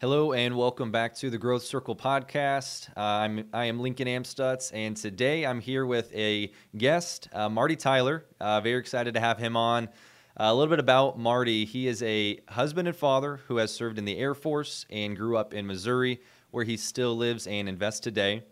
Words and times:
Hello 0.00 0.32
and 0.32 0.56
welcome 0.56 0.90
back 0.90 1.14
to 1.14 1.30
the 1.30 1.38
Growth 1.38 1.62
Circle 1.62 1.94
podcast. 1.94 2.88
Uh, 2.96 3.00
I'm 3.00 3.48
I 3.52 3.66
am 3.66 3.78
Lincoln 3.78 4.08
Amstutz, 4.08 4.72
and 4.74 4.96
today 4.96 5.46
I'm 5.46 5.60
here 5.60 5.86
with 5.86 6.12
a 6.12 6.50
guest, 6.76 7.28
uh, 7.32 7.48
Marty 7.48 7.76
Tyler. 7.76 8.24
Uh, 8.40 8.60
very 8.60 8.80
excited 8.80 9.14
to 9.14 9.20
have 9.20 9.38
him 9.38 9.56
on. 9.56 9.84
Uh, 9.84 10.50
a 10.50 10.54
little 10.54 10.68
bit 10.68 10.80
about 10.80 11.16
Marty. 11.16 11.64
He 11.64 11.86
is 11.86 12.02
a 12.02 12.40
husband 12.48 12.88
and 12.88 12.96
father 12.96 13.36
who 13.46 13.58
has 13.58 13.72
served 13.72 13.96
in 13.96 14.04
the 14.04 14.18
Air 14.18 14.34
Force 14.34 14.84
and 14.90 15.16
grew 15.16 15.36
up 15.36 15.54
in 15.54 15.64
Missouri, 15.64 16.20
where 16.50 16.64
he 16.64 16.76
still 16.76 17.16
lives 17.16 17.46
and 17.46 17.68
invests 17.68 18.00
today. 18.00 18.42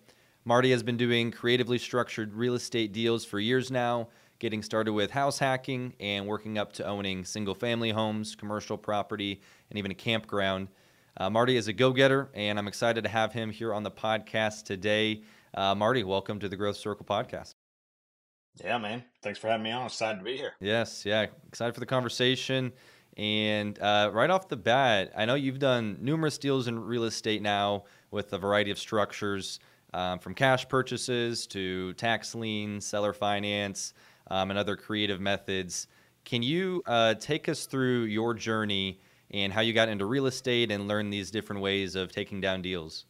Marty 0.45 0.71
has 0.71 0.85
been 0.85 0.97
doing 0.97 1.33
creatively 1.33 1.77
structured 1.77 2.35
real 2.35 2.55
estate 2.55 2.93
deals 2.93 3.25
for 3.25 3.41
years 3.41 3.69
now, 3.69 4.09
getting 4.39 4.63
started 4.63 4.93
with 4.93 5.11
house 5.11 5.41
hacking 5.41 5.93
and 5.99 6.25
working 6.25 6.57
up 6.57 6.73
to 6.75 6.87
owning 6.87 7.25
single 7.25 7.55
family 7.55 7.91
homes, 7.91 8.37
commercial 8.37 8.79
property, 8.79 9.41
and 9.71 9.79
even 9.79 9.91
a 9.91 9.95
campground. 9.95 10.69
Uh, 11.17 11.29
Marty 11.29 11.57
is 11.57 11.69
a 11.69 11.73
go 11.73 11.93
getter, 11.93 12.31
and 12.35 12.59
I'm 12.59 12.69
excited 12.69 13.05
to 13.05 13.11
have 13.11 13.33
him 13.33 13.51
here 13.51 13.75
on 13.75 13.83
the 13.83 13.91
podcast 13.91 14.65
today. 14.65 15.23
Uh, 15.53 15.75
Marty, 15.75 16.05
welcome 16.05 16.39
to 16.39 16.49
the 16.49 16.57
Growth 16.57 16.77
Circle 16.77 17.05
podcast. 17.05 17.55
Yeah, 18.65 18.79
man. 18.79 19.05
Thanks 19.23 19.39
for 19.39 19.49
having 19.49 19.65
me 19.65 19.73
on. 19.73 19.87
Excited 19.87 20.19
to 20.19 20.25
be 20.25 20.37
here. 20.37 20.55
Yes, 20.61 21.05
yeah. 21.05 21.27
Excited 21.49 21.75
for 21.75 21.81
the 21.81 21.87
conversation. 21.87 22.73
And 23.19 23.79
uh, 23.79 24.11
right 24.13 24.31
off 24.31 24.49
the 24.49 24.57
bat, 24.57 25.13
I 25.15 25.27
know 25.27 25.35
you've 25.35 25.59
done 25.59 25.99
numerous 26.01 26.39
deals 26.39 26.67
in 26.67 26.79
real 26.79 27.05
estate 27.05 27.43
now 27.43 27.85
with 28.11 28.33
a 28.33 28.39
variety 28.39 28.71
of 28.71 28.79
structures 28.79 29.61
um, 29.93 30.19
from 30.19 30.35
cash 30.35 30.67
purchases 30.67 31.47
to 31.49 31.93
tax 31.95 32.35
liens, 32.35 32.87
seller 32.87 33.13
finance, 33.13 33.93
um, 34.31 34.49
and 34.49 34.59
other 34.59 34.77
creative 34.77 35.21
methods. 35.21 35.89
Can 36.25 36.43
you 36.43 36.83
uh, 36.87 37.15
take 37.15 37.51
us 37.51 37.67
through 37.67 38.05
your 38.05 38.33
journey 38.33 39.01
and 39.33 39.53
how 39.53 39.61
you 39.61 39.73
got 39.73 39.89
into 39.89 40.05
real 40.05 40.27
estate 40.27 40.71
and 40.71 40.89
learn 40.89 41.11
these 41.11 41.31
different 41.31 41.63
ways 41.63 41.95
of 41.95 42.13
taking 42.13 42.41
down 42.41 42.63
deals? 42.63 43.07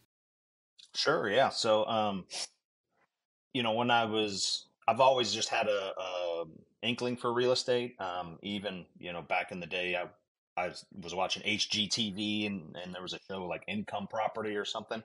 Sure. 0.94 1.28
Yeah. 1.28 1.48
So, 1.48 1.86
um, 1.86 2.24
you 3.54 3.62
know, 3.62 3.72
when 3.72 3.90
I 3.90 4.04
was, 4.04 4.66
I've 4.86 5.00
always 5.00 5.32
just 5.32 5.48
had 5.48 5.68
a, 5.68 5.92
a 5.98 6.44
inkling 6.82 7.16
for 7.16 7.32
real 7.32 7.52
estate. 7.52 8.00
Um, 8.00 8.38
even 8.42 8.84
you 8.98 9.12
know, 9.12 9.22
back 9.22 9.52
in 9.52 9.60
the 9.60 9.66
day, 9.66 9.96
I 9.96 10.08
I 10.60 10.72
was 11.00 11.14
watching 11.14 11.42
HGTV 11.42 12.46
and 12.46 12.76
and 12.82 12.94
there 12.94 13.02
was 13.02 13.14
a 13.14 13.20
show 13.28 13.44
like 13.46 13.64
Income 13.66 14.08
Property 14.08 14.56
or 14.56 14.64
something, 14.64 15.02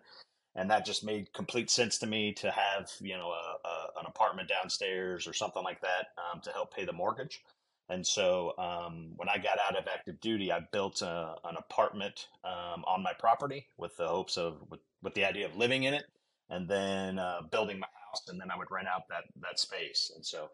and 0.55 0.69
that 0.69 0.85
just 0.85 1.05
made 1.05 1.31
complete 1.33 1.69
sense 1.69 1.97
to 1.99 2.07
me 2.07 2.33
to 2.33 2.51
have 2.51 2.91
you 2.99 3.17
know 3.17 3.31
a, 3.31 3.67
a, 3.67 3.99
an 3.99 4.05
apartment 4.07 4.49
downstairs 4.49 5.27
or 5.27 5.33
something 5.33 5.63
like 5.63 5.81
that 5.81 6.07
um, 6.17 6.41
to 6.41 6.51
help 6.51 6.75
pay 6.75 6.85
the 6.85 6.93
mortgage. 6.93 7.43
And 7.89 8.05
so 8.05 8.53
um, 8.57 9.11
when 9.15 9.29
I 9.29 9.37
got 9.37 9.59
out 9.67 9.77
of 9.77 9.87
active 9.87 10.19
duty, 10.19 10.51
I 10.51 10.59
built 10.71 11.01
a, 11.01 11.35
an 11.45 11.55
apartment 11.57 12.27
um, 12.43 12.83
on 12.85 13.01
my 13.03 13.13
property 13.17 13.67
with 13.77 13.95
the 13.97 14.07
hopes 14.07 14.37
of 14.37 14.57
with, 14.69 14.81
with 15.01 15.13
the 15.13 15.25
idea 15.25 15.45
of 15.45 15.55
living 15.55 15.83
in 15.83 15.93
it, 15.93 16.05
and 16.49 16.67
then 16.67 17.19
uh, 17.19 17.41
building 17.49 17.79
my 17.79 17.87
house, 18.09 18.23
and 18.27 18.39
then 18.39 18.51
I 18.51 18.57
would 18.57 18.71
rent 18.71 18.87
out 18.87 19.07
that 19.09 19.23
that 19.41 19.59
space. 19.59 20.11
And 20.15 20.25
so 20.25 20.49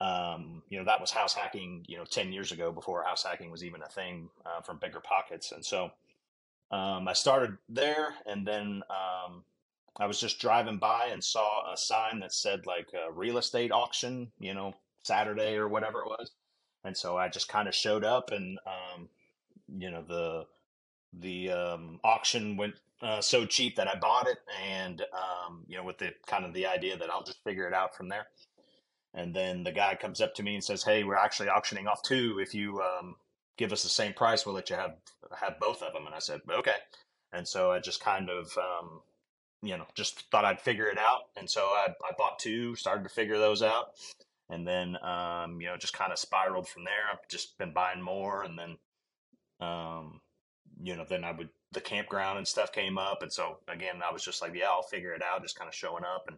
um, 0.00 0.62
you 0.68 0.78
know 0.78 0.84
that 0.84 1.00
was 1.00 1.10
house 1.10 1.34
hacking 1.34 1.84
you 1.86 1.96
know 1.96 2.04
10 2.04 2.32
years 2.32 2.52
ago 2.52 2.72
before 2.72 3.02
house 3.04 3.24
hacking 3.24 3.50
was 3.50 3.64
even 3.64 3.82
a 3.82 3.88
thing 3.88 4.28
uh, 4.46 4.60
from 4.62 4.78
BiggerPockets 4.78 5.52
and 5.52 5.64
so 5.64 5.90
um, 6.70 7.06
i 7.06 7.12
started 7.12 7.56
there 7.68 8.14
and 8.26 8.46
then 8.46 8.82
um, 8.90 9.44
i 9.98 10.06
was 10.06 10.18
just 10.18 10.40
driving 10.40 10.78
by 10.78 11.08
and 11.12 11.22
saw 11.22 11.72
a 11.72 11.76
sign 11.76 12.20
that 12.20 12.32
said 12.32 12.66
like 12.66 12.88
a 12.94 13.12
real 13.12 13.36
estate 13.38 13.72
auction 13.72 14.32
you 14.38 14.54
know 14.54 14.72
saturday 15.02 15.56
or 15.56 15.68
whatever 15.68 16.00
it 16.00 16.06
was 16.06 16.30
and 16.84 16.96
so 16.96 17.16
i 17.16 17.28
just 17.28 17.48
kind 17.48 17.68
of 17.68 17.74
showed 17.74 18.04
up 18.04 18.30
and 18.30 18.58
um, 18.66 19.08
you 19.78 19.90
know 19.90 20.02
the 20.02 20.46
the 21.12 21.50
um, 21.50 21.98
auction 22.04 22.56
went 22.56 22.74
uh, 23.02 23.20
so 23.20 23.44
cheap 23.46 23.76
that 23.76 23.88
i 23.88 23.98
bought 23.98 24.28
it 24.28 24.38
and 24.66 25.02
um, 25.12 25.64
you 25.66 25.76
know 25.76 25.84
with 25.84 25.98
the 25.98 26.10
kind 26.26 26.44
of 26.44 26.52
the 26.52 26.66
idea 26.66 26.96
that 26.96 27.10
i'll 27.10 27.24
just 27.24 27.42
figure 27.42 27.66
it 27.66 27.74
out 27.74 27.96
from 27.96 28.08
there 28.08 28.26
and 29.14 29.34
then 29.34 29.64
the 29.64 29.72
guy 29.72 29.96
comes 29.96 30.20
up 30.20 30.34
to 30.36 30.42
me 30.42 30.54
and 30.54 30.62
says, 30.62 30.84
"Hey, 30.84 31.02
we're 31.04 31.16
actually 31.16 31.48
auctioning 31.48 31.86
off 31.88 32.02
two. 32.02 32.38
If 32.40 32.54
you 32.54 32.80
um, 32.80 33.16
give 33.56 33.72
us 33.72 33.82
the 33.82 33.88
same 33.88 34.12
price, 34.12 34.46
we'll 34.46 34.54
let 34.54 34.70
you 34.70 34.76
have 34.76 34.96
have 35.36 35.58
both 35.58 35.82
of 35.82 35.92
them." 35.92 36.06
And 36.06 36.14
I 36.14 36.20
said, 36.20 36.40
"Okay." 36.48 36.76
And 37.32 37.46
so 37.46 37.70
I 37.70 37.78
just 37.80 38.00
kind 38.00 38.28
of, 38.28 38.56
um, 38.58 39.00
you 39.62 39.76
know, 39.76 39.86
just 39.94 40.30
thought 40.30 40.44
I'd 40.44 40.60
figure 40.60 40.88
it 40.88 40.98
out. 40.98 41.28
And 41.36 41.48
so 41.48 41.62
I, 41.62 41.88
I 42.04 42.12
bought 42.18 42.40
two, 42.40 42.74
started 42.74 43.04
to 43.04 43.08
figure 43.08 43.38
those 43.38 43.62
out, 43.62 43.92
and 44.50 44.66
then 44.66 44.96
um, 45.02 45.60
you 45.60 45.68
know 45.68 45.76
just 45.76 45.94
kind 45.94 46.12
of 46.12 46.18
spiraled 46.18 46.68
from 46.68 46.84
there. 46.84 47.08
I've 47.10 47.26
just 47.28 47.56
been 47.58 47.72
buying 47.72 48.02
more, 48.02 48.42
and 48.42 48.58
then 48.58 48.76
um, 49.66 50.20
you 50.82 50.96
know 50.96 51.04
then 51.08 51.24
I 51.24 51.32
would 51.32 51.48
the 51.72 51.80
campground 51.80 52.38
and 52.38 52.46
stuff 52.46 52.72
came 52.72 52.98
up, 52.98 53.22
and 53.22 53.32
so 53.32 53.58
again 53.68 54.00
I 54.06 54.12
was 54.12 54.24
just 54.24 54.42
like, 54.42 54.54
yeah, 54.54 54.66
I'll 54.70 54.82
figure 54.82 55.14
it 55.14 55.22
out, 55.22 55.42
just 55.42 55.58
kind 55.58 55.68
of 55.68 55.74
showing 55.74 56.04
up 56.04 56.24
and 56.28 56.36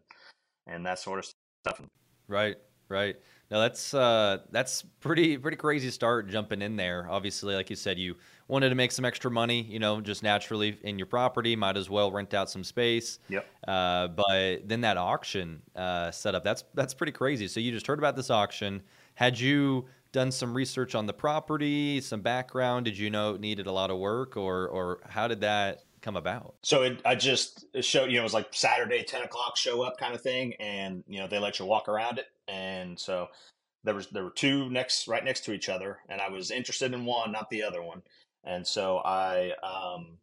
and 0.66 0.86
that 0.86 0.98
sort 0.98 1.18
of 1.18 1.24
stuff. 1.64 1.82
Right, 2.28 2.56
right. 2.88 3.16
No, 3.52 3.60
that's 3.60 3.92
uh, 3.92 4.38
that's 4.50 4.80
pretty 5.00 5.36
pretty 5.36 5.58
crazy 5.58 5.90
start 5.90 6.26
jumping 6.30 6.62
in 6.62 6.76
there. 6.76 7.06
Obviously, 7.10 7.54
like 7.54 7.68
you 7.68 7.76
said, 7.76 7.98
you 7.98 8.16
wanted 8.48 8.70
to 8.70 8.74
make 8.74 8.90
some 8.92 9.04
extra 9.04 9.30
money, 9.30 9.60
you 9.60 9.78
know, 9.78 10.00
just 10.00 10.22
naturally 10.22 10.78
in 10.84 10.98
your 10.98 11.06
property. 11.06 11.54
Might 11.54 11.76
as 11.76 11.90
well 11.90 12.10
rent 12.10 12.32
out 12.32 12.48
some 12.48 12.64
space. 12.64 13.18
Yep. 13.28 13.46
Uh, 13.68 14.08
but 14.08 14.66
then 14.66 14.80
that 14.80 14.96
auction 14.96 15.60
uh, 15.76 16.10
setup, 16.10 16.42
that's 16.42 16.64
that's 16.72 16.94
pretty 16.94 17.12
crazy. 17.12 17.46
So 17.46 17.60
you 17.60 17.72
just 17.72 17.86
heard 17.86 17.98
about 17.98 18.16
this 18.16 18.30
auction. 18.30 18.82
Had 19.16 19.38
you 19.38 19.84
done 20.12 20.32
some 20.32 20.54
research 20.54 20.94
on 20.94 21.04
the 21.04 21.12
property, 21.12 22.00
some 22.00 22.22
background? 22.22 22.86
Did 22.86 22.96
you 22.96 23.10
know 23.10 23.34
it 23.34 23.40
needed 23.42 23.66
a 23.66 23.72
lot 23.72 23.90
of 23.90 23.98
work, 23.98 24.38
or 24.38 24.66
or 24.68 25.00
how 25.06 25.28
did 25.28 25.42
that 25.42 25.82
come 26.02 26.16
about? 26.16 26.54
So 26.62 26.82
it, 26.82 27.00
I 27.04 27.14
just 27.14 27.66
showed, 27.80 28.10
you 28.10 28.16
know, 28.16 28.20
it 28.20 28.24
was 28.24 28.34
like 28.34 28.48
Saturday, 28.50 29.02
10 29.02 29.22
o'clock 29.22 29.56
show 29.56 29.82
up 29.82 29.98
kind 29.98 30.14
of 30.14 30.20
thing. 30.20 30.54
And, 30.54 31.02
you 31.06 31.20
know, 31.20 31.26
they 31.26 31.38
let 31.38 31.58
you 31.58 31.64
walk 31.64 31.88
around 31.88 32.18
it. 32.18 32.26
And 32.48 32.98
so 32.98 33.28
there 33.84 33.94
was, 33.94 34.08
there 34.08 34.24
were 34.24 34.30
two 34.30 34.68
next, 34.70 35.08
right 35.08 35.24
next 35.24 35.44
to 35.44 35.52
each 35.52 35.68
other. 35.68 35.98
And 36.08 36.20
I 36.20 36.28
was 36.28 36.50
interested 36.50 36.92
in 36.92 37.04
one, 37.04 37.32
not 37.32 37.48
the 37.50 37.62
other 37.62 37.82
one. 37.82 38.02
And 38.44 38.66
so 38.66 38.98
I, 39.04 39.52
um, 39.62 40.18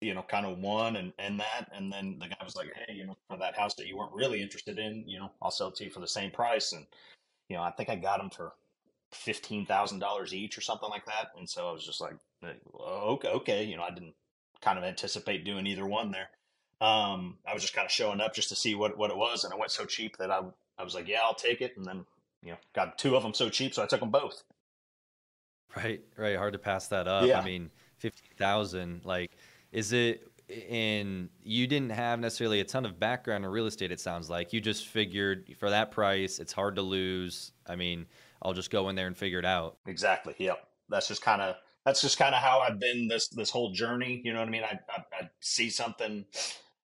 you 0.00 0.14
know, 0.14 0.22
kind 0.22 0.46
of 0.46 0.58
won 0.58 0.96
and, 0.96 1.12
and 1.18 1.38
that. 1.38 1.70
And 1.72 1.92
then 1.92 2.16
the 2.18 2.28
guy 2.28 2.42
was 2.42 2.56
like, 2.56 2.72
Hey, 2.74 2.94
you 2.94 3.06
know, 3.06 3.16
for 3.28 3.36
that 3.36 3.56
house 3.56 3.74
that 3.74 3.86
you 3.86 3.96
weren't 3.96 4.14
really 4.14 4.40
interested 4.42 4.78
in, 4.78 5.04
you 5.06 5.18
know, 5.18 5.30
I'll 5.42 5.50
sell 5.50 5.68
it 5.68 5.76
to 5.76 5.84
you 5.84 5.90
for 5.90 6.00
the 6.00 6.08
same 6.08 6.30
price. 6.30 6.72
And, 6.72 6.86
you 7.48 7.56
know, 7.56 7.62
I 7.62 7.70
think 7.70 7.90
I 7.90 7.96
got 7.96 8.18
them 8.18 8.30
for 8.30 8.54
$15,000 9.12 10.32
each 10.32 10.56
or 10.56 10.60
something 10.60 10.88
like 10.88 11.04
that. 11.06 11.28
And 11.36 11.48
so 11.48 11.68
I 11.68 11.72
was 11.72 11.84
just 11.84 12.00
like, 12.00 12.14
okay, 12.42 13.28
okay. 13.28 13.64
You 13.64 13.76
know, 13.76 13.82
I 13.82 13.90
didn't, 13.90 14.14
kind 14.62 14.78
of 14.78 14.84
anticipate 14.84 15.44
doing 15.44 15.66
either 15.66 15.86
one 15.86 16.10
there. 16.10 16.28
Um, 16.80 17.36
I 17.46 17.52
was 17.52 17.62
just 17.62 17.74
kind 17.74 17.84
of 17.84 17.92
showing 17.92 18.20
up 18.20 18.34
just 18.34 18.48
to 18.48 18.56
see 18.56 18.74
what, 18.74 18.96
what 18.96 19.10
it 19.10 19.16
was, 19.16 19.44
and 19.44 19.52
it 19.52 19.58
went 19.58 19.70
so 19.70 19.84
cheap 19.84 20.16
that 20.18 20.30
I 20.30 20.40
I 20.78 20.82
was 20.82 20.94
like, 20.94 21.08
yeah, 21.08 21.18
I'll 21.22 21.34
take 21.34 21.60
it, 21.60 21.76
and 21.76 21.84
then 21.84 22.06
you 22.42 22.52
know 22.52 22.58
got 22.74 22.98
two 22.98 23.16
of 23.16 23.22
them 23.22 23.34
so 23.34 23.50
cheap, 23.50 23.74
so 23.74 23.82
I 23.82 23.86
took 23.86 24.00
them 24.00 24.10
both. 24.10 24.42
Right, 25.76 26.00
right. 26.16 26.36
Hard 26.36 26.54
to 26.54 26.58
pass 26.58 26.88
that 26.88 27.06
up. 27.06 27.26
Yeah. 27.26 27.40
I 27.40 27.44
mean, 27.44 27.70
fifty 27.98 28.30
thousand. 28.36 29.02
Like, 29.04 29.32
is 29.72 29.92
it? 29.92 30.26
And 30.68 31.28
you 31.44 31.68
didn't 31.68 31.90
have 31.90 32.18
necessarily 32.18 32.58
a 32.58 32.64
ton 32.64 32.84
of 32.84 32.98
background 32.98 33.44
in 33.44 33.50
real 33.52 33.66
estate. 33.66 33.92
It 33.92 34.00
sounds 34.00 34.28
like 34.28 34.52
you 34.52 34.60
just 34.60 34.88
figured 34.88 35.54
for 35.60 35.70
that 35.70 35.92
price, 35.92 36.40
it's 36.40 36.52
hard 36.52 36.74
to 36.74 36.82
lose. 36.82 37.52
I 37.68 37.76
mean, 37.76 38.06
I'll 38.42 38.52
just 38.52 38.68
go 38.70 38.88
in 38.88 38.96
there 38.96 39.06
and 39.06 39.16
figure 39.16 39.38
it 39.38 39.44
out. 39.44 39.76
Exactly. 39.86 40.34
Yep. 40.38 40.66
That's 40.88 41.06
just 41.06 41.22
kind 41.22 41.40
of 41.40 41.54
that's 41.84 42.00
just 42.00 42.18
kind 42.18 42.34
of 42.34 42.42
how 42.42 42.60
I've 42.60 42.78
been 42.78 43.08
this 43.08 43.28
this 43.28 43.50
whole 43.50 43.72
journey. 43.72 44.20
You 44.24 44.32
know 44.32 44.40
what 44.40 44.48
I 44.48 44.50
mean? 44.50 44.64
I, 44.64 44.78
I, 44.90 45.02
I 45.12 45.30
see 45.40 45.70
something, 45.70 46.24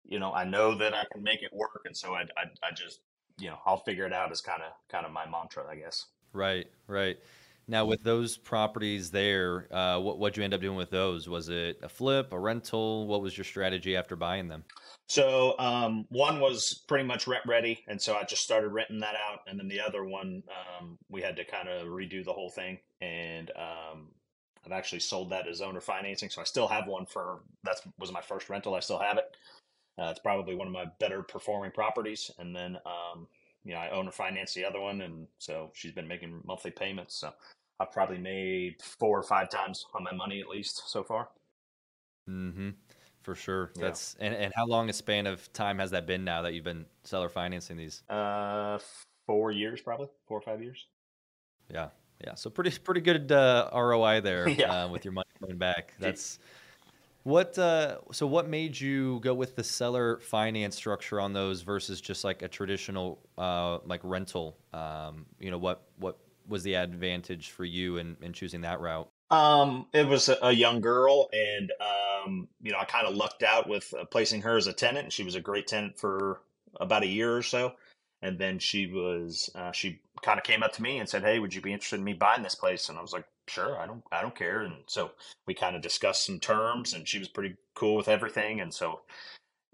you 0.04 0.18
know, 0.18 0.32
I 0.32 0.44
know 0.44 0.74
that 0.76 0.94
I 0.94 1.04
can 1.12 1.22
make 1.22 1.42
it 1.42 1.50
work, 1.52 1.82
and 1.84 1.96
so 1.96 2.14
I 2.14 2.22
I, 2.36 2.44
I 2.62 2.72
just 2.74 3.00
you 3.38 3.48
know 3.48 3.58
I'll 3.66 3.78
figure 3.78 4.06
it 4.06 4.12
out 4.12 4.32
as 4.32 4.40
kind 4.40 4.62
of 4.62 4.72
kind 4.90 5.06
of 5.06 5.12
my 5.12 5.28
mantra, 5.28 5.64
I 5.70 5.76
guess. 5.76 6.06
Right, 6.32 6.66
right. 6.86 7.18
Now 7.68 7.84
with 7.84 8.04
those 8.04 8.36
properties 8.36 9.10
there, 9.10 9.66
uh, 9.74 9.98
what 9.98 10.18
what'd 10.18 10.36
you 10.36 10.44
end 10.44 10.54
up 10.54 10.60
doing 10.60 10.76
with 10.76 10.90
those? 10.90 11.28
Was 11.28 11.48
it 11.48 11.80
a 11.82 11.88
flip, 11.88 12.32
a 12.32 12.38
rental? 12.38 13.06
What 13.06 13.22
was 13.22 13.36
your 13.36 13.44
strategy 13.44 13.96
after 13.96 14.14
buying 14.14 14.46
them? 14.46 14.64
So 15.08 15.58
um, 15.58 16.06
one 16.08 16.40
was 16.40 16.84
pretty 16.86 17.04
much 17.04 17.26
rent 17.26 17.44
ready, 17.46 17.84
and 17.88 18.00
so 18.00 18.14
I 18.14 18.22
just 18.22 18.42
started 18.42 18.68
renting 18.68 19.00
that 19.00 19.14
out, 19.16 19.40
and 19.48 19.58
then 19.58 19.66
the 19.66 19.80
other 19.80 20.04
one 20.04 20.44
um, 20.80 20.96
we 21.08 21.22
had 21.22 21.36
to 21.36 21.44
kind 21.44 21.68
of 21.68 21.88
redo 21.88 22.24
the 22.24 22.32
whole 22.32 22.50
thing, 22.50 22.78
and 23.00 23.50
um, 23.56 24.08
I've 24.66 24.72
actually 24.72 25.00
sold 25.00 25.30
that 25.30 25.46
as 25.46 25.60
owner 25.60 25.80
financing, 25.80 26.28
so 26.28 26.40
I 26.40 26.44
still 26.44 26.66
have 26.66 26.88
one 26.88 27.06
for 27.06 27.40
that 27.62 27.76
was 27.98 28.12
my 28.12 28.20
first 28.20 28.50
rental. 28.50 28.74
I 28.74 28.80
still 28.80 28.98
have 28.98 29.16
it. 29.16 29.36
Uh, 29.98 30.08
it's 30.10 30.18
probably 30.18 30.54
one 30.54 30.66
of 30.66 30.72
my 30.72 30.86
better 30.98 31.22
performing 31.22 31.70
properties, 31.70 32.30
and 32.38 32.54
then 32.54 32.76
um, 32.84 33.28
you 33.64 33.72
know 33.72 33.78
I 33.78 33.90
owner 33.90 34.10
finance 34.10 34.54
the 34.54 34.64
other 34.64 34.80
one, 34.80 35.02
and 35.02 35.28
so 35.38 35.70
she's 35.72 35.92
been 35.92 36.08
making 36.08 36.40
monthly 36.44 36.72
payments. 36.72 37.14
So 37.14 37.32
I've 37.78 37.92
probably 37.92 38.18
made 38.18 38.82
four 38.82 39.18
or 39.18 39.22
five 39.22 39.50
times 39.50 39.86
on 39.94 40.02
my 40.02 40.12
money 40.12 40.40
at 40.40 40.48
least 40.48 40.90
so 40.90 41.04
far. 41.04 41.28
Mm-hmm. 42.28 42.70
For 43.22 43.34
sure. 43.34 43.70
Yeah. 43.76 43.84
That's 43.84 44.16
and, 44.20 44.34
and 44.34 44.52
how 44.56 44.66
long 44.66 44.90
a 44.90 44.92
span 44.92 45.26
of 45.26 45.52
time 45.52 45.78
has 45.78 45.92
that 45.92 46.06
been 46.06 46.24
now 46.24 46.42
that 46.42 46.54
you've 46.54 46.64
been 46.64 46.86
seller 47.04 47.28
financing 47.28 47.76
these? 47.76 48.02
Uh, 48.08 48.78
four 49.26 49.52
years 49.52 49.80
probably, 49.80 50.08
four 50.26 50.38
or 50.38 50.42
five 50.42 50.62
years. 50.62 50.86
Yeah, 51.72 51.88
yeah, 52.24 52.34
so 52.34 52.50
pretty 52.50 52.76
pretty 52.78 53.00
good 53.00 53.30
uh, 53.30 53.70
ROI 53.74 54.20
there 54.20 54.48
yeah. 54.48 54.84
uh, 54.84 54.88
with 54.88 55.04
your 55.04 55.12
money 55.12 55.28
coming 55.40 55.58
back. 55.58 55.94
That's 55.98 56.38
What 57.22 57.58
uh, 57.58 57.98
so 58.12 58.26
what 58.26 58.48
made 58.48 58.78
you 58.78 59.20
go 59.20 59.34
with 59.34 59.56
the 59.56 59.64
seller 59.64 60.18
finance 60.20 60.76
structure 60.76 61.20
on 61.20 61.32
those 61.32 61.62
versus 61.62 62.00
just 62.00 62.24
like 62.24 62.42
a 62.42 62.48
traditional 62.48 63.18
uh, 63.36 63.78
like 63.84 64.00
rental? 64.02 64.56
Um, 64.72 65.26
you 65.38 65.50
know, 65.50 65.58
what 65.58 65.82
what 65.98 66.18
was 66.48 66.62
the 66.62 66.74
advantage 66.74 67.50
for 67.50 67.64
you 67.64 67.98
in, 67.98 68.16
in 68.22 68.32
choosing 68.32 68.60
that 68.62 68.80
route? 68.80 69.08
Um, 69.30 69.86
it 69.92 70.06
was 70.06 70.28
a, 70.28 70.52
young 70.52 70.80
girl, 70.80 71.28
and 71.32 71.72
um, 71.80 72.48
you 72.62 72.70
know, 72.70 72.78
I 72.78 72.84
kind 72.84 73.08
of 73.08 73.16
lucked 73.16 73.42
out 73.42 73.68
with 73.68 73.92
uh, 73.92 74.04
placing 74.04 74.42
her 74.42 74.56
as 74.56 74.68
a 74.68 74.72
tenant, 74.72 75.12
she 75.12 75.24
was 75.24 75.34
a 75.34 75.40
great 75.40 75.66
tenant 75.66 75.98
for 75.98 76.40
about 76.80 77.02
a 77.02 77.08
year 77.08 77.36
or 77.36 77.42
so. 77.42 77.72
And 78.26 78.38
then 78.38 78.58
she 78.58 78.86
was, 78.86 79.50
uh, 79.54 79.70
she 79.70 80.00
kind 80.22 80.38
of 80.38 80.44
came 80.44 80.64
up 80.64 80.72
to 80.72 80.82
me 80.82 80.98
and 80.98 81.08
said, 81.08 81.22
"Hey, 81.22 81.38
would 81.38 81.54
you 81.54 81.60
be 81.60 81.72
interested 81.72 82.00
in 82.00 82.04
me 82.04 82.12
buying 82.12 82.42
this 82.42 82.56
place?" 82.56 82.88
And 82.88 82.98
I 82.98 83.02
was 83.02 83.12
like, 83.12 83.26
"Sure, 83.46 83.78
I 83.78 83.86
don't, 83.86 84.02
I 84.10 84.20
don't 84.20 84.34
care." 84.34 84.62
And 84.62 84.74
so 84.86 85.12
we 85.46 85.54
kind 85.54 85.76
of 85.76 85.82
discussed 85.82 86.26
some 86.26 86.40
terms, 86.40 86.92
and 86.92 87.06
she 87.06 87.20
was 87.20 87.28
pretty 87.28 87.54
cool 87.74 87.94
with 87.94 88.08
everything. 88.08 88.60
And 88.60 88.74
so, 88.74 89.02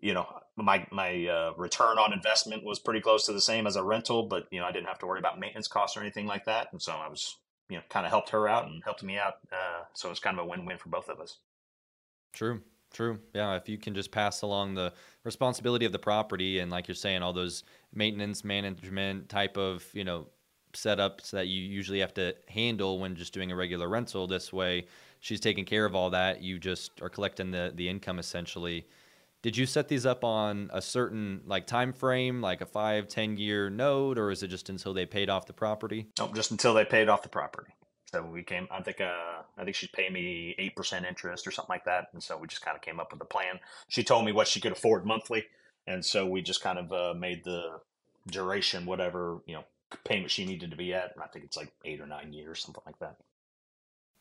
you 0.00 0.12
know, 0.12 0.26
my 0.56 0.86
my 0.90 1.26
uh, 1.26 1.52
return 1.56 1.96
on 1.98 2.12
investment 2.12 2.62
was 2.62 2.78
pretty 2.78 3.00
close 3.00 3.24
to 3.26 3.32
the 3.32 3.40
same 3.40 3.66
as 3.66 3.76
a 3.76 3.82
rental, 3.82 4.24
but 4.24 4.48
you 4.50 4.60
know, 4.60 4.66
I 4.66 4.72
didn't 4.72 4.88
have 4.88 4.98
to 4.98 5.06
worry 5.06 5.20
about 5.20 5.40
maintenance 5.40 5.68
costs 5.68 5.96
or 5.96 6.00
anything 6.00 6.26
like 6.26 6.44
that. 6.44 6.68
And 6.72 6.82
so 6.82 6.92
I 6.92 7.08
was, 7.08 7.38
you 7.70 7.76
know, 7.78 7.82
kind 7.88 8.04
of 8.04 8.10
helped 8.10 8.30
her 8.30 8.48
out 8.48 8.66
and 8.66 8.84
helped 8.84 9.02
me 9.02 9.16
out. 9.16 9.34
Uh, 9.50 9.84
so 9.94 10.08
it 10.08 10.12
was 10.12 10.20
kind 10.20 10.38
of 10.38 10.44
a 10.44 10.48
win-win 10.48 10.78
for 10.78 10.90
both 10.90 11.08
of 11.08 11.20
us. 11.20 11.38
True. 12.34 12.60
True. 12.92 13.18
Yeah. 13.34 13.56
If 13.56 13.70
you 13.70 13.78
can 13.78 13.94
just 13.94 14.10
pass 14.10 14.42
along 14.42 14.74
the 14.74 14.92
responsibility 15.24 15.86
of 15.86 15.92
the 15.92 15.98
property 15.98 16.58
and, 16.58 16.70
like 16.70 16.88
you're 16.88 16.94
saying, 16.94 17.22
all 17.22 17.32
those 17.32 17.64
maintenance 17.94 18.44
management 18.44 19.28
type 19.28 19.56
of, 19.56 19.84
you 19.92 20.04
know, 20.04 20.28
setups 20.72 21.30
that 21.30 21.48
you 21.48 21.62
usually 21.62 22.00
have 22.00 22.14
to 22.14 22.34
handle 22.48 22.98
when 22.98 23.14
just 23.14 23.34
doing 23.34 23.52
a 23.52 23.56
regular 23.56 23.88
rental, 23.88 24.26
this 24.26 24.52
way 24.52 24.86
she's 25.20 25.40
taking 25.40 25.64
care 25.64 25.86
of 25.86 25.94
all 25.94 26.10
that. 26.10 26.42
You 26.42 26.58
just 26.58 27.00
are 27.00 27.08
collecting 27.08 27.50
the, 27.50 27.72
the 27.74 27.88
income 27.88 28.18
essentially. 28.18 28.86
Did 29.42 29.56
you 29.56 29.66
set 29.66 29.88
these 29.88 30.06
up 30.06 30.22
on 30.22 30.70
a 30.72 30.80
certain 30.82 31.40
like 31.46 31.66
time 31.66 31.92
frame, 31.92 32.40
like 32.40 32.60
a 32.60 32.66
five, 32.66 33.08
ten 33.08 33.36
year 33.36 33.70
note, 33.70 34.18
or 34.18 34.30
is 34.30 34.42
it 34.42 34.48
just 34.48 34.68
until 34.68 34.94
they 34.94 35.06
paid 35.06 35.30
off 35.30 35.46
the 35.46 35.52
property? 35.52 36.06
Nope, 36.18 36.34
just 36.34 36.50
until 36.52 36.74
they 36.74 36.84
paid 36.84 37.08
off 37.08 37.22
the 37.22 37.28
property. 37.28 37.72
So 38.12 38.22
we 38.22 38.42
came. 38.42 38.68
I 38.70 38.82
think. 38.82 39.00
Uh, 39.00 39.42
I 39.56 39.64
think 39.64 39.74
she's 39.74 39.88
paying 39.90 40.12
me 40.12 40.54
eight 40.58 40.76
percent 40.76 41.06
interest 41.06 41.46
or 41.46 41.50
something 41.50 41.72
like 41.72 41.84
that. 41.86 42.08
And 42.12 42.22
so 42.22 42.36
we 42.36 42.46
just 42.46 42.62
kind 42.62 42.76
of 42.76 42.82
came 42.82 43.00
up 43.00 43.12
with 43.12 43.20
a 43.20 43.24
plan. 43.24 43.58
She 43.88 44.04
told 44.04 44.24
me 44.24 44.32
what 44.32 44.46
she 44.46 44.60
could 44.60 44.72
afford 44.72 45.04
monthly, 45.04 45.44
and 45.86 46.04
so 46.04 46.26
we 46.26 46.42
just 46.42 46.62
kind 46.62 46.78
of 46.78 46.92
uh, 46.92 47.14
made 47.18 47.44
the 47.44 47.80
duration 48.28 48.86
whatever 48.86 49.40
you 49.46 49.54
know 49.54 49.64
payment 50.04 50.30
she 50.30 50.44
needed 50.44 50.70
to 50.70 50.76
be 50.76 50.94
at. 50.94 51.12
I 51.22 51.26
think 51.26 51.44
it's 51.44 51.56
like 51.56 51.72
eight 51.84 52.00
or 52.00 52.06
nine 52.06 52.32
years, 52.32 52.62
something 52.62 52.82
like 52.86 52.98
that. 53.00 53.16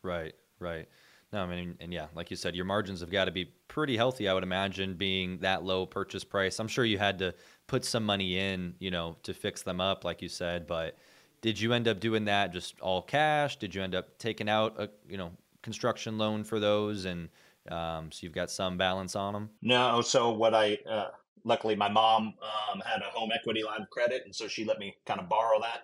Right. 0.02 0.34
Right. 0.58 0.88
No, 1.32 1.40
I 1.40 1.46
mean, 1.46 1.76
and 1.80 1.92
yeah, 1.92 2.08
like 2.14 2.30
you 2.30 2.36
said, 2.36 2.54
your 2.54 2.66
margins 2.66 3.00
have 3.00 3.10
got 3.10 3.24
to 3.24 3.30
be 3.30 3.46
pretty 3.66 3.96
healthy. 3.96 4.28
I 4.28 4.34
would 4.34 4.42
imagine 4.42 4.94
being 4.94 5.38
that 5.38 5.64
low 5.64 5.86
purchase 5.86 6.24
price. 6.24 6.58
I'm 6.58 6.68
sure 6.68 6.84
you 6.84 6.98
had 6.98 7.18
to 7.20 7.34
put 7.66 7.86
some 7.86 8.04
money 8.04 8.38
in, 8.38 8.74
you 8.80 8.90
know, 8.90 9.16
to 9.22 9.32
fix 9.32 9.62
them 9.62 9.80
up, 9.80 10.04
like 10.04 10.20
you 10.20 10.28
said, 10.28 10.66
but 10.66 10.98
did 11.40 11.58
you 11.58 11.72
end 11.72 11.88
up 11.88 12.00
doing 12.00 12.26
that 12.26 12.52
just 12.52 12.78
all 12.80 13.00
cash? 13.00 13.56
Did 13.56 13.74
you 13.74 13.82
end 13.82 13.94
up 13.94 14.18
taking 14.18 14.48
out 14.48 14.78
a 14.78 14.90
you 15.08 15.16
know 15.16 15.32
construction 15.62 16.18
loan 16.18 16.44
for 16.44 16.60
those, 16.60 17.06
and 17.06 17.30
um, 17.70 18.12
so 18.12 18.20
you've 18.22 18.32
got 18.32 18.50
some 18.50 18.76
balance 18.76 19.16
on 19.16 19.32
them? 19.32 19.50
No. 19.62 20.02
So 20.02 20.30
what 20.30 20.54
I 20.54 20.78
uh, 20.88 21.08
luckily 21.44 21.76
my 21.76 21.88
mom 21.88 22.34
um, 22.72 22.80
had 22.84 23.02
a 23.02 23.10
home 23.16 23.30
equity 23.34 23.62
line 23.62 23.82
of 23.82 23.90
credit, 23.90 24.22
and 24.24 24.34
so 24.34 24.48
she 24.48 24.64
let 24.64 24.78
me 24.78 24.96
kind 25.06 25.20
of 25.20 25.28
borrow 25.28 25.60
that, 25.60 25.82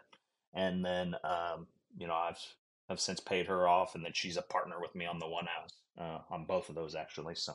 and 0.54 0.84
then 0.84 1.14
um, 1.24 1.66
you 1.96 2.06
know 2.06 2.14
I've 2.14 2.40
I've 2.88 3.00
since 3.00 3.20
paid 3.20 3.46
her 3.46 3.68
off, 3.68 3.94
and 3.94 4.04
then 4.04 4.12
she's 4.14 4.36
a 4.36 4.42
partner 4.42 4.76
with 4.80 4.94
me 4.94 5.06
on 5.06 5.18
the 5.18 5.28
one 5.28 5.46
house 5.46 5.72
uh, 5.98 6.18
on 6.34 6.44
both 6.44 6.68
of 6.68 6.74
those 6.74 6.94
actually. 6.94 7.34
So 7.34 7.54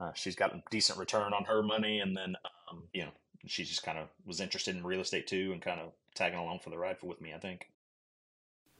uh, 0.00 0.12
she's 0.14 0.36
got 0.36 0.54
a 0.54 0.62
decent 0.70 0.98
return 0.98 1.32
on 1.32 1.44
her 1.44 1.62
money, 1.62 2.00
and 2.00 2.16
then 2.16 2.36
um, 2.70 2.84
you 2.92 3.02
know 3.02 3.12
she 3.46 3.64
just 3.64 3.82
kind 3.82 3.98
of 3.98 4.08
was 4.26 4.40
interested 4.40 4.76
in 4.76 4.84
real 4.84 5.00
estate 5.00 5.26
too, 5.26 5.50
and 5.52 5.62
kind 5.62 5.80
of 5.80 5.92
tagging 6.14 6.38
along 6.38 6.60
for 6.60 6.70
the 6.70 6.78
ride 6.78 6.98
for, 6.98 7.06
with 7.06 7.20
me. 7.20 7.32
I 7.34 7.38
think. 7.38 7.68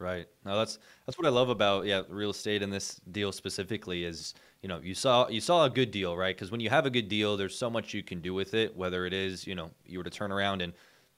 Right. 0.00 0.26
No, 0.46 0.56
that's 0.56 0.78
that's 1.04 1.18
what 1.18 1.26
I 1.26 1.30
love 1.30 1.50
about 1.50 1.84
yeah 1.84 2.02
real 2.08 2.30
estate 2.30 2.62
and 2.62 2.72
this 2.72 2.94
deal 3.12 3.32
specifically 3.32 4.04
is 4.04 4.32
you 4.62 4.68
know 4.68 4.80
you 4.82 4.94
saw 4.94 5.28
you 5.28 5.42
saw 5.42 5.66
a 5.66 5.70
good 5.70 5.90
deal 5.90 6.16
right? 6.16 6.34
Because 6.34 6.50
when 6.50 6.60
you 6.60 6.70
have 6.70 6.86
a 6.86 6.90
good 6.90 7.06
deal 7.08 7.36
there's 7.36 7.54
so 7.54 7.68
much 7.68 7.92
you 7.92 8.02
can 8.02 8.22
do 8.22 8.32
with 8.32 8.54
it 8.54 8.74
whether 8.74 9.04
it 9.04 9.12
is 9.12 9.46
you 9.46 9.54
know 9.54 9.70
you 9.84 9.98
were 9.98 10.04
to 10.04 10.08
turn 10.10 10.32
around 10.32 10.62
and 10.62 10.72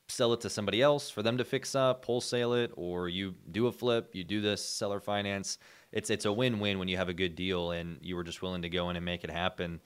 sell 0.08 0.32
it 0.32 0.40
to 0.40 0.50
somebody 0.50 0.82
else 0.82 1.08
for 1.08 1.23
them 1.23 1.38
to 1.38 1.44
fix 1.44 1.76
up 1.76 2.05
wholesale 2.05 2.55
it 2.55 2.73
or 2.75 3.08
you 3.08 3.37
do 3.52 3.69
a 3.69 3.73
flip 3.73 4.11
you 4.14 4.25
do 4.25 4.40
this 4.40 4.64
seller 4.64 4.99
finance. 4.99 5.58
It's 5.93 6.11
it's 6.11 6.25
a 6.25 6.32
win-win 6.32 6.81
when 6.81 6.88
you 6.88 6.96
have 6.96 7.08
a 7.08 7.14
good 7.14 7.37
deal 7.37 7.70
and 7.70 7.99
you 8.02 8.17
were 8.17 8.25
just 8.25 8.43
willing 8.43 8.62
to 8.62 8.69
go 8.69 8.90
in 8.90 8.96
and 8.96 9.05
make 9.05 9.23
it 9.23 9.31
happen. 9.31 9.81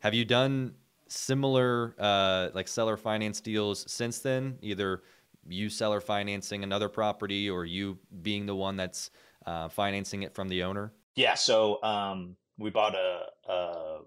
Have 0.00 0.12
you 0.14 0.24
done 0.24 0.74
similar 1.08 1.94
uh, 1.98 2.48
like 2.54 2.66
seller 2.68 2.96
finance 2.96 3.40
deals 3.40 3.84
since 3.90 4.18
then 4.18 4.58
either 4.60 5.02
you 5.48 5.68
seller 5.68 6.00
financing 6.00 6.62
another 6.62 6.88
property 6.88 7.48
or 7.48 7.64
you 7.64 7.98
being 8.22 8.46
the 8.46 8.54
one 8.54 8.76
that's 8.76 9.10
uh, 9.46 9.68
financing 9.68 10.22
it 10.22 10.34
from 10.34 10.48
the 10.48 10.62
owner? 10.62 10.92
Yeah, 11.16 11.34
so 11.34 11.82
um, 11.82 12.36
we 12.58 12.70
bought 12.70 12.94
a, 12.94 13.26
a, 13.48 13.98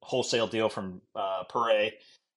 wholesale 0.00 0.46
deal 0.46 0.68
from 0.68 1.02
uh, 1.14 1.44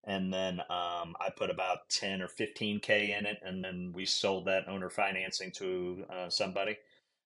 and 0.04 0.34
then 0.34 0.60
um, 0.62 1.16
I 1.20 1.30
put 1.36 1.50
about 1.50 1.90
10 1.90 2.22
or 2.22 2.28
15K 2.28 3.18
in 3.18 3.26
it, 3.26 3.38
and 3.44 3.64
then 3.64 3.92
we 3.94 4.06
sold 4.06 4.46
that 4.46 4.68
owner 4.68 4.90
financing 4.90 5.52
to 5.54 6.06
uh, 6.10 6.30
somebody. 6.30 6.78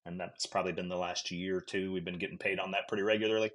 And 0.06 0.20
that's 0.20 0.46
probably 0.46 0.74
been 0.74 0.90
the 0.90 0.98
last 0.98 1.32
year 1.32 1.58
or 1.58 1.62
two. 1.62 1.92
We've 1.92 2.06
been 2.06 2.20
getting 2.20 2.38
paid 2.38 2.60
on 2.60 2.72
that 2.72 2.88
pretty 2.88 3.04
regularly. 3.04 3.52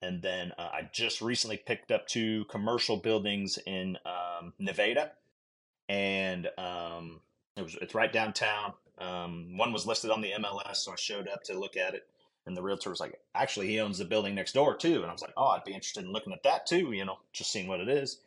And 0.00 0.22
then 0.22 0.52
uh, 0.58 0.68
I 0.72 0.88
just 0.92 1.20
recently 1.20 1.58
picked 1.58 1.90
up 1.90 2.06
two 2.06 2.44
commercial 2.46 2.96
buildings 2.96 3.58
in 3.66 3.98
um, 4.06 4.52
Nevada 4.58 5.12
and 5.88 6.48
um, 6.58 7.20
it 7.56 7.62
was 7.62 7.76
it's 7.80 7.94
right 7.94 8.12
downtown. 8.12 8.74
Um, 8.98 9.56
one 9.56 9.72
was 9.72 9.86
listed 9.86 10.10
on 10.10 10.20
the 10.20 10.32
MLS, 10.40 10.76
so 10.76 10.92
I 10.92 10.96
showed 10.96 11.28
up 11.28 11.42
to 11.44 11.58
look 11.58 11.76
at 11.76 11.94
it, 11.94 12.06
and 12.46 12.56
the 12.56 12.62
realtor 12.62 12.90
was 12.90 13.00
like, 13.00 13.20
"Actually, 13.34 13.68
he 13.68 13.80
owns 13.80 13.98
the 13.98 14.04
building 14.04 14.34
next 14.34 14.52
door 14.52 14.76
too." 14.76 15.02
And 15.02 15.06
I 15.06 15.12
was 15.12 15.22
like, 15.22 15.34
"Oh, 15.36 15.48
I'd 15.48 15.64
be 15.64 15.74
interested 15.74 16.04
in 16.04 16.12
looking 16.12 16.32
at 16.32 16.42
that 16.44 16.66
too. 16.66 16.92
You 16.92 17.04
know, 17.04 17.18
just 17.32 17.52
seeing 17.52 17.68
what 17.68 17.80
it 17.80 17.88
is." 17.88 18.18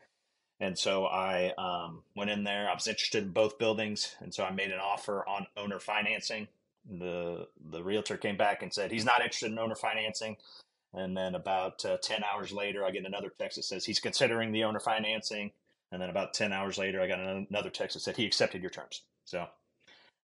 And 0.60 0.78
so 0.78 1.06
I 1.08 1.54
um, 1.58 2.04
went 2.16 2.32
in 2.32 2.44
there. 2.46 2.70
I 2.70 2.74
was 2.76 2.88
interested 2.88 3.24
in 3.24 3.32
both 3.32 3.60
buildings, 3.60 4.16
and 4.22 4.34
so 4.34 4.46
I 4.46 4.52
made 4.52 4.72
an 4.72 4.80
offer 4.80 5.28
on 5.28 5.48
owner 5.58 5.80
financing. 5.80 6.48
the 6.90 7.48
The 7.72 7.84
realtor 7.84 8.18
came 8.18 8.38
back 8.38 8.64
and 8.64 8.74
said 8.74 8.92
he's 8.92 9.06
not 9.06 9.22
interested 9.22 9.52
in 9.52 9.60
owner 9.60 9.76
financing. 9.76 10.38
And 10.94 11.16
then 11.18 11.36
about 11.36 11.86
uh, 11.86 11.98
ten 12.02 12.24
hours 12.24 12.54
later, 12.54 12.86
I 12.86 12.92
get 12.92 13.06
another 13.06 13.32
text 13.38 13.58
that 13.58 13.64
says 13.64 13.86
he's 13.86 14.00
considering 14.00 14.52
the 14.52 14.64
owner 14.64 14.80
financing. 14.80 15.52
And 15.96 16.02
then 16.02 16.10
about 16.10 16.34
10 16.34 16.52
hours 16.52 16.78
later, 16.78 17.00
I 17.00 17.08
got 17.08 17.20
another 17.22 17.70
text 17.70 17.94
that 17.94 18.02
said 18.02 18.18
he 18.18 18.26
accepted 18.26 18.62
your 18.62 18.70
terms. 18.70 19.04
So, 19.24 19.48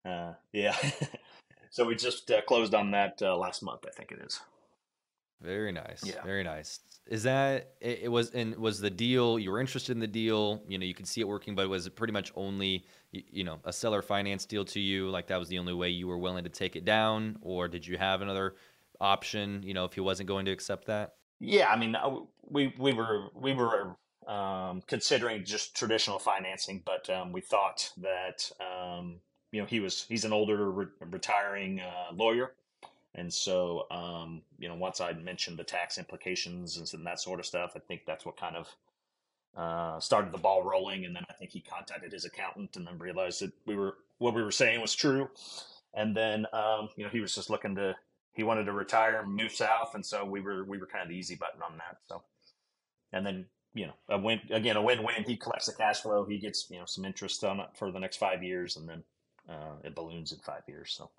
uh, 0.04 0.34
yeah. 0.52 0.76
so 1.70 1.86
we 1.86 1.96
just 1.96 2.30
uh, 2.30 2.42
closed 2.42 2.76
on 2.76 2.92
that 2.92 3.22
uh, 3.22 3.38
last 3.38 3.64
month, 3.64 3.86
I 3.88 3.92
think 3.92 4.12
it 4.12 4.20
is. 4.22 4.42
Very 5.42 5.72
nice. 5.72 6.04
Yeah. 6.04 6.22
Very 6.26 6.44
nice. 6.44 6.82
Is 7.08 7.24
that 7.24 7.72
it, 7.80 8.02
it, 8.04 8.12
was 8.12 8.32
and 8.32 8.54
was 8.58 8.82
the 8.82 8.90
deal 8.90 9.40
you 9.40 9.50
were 9.50 9.62
interested 9.62 9.94
in 9.94 10.00
the 10.00 10.08
deal, 10.08 10.62
you 10.68 10.78
know, 10.78 10.86
you 10.86 10.94
could 10.94 11.08
see 11.08 11.22
it 11.22 11.28
working, 11.28 11.56
but 11.56 11.70
was 11.70 11.88
it 11.88 11.96
pretty 11.96 12.12
much 12.12 12.34
only 12.36 12.84
you, 13.14 13.24
you 13.32 13.44
know, 13.46 13.60
a 13.64 13.72
seller 13.72 14.02
finance 14.02 14.46
deal 14.46 14.66
to 14.66 14.80
you? 14.82 15.10
Like 15.10 15.28
that 15.28 15.40
was 15.40 15.48
the 15.48 15.58
only 15.58 15.74
way 15.74 15.88
you 15.88 16.06
were 16.06 16.18
willing 16.18 16.44
to 16.44 16.50
take 16.50 16.76
it 16.76 16.84
down, 16.84 17.38
or 17.42 17.70
did 17.70 17.88
you 17.88 17.98
have 17.98 18.22
another 18.22 18.56
option, 19.00 19.64
you 19.64 19.74
know, 19.74 19.86
if 19.86 19.94
he 19.94 20.02
wasn't 20.02 20.28
going 20.28 20.44
to 20.48 20.52
accept 20.52 20.88
that? 20.88 21.14
Yeah, 21.40 21.70
I 21.70 21.78
mean, 21.78 21.96
we 22.50 22.74
we 22.78 22.92
were 22.92 23.30
we 23.34 23.54
were 23.54 23.96
um, 24.28 24.82
considering 24.88 25.44
just 25.44 25.76
traditional 25.76 26.20
financing, 26.20 26.82
but 26.86 27.10
um, 27.10 27.32
we 27.32 27.42
thought 27.42 27.92
that 27.98 28.52
um, 28.60 29.16
you 29.52 29.60
know 29.62 29.68
he 29.68 29.80
was 29.80 30.06
he's 30.08 30.26
an 30.26 30.34
older 30.34 30.70
re- 30.72 30.86
retiring 31.10 31.80
uh, 31.80 32.14
lawyer, 32.14 32.54
and 33.16 33.34
so 33.34 33.88
um, 33.92 34.42
you 34.60 34.68
know 34.68 34.76
once 34.76 35.02
I 35.02 35.14
mentioned 35.14 35.58
the 35.58 35.64
tax 35.64 35.98
implications 35.98 36.94
and 36.94 37.06
that 37.06 37.20
sort 37.20 37.40
of 37.40 37.46
stuff, 37.46 37.74
I 37.76 37.80
think 37.80 38.02
that's 38.06 38.26
what 38.26 38.38
kind 38.38 38.56
of 38.56 38.76
uh, 39.56 40.00
started 40.00 40.32
the 40.32 40.38
ball 40.38 40.64
rolling. 40.64 41.06
And 41.06 41.16
then 41.16 41.26
I 41.30 41.34
think 41.34 41.52
he 41.52 41.60
contacted 41.60 42.12
his 42.12 42.26
accountant 42.26 42.78
and 42.78 42.88
then 42.88 42.98
realized 42.98 43.42
that 43.42 43.52
we 43.66 43.76
were 43.76 43.98
what 44.20 44.34
we 44.34 44.44
were 44.44 44.52
saying 44.52 44.82
was 44.82 44.96
true. 44.96 45.30
And 45.94 46.16
then 46.16 46.46
um, 46.54 46.90
you 46.96 47.04
know 47.04 47.10
he 47.10 47.20
was 47.20 47.36
just 47.36 47.50
looking 47.50 47.76
to 47.76 47.96
he 48.34 48.44
wanted 48.44 48.66
to 48.66 48.72
retire 48.72 49.22
and 49.22 49.36
move 49.36 49.52
south, 49.52 49.96
and 49.96 50.06
so 50.06 50.24
we 50.24 50.40
were 50.40 50.64
we 50.64 50.78
were 50.78 50.86
kind 50.86 51.04
of 51.04 51.10
the 51.10 51.18
easy 51.18 51.36
button 51.36 51.62
on 51.62 51.78
that. 51.78 51.98
So 52.08 52.22
and 53.12 53.26
then 53.26 53.46
you 53.74 53.88
know, 53.88 53.94
a 54.10 54.18
win 54.18 54.42
again, 54.50 54.76
a 54.76 54.82
win-win. 54.82 55.24
He 55.26 55.38
collects 55.38 55.68
the 55.68 55.74
cash 55.74 56.02
flow. 56.02 56.26
He 56.26 56.38
gets 56.38 56.68
you 56.70 56.80
know 56.80 56.86
some 56.86 57.06
interest 57.06 57.44
on 57.44 57.60
it 57.60 57.68
for 57.76 57.92
the 57.92 58.00
next 58.00 58.18
five 58.18 58.44
years, 58.44 58.78
and 58.78 58.88
then 58.88 59.04
uh, 59.50 59.76
it 59.84 59.96
balloons 59.96 60.32
in 60.32 60.40
five 60.40 60.64
years. 60.68 60.94
So. 60.98 61.10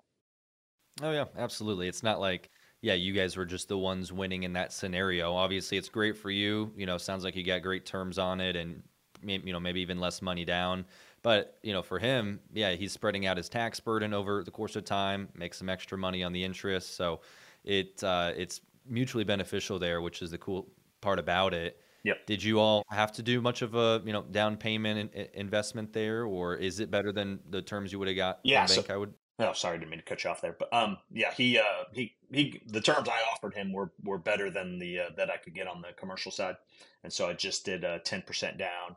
Oh 1.01 1.11
yeah, 1.11 1.25
absolutely. 1.37 1.87
It's 1.87 2.03
not 2.03 2.19
like 2.19 2.51
yeah, 2.81 2.93
you 2.93 3.13
guys 3.13 3.37
were 3.37 3.45
just 3.45 3.69
the 3.69 3.77
ones 3.77 4.11
winning 4.11 4.43
in 4.43 4.53
that 4.53 4.73
scenario. 4.73 5.33
Obviously, 5.33 5.77
it's 5.77 5.89
great 5.89 6.17
for 6.17 6.29
you. 6.29 6.71
You 6.75 6.85
know, 6.85 6.97
sounds 6.97 7.23
like 7.23 7.35
you 7.35 7.43
got 7.43 7.61
great 7.61 7.85
terms 7.85 8.19
on 8.19 8.41
it, 8.41 8.55
and 8.55 8.83
you 9.23 9.53
know 9.53 9.59
maybe 9.59 9.81
even 9.81 9.99
less 9.99 10.21
money 10.21 10.45
down. 10.45 10.85
But 11.23 11.57
you 11.63 11.73
know, 11.73 11.81
for 11.81 11.97
him, 11.97 12.41
yeah, 12.53 12.73
he's 12.73 12.91
spreading 12.91 13.25
out 13.25 13.37
his 13.37 13.49
tax 13.49 13.79
burden 13.79 14.13
over 14.13 14.43
the 14.43 14.51
course 14.51 14.75
of 14.75 14.83
time, 14.83 15.29
makes 15.33 15.57
some 15.57 15.69
extra 15.69 15.97
money 15.97 16.23
on 16.23 16.33
the 16.33 16.43
interest. 16.43 16.95
So 16.95 17.21
it 17.63 18.03
uh, 18.03 18.33
it's 18.35 18.61
mutually 18.85 19.23
beneficial 19.23 19.79
there, 19.79 20.01
which 20.01 20.21
is 20.21 20.31
the 20.31 20.37
cool 20.37 20.67
part 20.99 21.19
about 21.19 21.53
it. 21.53 21.79
Yep. 22.03 22.25
Did 22.25 22.43
you 22.43 22.59
all 22.59 22.83
have 22.89 23.13
to 23.13 23.21
do 23.23 23.41
much 23.41 23.61
of 23.61 23.75
a 23.75 24.01
you 24.05 24.13
know 24.13 24.23
down 24.23 24.57
payment 24.57 25.13
in, 25.13 25.27
investment 25.33 25.93
there, 25.93 26.25
or 26.25 26.55
is 26.55 26.79
it 26.79 26.91
better 26.91 27.11
than 27.11 27.39
the 27.49 27.61
terms 27.61 27.91
you 27.91 27.99
would 27.99 28.07
have 28.07 28.17
got? 28.17 28.39
Yeah, 28.43 28.65
from 28.65 28.75
so- 28.75 28.81
bank, 28.81 28.91
I 28.91 28.97
would. 28.97 29.13
Oh, 29.39 29.51
sorry, 29.53 29.79
didn't 29.79 29.89
mean 29.89 29.99
to 29.99 30.05
cut 30.05 30.23
you 30.23 30.29
off 30.29 30.41
there, 30.41 30.55
but 30.57 30.71
um, 30.71 30.97
yeah, 31.11 31.33
he 31.33 31.57
uh, 31.57 31.85
he 31.91 32.13
he, 32.31 32.61
the 32.67 32.79
terms 32.79 33.09
I 33.09 33.19
offered 33.33 33.55
him 33.55 33.73
were 33.73 33.91
were 34.03 34.19
better 34.19 34.51
than 34.51 34.77
the 34.77 34.99
uh, 34.99 35.09
that 35.17 35.31
I 35.31 35.37
could 35.37 35.55
get 35.55 35.67
on 35.67 35.81
the 35.81 35.91
commercial 35.93 36.31
side, 36.31 36.55
and 37.03 37.11
so 37.11 37.27
I 37.27 37.33
just 37.33 37.65
did 37.65 37.83
uh 37.83 37.97
ten 37.99 38.21
percent 38.21 38.59
down, 38.59 38.95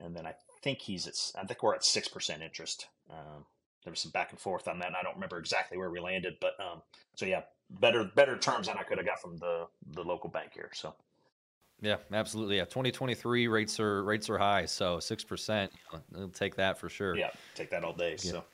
and 0.00 0.14
then 0.14 0.24
I 0.24 0.34
think 0.62 0.78
he's 0.78 1.08
at 1.08 1.16
I 1.40 1.44
think 1.44 1.62
we're 1.62 1.74
at 1.74 1.84
six 1.84 2.06
percent 2.06 2.42
interest. 2.42 2.86
Um, 3.10 3.44
there 3.84 3.90
was 3.90 4.00
some 4.00 4.12
back 4.12 4.30
and 4.30 4.38
forth 4.38 4.68
on 4.68 4.78
that, 4.78 4.86
and 4.86 4.96
I 4.96 5.02
don't 5.02 5.14
remember 5.14 5.38
exactly 5.38 5.76
where 5.76 5.90
we 5.90 5.98
landed, 5.98 6.36
but 6.40 6.54
um, 6.60 6.82
so 7.16 7.26
yeah, 7.26 7.42
better 7.68 8.04
better 8.04 8.38
terms 8.38 8.68
than 8.68 8.78
I 8.78 8.84
could 8.84 8.98
have 8.98 9.06
got 9.06 9.20
from 9.20 9.38
the 9.38 9.66
the 9.92 10.04
local 10.04 10.30
bank 10.30 10.52
here. 10.54 10.70
So 10.74 10.94
Yeah, 11.82 11.96
absolutely. 12.12 12.58
Yeah, 12.58 12.64
2023 12.64 13.48
rates 13.48 13.80
are 13.80 14.04
rates 14.04 14.30
are 14.30 14.38
high, 14.38 14.66
so 14.66 15.00
six 15.00 15.24
percent. 15.24 15.72
I'll 16.16 16.28
take 16.28 16.54
that 16.54 16.78
for 16.78 16.88
sure. 16.88 17.16
yeah, 17.16 17.30
take 17.54 17.70
that 17.70 17.82
all 17.82 17.92
day. 17.92 18.16
So. 18.16 18.44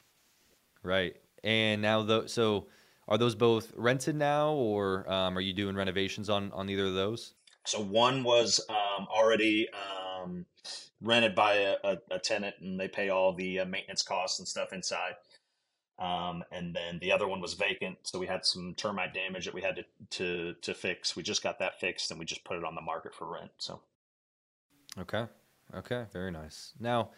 Right. 0.82 1.14
And 1.44 1.82
now, 1.82 2.02
though, 2.02 2.26
so 2.26 2.68
are 3.06 3.18
those 3.18 3.34
both 3.34 3.70
rented 3.76 4.16
now, 4.16 4.52
or 4.52 5.10
um, 5.12 5.36
are 5.36 5.42
you 5.42 5.52
doing 5.52 5.76
renovations 5.76 6.30
on 6.30 6.50
on 6.52 6.70
either 6.70 6.86
of 6.86 6.94
those? 6.94 7.34
So 7.66 7.80
one 7.80 8.24
was 8.24 8.64
um, 8.70 9.06
already 9.14 9.68
um, 9.70 10.46
rented 11.02 11.34
by 11.34 11.54
a, 11.54 11.74
a, 11.84 11.98
a 12.12 12.18
tenant, 12.18 12.56
and 12.62 12.80
they 12.80 12.88
pay 12.88 13.10
all 13.10 13.34
the 13.34 13.60
uh, 13.60 13.66
maintenance 13.66 14.02
costs 14.02 14.38
and 14.38 14.48
stuff 14.48 14.72
inside. 14.72 15.16
Um, 15.98 16.44
and 16.52 16.74
then 16.74 17.00
the 17.00 17.10
other 17.10 17.26
one 17.26 17.40
was 17.40 17.54
vacant, 17.54 17.98
so 18.04 18.20
we 18.20 18.26
had 18.26 18.46
some 18.46 18.74
termite 18.76 19.14
damage 19.14 19.46
that 19.46 19.54
we 19.54 19.62
had 19.62 19.76
to, 19.76 19.84
to 20.10 20.54
to 20.62 20.74
fix. 20.74 21.16
We 21.16 21.24
just 21.24 21.42
got 21.42 21.58
that 21.58 21.80
fixed, 21.80 22.10
and 22.10 22.20
we 22.20 22.24
just 22.24 22.44
put 22.44 22.56
it 22.56 22.64
on 22.64 22.76
the 22.76 22.80
market 22.80 23.14
for 23.14 23.26
rent. 23.26 23.50
So 23.58 23.80
Okay. 25.00 25.26
Okay. 25.74 26.04
Very 26.12 26.30
nice. 26.30 26.72
Now, 26.80 27.10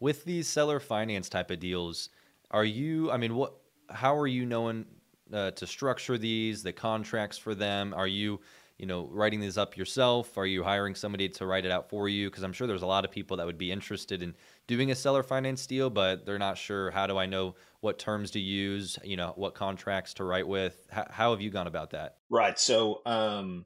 with 0.00 0.24
these 0.24 0.48
seller 0.48 0.80
finance 0.80 1.28
type 1.28 1.50
of 1.50 1.60
deals, 1.60 2.10
are 2.50 2.64
you? 2.64 3.10
I 3.10 3.16
mean, 3.16 3.34
what? 3.34 3.54
How 3.90 4.16
are 4.16 4.26
you 4.26 4.46
knowing 4.46 4.84
uh, 5.32 5.50
to 5.52 5.66
structure 5.66 6.18
these? 6.18 6.62
The 6.62 6.72
contracts 6.72 7.38
for 7.38 7.54
them? 7.54 7.92
Are 7.94 8.06
you, 8.06 8.40
you 8.78 8.86
know, 8.86 9.08
writing 9.10 9.40
these 9.40 9.58
up 9.58 9.76
yourself? 9.76 10.38
Are 10.38 10.46
you 10.46 10.62
hiring 10.62 10.94
somebody 10.94 11.28
to 11.30 11.46
write 11.46 11.64
it 11.64 11.70
out 11.70 11.88
for 11.88 12.08
you? 12.08 12.30
Because 12.30 12.42
I'm 12.42 12.52
sure 12.52 12.66
there's 12.66 12.82
a 12.82 12.86
lot 12.86 13.04
of 13.04 13.10
people 13.10 13.36
that 13.36 13.46
would 13.46 13.58
be 13.58 13.72
interested 13.72 14.22
in 14.22 14.34
doing 14.68 14.92
a 14.92 14.94
seller 14.94 15.24
finance 15.24 15.66
deal, 15.66 15.90
but 15.90 16.24
they're 16.24 16.38
not 16.38 16.56
sure. 16.56 16.92
How 16.92 17.08
do 17.08 17.18
I 17.18 17.26
know 17.26 17.56
what 17.80 17.98
terms 17.98 18.30
to 18.32 18.38
use? 18.38 18.96
You 19.02 19.16
know, 19.16 19.32
what 19.34 19.54
contracts 19.54 20.14
to 20.14 20.24
write 20.24 20.46
with? 20.46 20.86
How, 20.90 21.06
how 21.10 21.30
have 21.32 21.40
you 21.40 21.50
gone 21.50 21.66
about 21.66 21.90
that? 21.90 22.18
right, 22.30 22.56
so 22.56 23.02
um, 23.04 23.64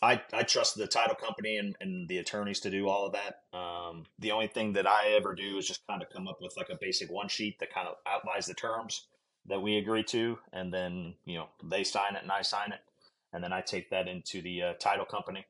I 0.00 0.22
I 0.32 0.44
trust 0.44 0.76
the 0.76 0.86
title 0.86 1.16
company 1.16 1.56
and, 1.56 1.74
and 1.80 2.08
the 2.08 2.18
attorneys 2.18 2.60
to 2.60 2.70
do 2.70 2.88
all 2.88 3.06
of 3.06 3.14
that. 3.14 3.40
Um, 3.56 4.04
the 4.20 4.30
only 4.30 4.46
thing 4.46 4.74
that 4.74 4.86
I 4.86 5.14
ever 5.16 5.34
do 5.34 5.56
is 5.56 5.66
just 5.66 5.86
kind 5.88 6.02
of 6.02 6.10
come 6.10 6.28
up 6.28 6.38
with 6.40 6.54
like 6.56 6.68
a 6.70 6.78
basic 6.80 7.10
one 7.10 7.28
sheet 7.28 7.58
that 7.58 7.74
kind 7.74 7.88
of 7.88 7.96
outlines 8.06 8.46
the 8.46 8.54
terms 8.54 9.06
that 9.46 9.60
we 9.60 9.78
agree 9.78 10.04
to, 10.04 10.38
and 10.52 10.72
then 10.72 11.14
you 11.24 11.38
know 11.38 11.48
they 11.64 11.82
sign 11.82 12.14
it 12.14 12.22
and 12.22 12.30
I 12.30 12.42
sign 12.42 12.72
it, 12.72 12.80
and 13.32 13.42
then 13.42 13.52
I 13.52 13.62
take 13.62 13.90
that 13.90 14.06
into 14.06 14.42
the 14.42 14.62
uh, 14.62 14.72
title 14.74 15.06
company, 15.06 15.46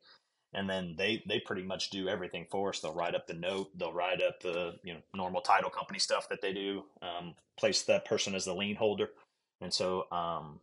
and 0.54 0.68
then 0.68 0.94
they 0.96 1.22
they 1.26 1.40
pretty 1.40 1.62
much 1.62 1.90
do 1.90 2.08
everything 2.08 2.46
for 2.50 2.70
us. 2.70 2.80
They'll 2.80 2.94
write 2.94 3.14
up 3.14 3.26
the 3.26 3.34
note, 3.34 3.70
they'll 3.76 3.92
write 3.92 4.22
up 4.22 4.40
the 4.40 4.74
you 4.84 4.94
know 4.94 5.00
normal 5.14 5.40
title 5.40 5.70
company 5.70 5.98
stuff 5.98 6.28
that 6.28 6.42
they 6.42 6.52
do, 6.52 6.84
um, 7.00 7.34
place 7.58 7.82
that 7.82 8.04
person 8.04 8.34
as 8.34 8.44
the 8.44 8.54
lien 8.54 8.76
holder, 8.76 9.10
and 9.60 9.72
so 9.72 10.10
um, 10.12 10.60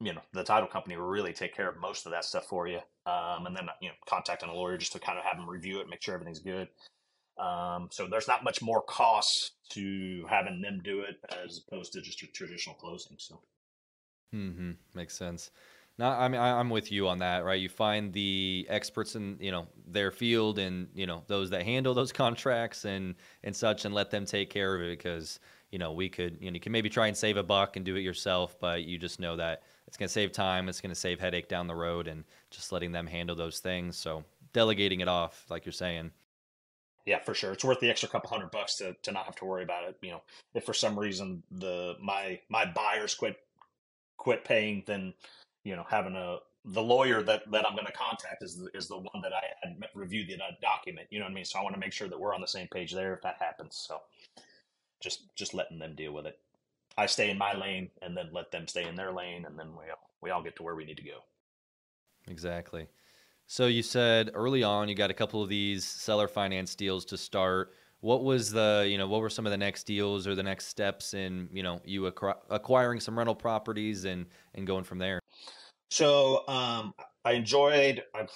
you 0.00 0.12
know 0.12 0.20
the 0.32 0.44
title 0.44 0.68
company 0.68 0.96
will 0.96 1.06
really 1.06 1.32
take 1.32 1.54
care 1.54 1.68
of 1.68 1.78
most 1.78 2.06
of 2.06 2.12
that 2.12 2.24
stuff 2.24 2.46
for 2.46 2.66
you 2.66 2.80
um, 3.06 3.46
and 3.46 3.56
then 3.56 3.68
you 3.80 3.88
know 3.88 3.94
contacting 4.06 4.48
a 4.48 4.54
lawyer 4.54 4.76
just 4.76 4.92
to 4.92 4.98
kind 4.98 5.18
of 5.18 5.24
have 5.24 5.36
them 5.36 5.48
review 5.48 5.80
it 5.80 5.88
make 5.88 6.02
sure 6.02 6.14
everything's 6.14 6.40
good 6.40 6.68
um, 7.38 7.88
so 7.90 8.06
there's 8.06 8.28
not 8.28 8.44
much 8.44 8.62
more 8.62 8.82
cost 8.82 9.52
to 9.70 10.24
having 10.28 10.60
them 10.60 10.80
do 10.84 11.00
it 11.00 11.16
as 11.44 11.62
opposed 11.66 11.92
to 11.92 12.00
just 12.00 12.22
a 12.22 12.26
traditional 12.26 12.76
closing 12.76 13.16
so 13.18 13.40
mm-hmm. 14.34 14.72
Makes 14.94 15.16
sense. 15.16 15.50
Now, 15.98 16.18
I 16.18 16.26
mean, 16.28 16.40
I- 16.40 16.58
I'm 16.58 16.70
with 16.70 16.90
you 16.90 17.06
on 17.08 17.18
that, 17.20 17.44
right? 17.44 17.60
You 17.60 17.68
find 17.68 18.12
the 18.12 18.66
experts 18.68 19.14
in, 19.14 19.38
you 19.40 19.52
know, 19.52 19.68
their 19.86 20.10
field 20.10 20.58
and, 20.58 20.88
you 20.94 21.06
know, 21.06 21.22
those 21.28 21.50
that 21.50 21.62
handle 21.64 21.94
those 21.94 22.12
contracts 22.24 22.84
and 22.84 23.14
and 23.44 23.54
such, 23.54 23.84
and 23.84 23.94
let 23.94 24.10
them 24.10 24.24
take 24.26 24.50
care 24.50 24.74
of 24.74 24.82
it 24.82 24.90
because, 24.98 25.38
you 25.70 25.78
know, 25.78 25.92
we 25.92 26.08
could, 26.08 26.38
you 26.40 26.50
know, 26.50 26.54
you 26.54 26.60
can 26.60 26.72
maybe 26.72 26.90
try 26.90 27.06
and 27.06 27.16
save 27.16 27.36
a 27.36 27.42
buck 27.44 27.76
and 27.76 27.84
do 27.84 27.94
it 27.96 28.00
yourself, 28.00 28.58
but 28.60 28.84
you 28.84 28.98
just 28.98 29.20
know 29.20 29.36
that 29.36 29.62
it's 29.86 29.96
going 29.96 30.08
to 30.08 30.12
save 30.12 30.32
time, 30.32 30.68
it's 30.68 30.80
going 30.80 30.90
to 30.90 31.00
save 31.00 31.20
headache 31.20 31.48
down 31.48 31.66
the 31.68 31.74
road, 31.74 32.08
and 32.08 32.24
just 32.50 32.72
letting 32.72 32.90
them 32.92 33.06
handle 33.06 33.36
those 33.36 33.60
things. 33.60 33.96
So 33.96 34.24
delegating 34.52 35.00
it 35.00 35.08
off, 35.08 35.44
like 35.50 35.64
you're 35.64 35.72
saying. 35.72 36.10
yeah 37.06 37.18
for 37.18 37.34
sure 37.34 37.52
it's 37.52 37.64
worth 37.64 37.80
the 37.80 37.90
extra 37.90 38.08
couple 38.08 38.30
hundred 38.30 38.50
bucks 38.50 38.76
to, 38.76 38.94
to 39.02 39.12
not 39.12 39.24
have 39.26 39.36
to 39.36 39.44
worry 39.44 39.62
about 39.62 39.84
it 39.84 39.96
you 40.02 40.10
know 40.10 40.22
if 40.54 40.64
for 40.64 40.72
some 40.74 40.98
reason 40.98 41.42
the 41.50 41.96
my 42.00 42.40
my 42.48 42.64
buyers 42.64 43.14
quit 43.14 43.36
quit 44.16 44.44
paying 44.44 44.82
then 44.86 45.12
you 45.64 45.76
know 45.76 45.84
having 45.88 46.14
a 46.14 46.38
the 46.66 46.82
lawyer 46.82 47.22
that 47.22 47.42
that 47.50 47.66
i'm 47.66 47.74
going 47.74 47.86
to 47.86 47.92
contact 47.92 48.42
is 48.42 48.56
the, 48.58 48.68
is 48.74 48.88
the 48.88 48.96
one 48.96 49.22
that 49.22 49.32
i 49.32 49.42
had 49.62 49.76
reviewed 49.94 50.28
the 50.28 50.34
uh, 50.34 50.50
document 50.62 51.06
you 51.10 51.18
know 51.18 51.24
what 51.24 51.32
i 51.32 51.34
mean 51.34 51.44
so 51.44 51.58
i 51.58 51.62
want 51.62 51.74
to 51.74 51.80
make 51.80 51.92
sure 51.92 52.08
that 52.08 52.18
we're 52.18 52.34
on 52.34 52.40
the 52.40 52.46
same 52.46 52.68
page 52.68 52.92
there 52.92 53.14
if 53.14 53.22
that 53.22 53.36
happens 53.38 53.84
so 53.88 54.00
just 55.00 55.34
just 55.36 55.52
letting 55.52 55.78
them 55.78 55.94
deal 55.94 56.12
with 56.12 56.26
it 56.26 56.38
i 56.96 57.06
stay 57.06 57.30
in 57.30 57.36
my 57.36 57.52
lane 57.54 57.90
and 58.02 58.16
then 58.16 58.28
let 58.32 58.50
them 58.50 58.66
stay 58.66 58.86
in 58.86 58.94
their 58.94 59.12
lane 59.12 59.44
and 59.44 59.58
then 59.58 59.68
we 59.72 59.90
all 59.90 60.10
we 60.22 60.30
all 60.30 60.42
get 60.42 60.56
to 60.56 60.62
where 60.62 60.74
we 60.74 60.84
need 60.84 60.96
to 60.96 61.04
go 61.04 61.18
Exactly. 62.28 62.88
So 63.46 63.66
you 63.66 63.82
said 63.82 64.30
early 64.34 64.62
on 64.62 64.88
you 64.88 64.94
got 64.94 65.10
a 65.10 65.14
couple 65.14 65.42
of 65.42 65.48
these 65.48 65.84
seller 65.84 66.28
finance 66.28 66.74
deals 66.74 67.04
to 67.06 67.18
start. 67.18 67.74
What 68.00 68.22
was 68.22 68.50
the, 68.50 68.86
you 68.88 68.98
know, 68.98 69.06
what 69.06 69.20
were 69.20 69.30
some 69.30 69.46
of 69.46 69.50
the 69.50 69.58
next 69.58 69.84
deals 69.84 70.26
or 70.26 70.34
the 70.34 70.42
next 70.42 70.66
steps 70.66 71.14
in, 71.14 71.48
you 71.52 71.62
know, 71.62 71.80
you 71.84 72.02
acqui- 72.02 72.36
acquiring 72.50 73.00
some 73.00 73.16
rental 73.16 73.34
properties 73.34 74.04
and 74.04 74.26
and 74.54 74.66
going 74.66 74.84
from 74.84 74.98
there? 74.98 75.20
So 75.94 76.42
um, 76.48 76.92
I 77.24 77.34
enjoyed 77.34 78.02
I, 78.16 78.26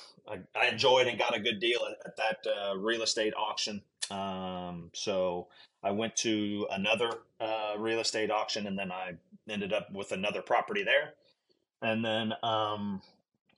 I, 0.55 0.69
enjoyed 0.69 1.09
and 1.09 1.19
got 1.19 1.37
a 1.37 1.41
good 1.41 1.59
deal 1.59 1.81
at, 1.91 2.07
at 2.07 2.17
that 2.17 2.47
uh, 2.47 2.77
real 2.79 3.03
estate 3.03 3.35
auction. 3.37 3.83
Um, 4.13 4.91
so 4.95 5.49
I 5.83 5.91
went 5.91 6.15
to 6.19 6.69
another 6.71 7.11
uh, 7.41 7.75
real 7.77 7.99
estate 7.99 8.31
auction, 8.31 8.69
and 8.69 8.79
then 8.79 8.93
I 8.93 9.15
ended 9.49 9.73
up 9.73 9.91
with 9.93 10.13
another 10.13 10.41
property 10.41 10.85
there. 10.85 11.15
And 11.83 12.05
then 12.05 12.33
um, 12.45 13.03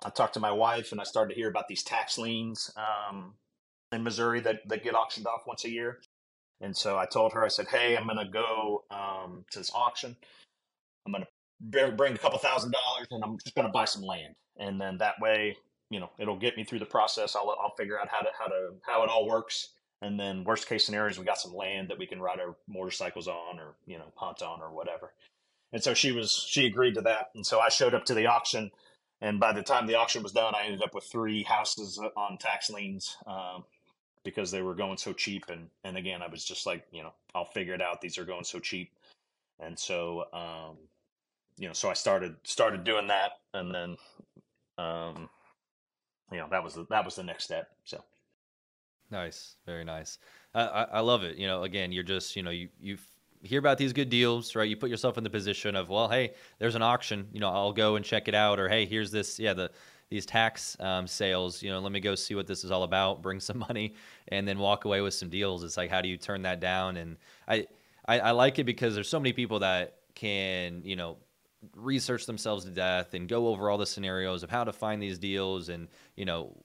I 0.03 0.09
talked 0.09 0.33
to 0.33 0.41
my 0.41 0.53
wife, 0.53 0.93
and 0.93 1.01
I 1.03 1.05
started 1.05 1.35
to 1.35 1.39
hear 1.39 1.51
about 1.51 1.69
these 1.69 1.83
tax 1.83 2.17
liens 2.17 2.71
um, 2.79 3.35
in 3.93 4.03
Missouri 4.03 4.41
that 4.41 4.67
that 4.67 4.83
get 4.83 4.95
auctioned 4.95 5.27
off 5.27 5.43
once 5.47 5.67
a 5.67 5.71
year. 5.71 5.99
And 6.63 6.75
so 6.75 6.97
I 6.97 7.05
told 7.05 7.35
her, 7.35 7.45
I 7.45 7.49
said, 7.49 7.69
"Hey, 7.69 7.99
I'm 7.99 8.07
going 8.07 8.17
to 8.17 8.33
go 8.33 8.83
um, 8.91 9.45
to 9.51 9.59
this 9.59 9.71
auction. 9.75 10.17
I'm 11.05 11.13
going 11.13 11.25
to 11.25 11.29
bring 11.61 12.15
a 12.15 12.19
couple 12.19 12.39
thousand 12.39 12.73
dollars 12.73 13.09
and 13.11 13.23
I'm 13.23 13.39
just 13.39 13.55
going 13.55 13.67
to 13.67 13.73
buy 13.73 13.85
some 13.85 14.03
land. 14.03 14.35
And 14.59 14.81
then 14.81 14.99
that 14.99 15.21
way, 15.21 15.57
you 15.91 16.01
know, 16.01 16.11
it'll 16.19 16.37
get 16.39 16.57
me 16.57 16.65
through 16.65 16.79
the 16.79 16.87
process. 16.87 17.37
I'll, 17.37 17.55
I'll 17.63 17.75
figure 17.77 17.99
out 18.01 18.09
how 18.09 18.21
to, 18.21 18.29
how 18.39 18.47
to, 18.47 18.71
how 18.83 19.03
it 19.03 19.11
all 19.11 19.27
works. 19.27 19.71
And 20.03 20.19
then 20.19 20.45
worst 20.45 20.69
case 20.69 20.87
scenarios, 20.87 21.19
we 21.19 21.25
got 21.25 21.39
some 21.39 21.55
land 21.55 21.89
that 21.89 21.99
we 21.99 22.07
can 22.07 22.21
ride 22.21 22.41
our 22.41 22.57
motorcycles 22.69 23.29
on 23.29 23.59
or, 23.59 23.75
you 23.87 23.99
know, 23.99 24.13
hunt 24.17 24.43
on 24.43 24.61
or 24.63 24.71
whatever. 24.71 25.13
And 25.73 25.83
so 25.83 25.95
she 25.95 26.13
was, 26.13 26.33
she 26.49 26.67
agreed 26.67 26.95
to 26.95 27.03
that. 27.03 27.31
And 27.35 27.47
so 27.47 27.61
I 27.61 27.69
showed 27.69 27.95
up 27.95 28.07
to 28.07 28.15
the 28.15 28.27
auction 28.27 28.71
and 29.21 29.39
by 29.39 29.53
the 29.53 29.63
time 29.63 29.87
the 29.87 29.97
auction 29.97 30.23
was 30.23 30.33
done, 30.33 30.55
I 30.55 30.65
ended 30.65 30.83
up 30.83 30.95
with 30.95 31.05
three 31.05 31.43
houses 31.43 32.01
on 32.17 32.39
tax 32.39 32.71
liens. 32.71 33.17
Um, 33.27 33.65
because 34.25 34.51
they 34.51 34.63
were 34.63 34.75
going 34.75 34.99
so 34.99 35.13
cheap 35.13 35.45
and, 35.49 35.69
and 35.85 35.97
again, 35.97 36.23
I 36.23 36.29
was 36.29 36.45
just 36.45 36.67
like, 36.67 36.87
you 36.93 37.03
know, 37.03 37.13
I'll 37.35 37.47
figure 37.47 37.75
it 37.75 37.81
out. 37.81 38.01
These 38.01 38.19
are 38.19 38.25
going 38.25 38.45
so 38.45 38.59
cheap. 38.59 38.91
And 39.59 39.79
so, 39.79 40.25
um, 40.33 40.77
you 41.61 41.69
know, 41.69 41.75
so 41.75 41.89
I 41.89 41.93
started 41.93 42.35
started 42.43 42.83
doing 42.83 43.07
that, 43.07 43.33
and 43.55 43.73
then, 43.73 43.97
um, 44.79 45.29
you 46.33 46.39
know, 46.39 46.49
that 46.51 46.65
was 46.65 46.75
the, 46.75 46.87
that 46.91 47.05
was 47.05 47.15
the 47.15 47.23
next 47.23 47.45
step. 47.45 47.69
So 47.85 48.03
Nice, 49.11 49.57
very 49.67 49.85
nice. 49.85 50.19
I, 50.55 50.63
I, 50.93 51.01
love 51.01 51.25
it. 51.25 51.37
You 51.37 51.47
know, 51.47 51.65
again, 51.65 51.91
you're 51.91 52.05
just, 52.05 52.37
you 52.37 52.43
know, 52.43 52.51
you 52.51 52.69
you 52.81 52.97
hear 53.43 53.59
about 53.59 53.77
these 53.77 53.93
good 53.93 54.09
deals, 54.09 54.55
right? 54.55 54.69
You 54.69 54.77
put 54.77 54.91
yourself 54.91 55.19
in 55.19 55.25
the 55.25 55.31
position 55.31 55.75
of, 55.75 55.89
well, 55.89 56.09
hey, 56.09 56.35
there's 56.59 56.77
an 56.77 56.83
auction. 56.83 57.29
You 57.33 57.41
know, 57.41 57.49
I'll 57.49 57.73
go 57.73 57.97
and 57.97 58.05
check 58.05 58.29
it 58.29 58.35
out, 58.35 58.59
or 58.59 58.69
hey, 58.69 58.87
here's 58.87 59.11
this, 59.11 59.39
yeah, 59.39 59.53
the 59.53 59.71
these 60.11 60.27
tax 60.27 60.77
um, 60.81 61.07
sales. 61.07 61.63
You 61.63 61.71
know, 61.71 61.81
let 61.81 61.93
me 61.93 62.01
go 62.01 62.15
see 62.15 62.35
what 62.35 62.47
this 62.47 62.65
is 62.65 62.71
all 62.71 62.85
about. 62.85 63.21
Bring 63.27 63.41
some 63.41 63.59
money, 63.59 63.95
and 64.29 64.47
then 64.47 64.59
walk 64.59 64.85
away 64.85 65.01
with 65.01 65.15
some 65.15 65.29
deals. 65.29 65.65
It's 65.65 65.77
like, 65.77 65.91
how 65.91 66.01
do 66.01 66.09
you 66.09 66.17
turn 66.17 66.43
that 66.43 66.61
down? 66.61 66.97
And 66.97 67.17
I, 67.49 67.67
I, 68.07 68.21
I 68.21 68.31
like 68.31 68.59
it 68.61 68.65
because 68.65 68.95
there's 68.95 69.09
so 69.09 69.19
many 69.19 69.33
people 69.33 69.59
that 69.59 69.97
can, 70.15 70.83
you 70.85 70.97
know, 70.97 71.17
research 71.75 72.27
themselves 72.27 72.65
to 72.65 72.71
death 72.71 73.15
and 73.15 73.29
go 73.29 73.49
over 73.49 73.69
all 73.69 73.79
the 73.79 73.87
scenarios 73.87 74.43
of 74.43 74.51
how 74.51 74.65
to 74.65 74.73
find 74.73 75.03
these 75.03 75.19
deals 75.19 75.69
and 75.69 75.89
you 76.17 76.25
know 76.25 76.57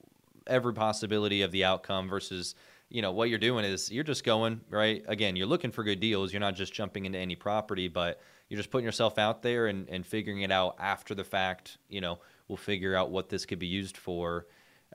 every 0.46 0.72
possibility 0.72 1.42
of 1.42 1.52
the 1.52 1.64
outcome 1.64 2.08
versus 2.08 2.54
you 2.88 3.02
know 3.02 3.12
what 3.12 3.28
you're 3.28 3.38
doing 3.38 3.64
is 3.64 3.90
you're 3.90 4.04
just 4.04 4.24
going 4.24 4.60
right 4.70 5.04
again 5.08 5.36
you're 5.36 5.46
looking 5.46 5.70
for 5.70 5.84
good 5.84 6.00
deals 6.00 6.32
you're 6.32 6.40
not 6.40 6.54
just 6.54 6.72
jumping 6.72 7.04
into 7.04 7.18
any 7.18 7.36
property 7.36 7.88
but 7.88 8.20
you're 8.48 8.56
just 8.56 8.70
putting 8.70 8.86
yourself 8.86 9.18
out 9.18 9.42
there 9.42 9.66
and, 9.66 9.88
and 9.90 10.06
figuring 10.06 10.42
it 10.42 10.52
out 10.52 10.76
after 10.78 11.14
the 11.14 11.24
fact 11.24 11.78
you 11.88 12.00
know 12.00 12.18
we'll 12.48 12.56
figure 12.56 12.94
out 12.94 13.10
what 13.10 13.28
this 13.28 13.46
could 13.46 13.58
be 13.58 13.66
used 13.66 13.96
for. 13.96 14.46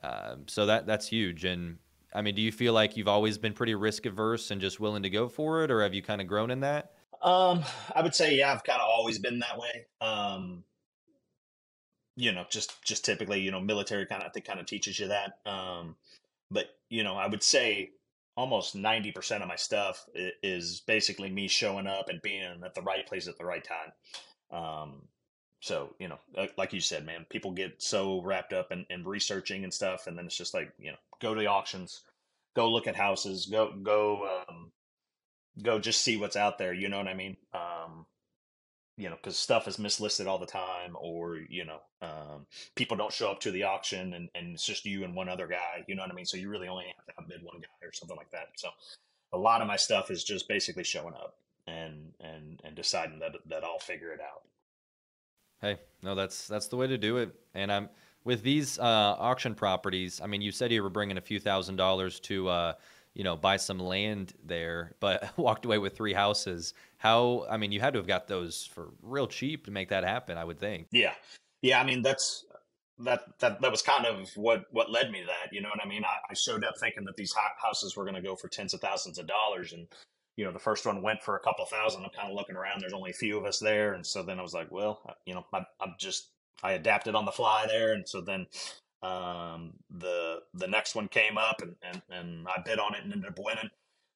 Uh, 0.03 0.35
so 0.47 0.65
that 0.65 0.85
that's 0.85 1.07
huge. 1.07 1.45
And 1.45 1.77
I 2.13 2.21
mean, 2.21 2.35
do 2.35 2.41
you 2.41 2.51
feel 2.51 2.73
like 2.73 2.97
you've 2.97 3.07
always 3.07 3.37
been 3.37 3.53
pretty 3.53 3.75
risk 3.75 4.05
averse 4.05 4.51
and 4.51 4.61
just 4.61 4.79
willing 4.79 5.03
to 5.03 5.09
go 5.09 5.27
for 5.27 5.63
it, 5.63 5.71
or 5.71 5.81
have 5.83 5.93
you 5.93 6.01
kind 6.01 6.21
of 6.21 6.27
grown 6.27 6.51
in 6.51 6.61
that? 6.61 6.91
Um, 7.21 7.63
I 7.95 8.01
would 8.01 8.15
say 8.15 8.35
yeah, 8.35 8.51
I've 8.51 8.63
kind 8.63 8.81
of 8.81 8.89
always 9.01 9.17
been 9.17 9.39
that 9.39 9.57
way. 9.57 9.87
Um, 9.99 10.63
you 12.15 12.31
know, 12.31 12.45
just 12.49 12.83
just 12.83 13.03
typically, 13.03 13.41
you 13.41 13.49
know, 13.49 13.59
military 13.59 14.05
kind 14.05 14.21
of 14.21 14.27
I 14.27 14.31
think 14.31 14.45
kind 14.45 14.59
of 14.59 14.67
teaches 14.67 14.99
you 14.99 15.07
that. 15.07 15.39
Um, 15.49 15.95
but 16.51 16.67
you 16.89 17.03
know, 17.03 17.15
I 17.15 17.27
would 17.27 17.41
say 17.41 17.89
almost 18.37 18.75
ninety 18.75 19.11
percent 19.11 19.41
of 19.41 19.49
my 19.49 19.55
stuff 19.55 20.05
is 20.13 20.81
basically 20.85 21.31
me 21.31 21.47
showing 21.47 21.87
up 21.87 22.09
and 22.09 22.21
being 22.21 22.61
at 22.63 22.75
the 22.75 22.83
right 22.83 23.07
place 23.07 23.27
at 23.27 23.39
the 23.39 23.45
right 23.45 23.63
time. 23.63 23.91
Um, 24.51 25.01
so 25.61 25.95
you 25.99 26.07
know, 26.07 26.19
like 26.57 26.73
you 26.73 26.79
said, 26.79 27.05
man, 27.05 27.25
people 27.29 27.51
get 27.51 27.81
so 27.81 28.21
wrapped 28.21 28.53
up 28.53 28.71
in, 28.71 28.85
in 28.91 29.03
researching 29.03 29.63
and 29.63 29.73
stuff, 29.73 30.05
and 30.05 30.15
then 30.15 30.25
it's 30.27 30.37
just 30.37 30.53
like 30.53 30.71
you 30.77 30.91
know, 30.91 30.97
go 31.19 31.33
to 31.33 31.41
the 31.41 31.47
auctions, 31.47 32.01
go 32.55 32.69
look 32.69 32.85
at 32.85 32.95
houses, 32.95 33.47
go 33.47 33.73
go 33.81 34.43
um, 34.47 34.71
go 35.63 35.79
just 35.79 36.01
see 36.01 36.17
what's 36.17 36.35
out 36.35 36.57
there. 36.57 36.73
You 36.73 36.89
know 36.89 36.97
what 36.97 37.07
I 37.07 37.13
mean? 37.13 37.37
Um, 37.53 38.05
you 39.01 39.09
know, 39.09 39.15
because 39.15 39.35
stuff 39.35 39.67
is 39.67 39.79
mislisted 39.79 40.27
all 40.27 40.37
the 40.37 40.45
time, 40.45 40.95
or 40.99 41.37
you 41.49 41.65
know, 41.65 41.79
um, 42.03 42.45
people 42.75 42.95
don't 42.95 43.11
show 43.11 43.31
up 43.31 43.39
to 43.39 43.49
the 43.49 43.63
auction, 43.63 44.13
and, 44.13 44.29
and 44.35 44.53
it's 44.53 44.63
just 44.63 44.85
you 44.85 45.03
and 45.03 45.15
one 45.15 45.27
other 45.27 45.47
guy. 45.47 45.83
You 45.87 45.95
know 45.95 46.03
what 46.03 46.11
I 46.11 46.13
mean? 46.13 46.25
So 46.25 46.37
you 46.37 46.49
really 46.49 46.67
only 46.67 46.85
have 47.07 47.15
to 47.15 47.23
bid 47.27 47.43
one 47.43 47.59
guy 47.59 47.87
or 47.87 47.91
something 47.93 48.15
like 48.15 48.29
that. 48.29 48.49
So 48.57 48.69
a 49.33 49.39
lot 49.39 49.61
of 49.61 49.67
my 49.67 49.75
stuff 49.75 50.11
is 50.11 50.23
just 50.23 50.47
basically 50.47 50.83
showing 50.83 51.15
up 51.15 51.35
and 51.65 52.13
and 52.19 52.61
and 52.63 52.75
deciding 52.75 53.17
that 53.19 53.31
that 53.49 53.63
I'll 53.63 53.79
figure 53.79 54.11
it 54.11 54.19
out. 54.21 54.43
Hey, 55.61 55.79
no, 56.03 56.13
that's 56.13 56.47
that's 56.47 56.67
the 56.67 56.77
way 56.77 56.85
to 56.85 56.97
do 56.99 57.17
it. 57.17 57.33
And 57.55 57.71
I'm 57.71 57.89
with 58.23 58.43
these 58.43 58.77
uh, 58.77 58.83
auction 58.83 59.55
properties. 59.55 60.21
I 60.21 60.27
mean, 60.27 60.41
you 60.41 60.51
said 60.51 60.71
you 60.71 60.83
were 60.83 60.91
bringing 60.91 61.17
a 61.17 61.21
few 61.21 61.39
thousand 61.39 61.77
dollars 61.77 62.19
to, 62.21 62.49
uh, 62.49 62.73
you 63.13 63.23
know, 63.23 63.35
buy 63.35 63.57
some 63.57 63.79
land 63.79 64.33
there, 64.43 64.95
but 64.99 65.31
walked 65.37 65.65
away 65.65 65.77
with 65.77 65.95
three 65.95 66.13
houses. 66.13 66.73
How? 66.97 67.45
I 67.49 67.57
mean, 67.57 67.71
you 67.71 67.79
had 67.79 67.93
to 67.93 67.99
have 67.99 68.07
got 68.07 68.27
those 68.27 68.65
for 68.65 68.89
real 69.01 69.27
cheap 69.27 69.65
to 69.65 69.71
make 69.71 69.89
that 69.89 70.03
happen. 70.03 70.37
I 70.37 70.43
would 70.43 70.59
think. 70.59 70.87
Yeah, 70.91 71.13
yeah. 71.61 71.79
I 71.79 71.83
mean, 71.83 72.01
that's 72.01 72.45
that 72.99 73.21
that 73.39 73.61
that 73.61 73.71
was 73.71 73.81
kind 73.81 74.05
of 74.05 74.29
what 74.35 74.65
what 74.71 74.91
led 74.91 75.11
me 75.11 75.21
to 75.21 75.25
that. 75.25 75.53
You 75.53 75.61
know 75.61 75.69
what 75.69 75.83
I 75.83 75.87
mean? 75.87 76.03
I, 76.03 76.31
I 76.31 76.33
showed 76.33 76.63
up 76.63 76.75
thinking 76.79 77.05
that 77.05 77.17
these 77.17 77.33
houses 77.61 77.95
were 77.95 78.03
going 78.03 78.15
to 78.15 78.21
go 78.21 78.35
for 78.35 78.47
tens 78.47 78.73
of 78.73 78.81
thousands 78.81 79.17
of 79.17 79.27
dollars, 79.27 79.73
and 79.73 79.87
you 80.37 80.45
know, 80.45 80.51
the 80.51 80.59
first 80.59 80.85
one 80.85 81.01
went 81.01 81.21
for 81.21 81.35
a 81.35 81.39
couple 81.39 81.65
thousand. 81.65 82.03
I'm 82.03 82.09
kind 82.11 82.29
of 82.29 82.35
looking 82.35 82.55
around. 82.55 82.81
There's 82.81 82.93
only 82.93 83.11
a 83.11 83.15
few 83.15 83.37
of 83.37 83.45
us 83.45 83.59
there, 83.59 83.93
and 83.93 84.05
so 84.05 84.23
then 84.23 84.39
I 84.39 84.41
was 84.41 84.53
like, 84.53 84.71
well, 84.71 85.01
you 85.25 85.33
know, 85.33 85.45
I, 85.53 85.65
I'm 85.81 85.95
just 85.99 86.29
I 86.63 86.73
adapted 86.73 87.15
on 87.15 87.25
the 87.25 87.31
fly 87.31 87.65
there, 87.67 87.93
and 87.93 88.07
so 88.07 88.21
then 88.21 88.47
um, 89.03 89.73
the 89.89 90.41
the 90.53 90.67
next 90.67 90.95
one 90.95 91.07
came 91.07 91.37
up, 91.37 91.61
and, 91.61 91.75
and 91.81 92.01
and 92.09 92.47
I 92.47 92.61
bid 92.63 92.79
on 92.79 92.95
it 92.95 93.03
and 93.03 93.13
ended 93.13 93.29
up 93.29 93.39
winning. 93.39 93.69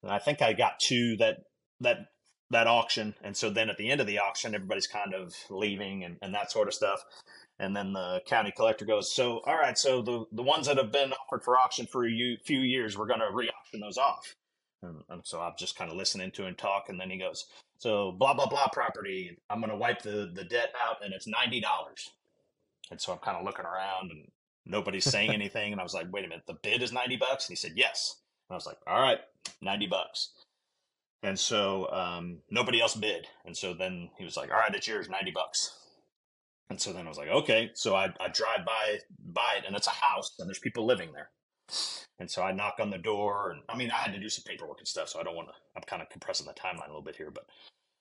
And 0.03 0.11
I 0.11 0.19
think 0.19 0.41
I 0.41 0.53
got 0.53 0.79
two 0.79 1.17
that 1.17 1.45
that 1.81 2.07
that 2.51 2.67
auction, 2.67 3.15
and 3.23 3.35
so 3.35 3.49
then 3.49 3.69
at 3.69 3.77
the 3.77 3.89
end 3.89 4.01
of 4.01 4.07
the 4.07 4.19
auction, 4.19 4.53
everybody's 4.53 4.87
kind 4.87 5.13
of 5.13 5.35
leaving 5.49 6.03
and, 6.03 6.17
and 6.21 6.33
that 6.35 6.51
sort 6.51 6.67
of 6.67 6.73
stuff. 6.73 7.03
And 7.57 7.75
then 7.75 7.93
the 7.93 8.21
county 8.27 8.51
collector 8.51 8.85
goes, 8.85 9.13
so 9.13 9.39
all 9.45 9.55
right, 9.55 9.77
so 9.77 10.01
the 10.01 10.25
the 10.31 10.43
ones 10.43 10.67
that 10.67 10.77
have 10.77 10.91
been 10.91 11.13
offered 11.13 11.43
for 11.43 11.57
auction 11.57 11.87
for 11.87 12.05
a 12.05 12.37
few 12.43 12.59
years, 12.59 12.97
we're 12.97 13.07
going 13.07 13.21
to 13.21 13.31
re-auction 13.33 13.79
those 13.79 13.97
off. 13.97 14.35
And, 14.85 15.01
and 15.09 15.21
so 15.25 15.41
I'm 15.41 15.53
just 15.57 15.77
kind 15.77 15.89
of 15.89 15.97
listening 15.97 16.31
to 16.31 16.45
him 16.45 16.55
talk. 16.55 16.89
And 16.89 16.99
then 16.99 17.09
he 17.09 17.17
goes, 17.17 17.45
So 17.77 18.11
blah, 18.11 18.33
blah, 18.33 18.47
blah 18.47 18.67
property. 18.71 19.37
I'm 19.49 19.59
going 19.59 19.71
to 19.71 19.77
wipe 19.77 20.01
the, 20.01 20.31
the 20.33 20.43
debt 20.43 20.73
out 20.85 21.03
and 21.03 21.13
it's 21.13 21.27
$90. 21.27 21.63
And 22.91 23.01
so 23.01 23.13
I'm 23.13 23.19
kind 23.19 23.37
of 23.37 23.45
looking 23.45 23.65
around 23.65 24.11
and 24.11 24.27
nobody's 24.65 25.05
saying 25.05 25.31
anything. 25.33 25.71
And 25.71 25.79
I 25.79 25.83
was 25.83 25.93
like, 25.93 26.11
Wait 26.11 26.25
a 26.25 26.27
minute, 26.27 26.45
the 26.47 26.57
bid 26.61 26.81
is 26.81 26.91
90 26.91 27.17
bucks? 27.17 27.47
And 27.47 27.51
he 27.51 27.55
said, 27.55 27.73
Yes. 27.75 28.21
And 28.49 28.55
I 28.55 28.57
was 28.57 28.65
like, 28.65 28.77
All 28.87 29.01
right, 29.01 29.19
90 29.61 29.87
bucks. 29.87 30.31
And 31.23 31.39
so 31.39 31.89
um, 31.91 32.39
nobody 32.51 32.81
else 32.81 32.95
bid. 32.95 33.27
And 33.45 33.57
so 33.57 33.73
then 33.73 34.09
he 34.17 34.23
was 34.23 34.37
like, 34.37 34.51
All 34.51 34.57
right, 34.57 34.73
it's 34.73 34.87
yours, 34.87 35.09
90 35.09 35.31
bucks. 35.31 35.75
And 36.69 36.81
so 36.81 36.91
then 36.91 37.05
I 37.05 37.09
was 37.09 37.17
like, 37.17 37.29
okay. 37.29 37.69
So 37.75 37.95
I, 37.95 38.05
I 38.19 38.27
drive 38.29 38.65
by 38.65 38.97
by 39.19 39.57
it 39.59 39.65
and 39.67 39.75
it's 39.75 39.87
a 39.87 39.91
house 39.91 40.33
and 40.39 40.47
there's 40.47 40.59
people 40.59 40.85
living 40.85 41.11
there. 41.13 41.29
And 42.19 42.29
so 42.29 42.41
I 42.41 42.51
knock 42.51 42.75
on 42.79 42.91
the 42.91 42.97
door, 42.97 43.51
and 43.51 43.61
I 43.67 43.75
mean, 43.75 43.91
I 43.91 43.95
had 43.95 44.13
to 44.13 44.19
do 44.19 44.29
some 44.29 44.43
paperwork 44.47 44.79
and 44.79 44.87
stuff, 44.87 45.09
so 45.09 45.19
I 45.19 45.23
don't 45.23 45.35
want 45.35 45.49
to. 45.49 45.53
I'm 45.75 45.83
kind 45.83 46.01
of 46.01 46.09
compressing 46.09 46.45
the 46.45 46.53
timeline 46.53 46.85
a 46.85 46.91
little 46.91 47.01
bit 47.01 47.15
here, 47.17 47.31
but 47.31 47.45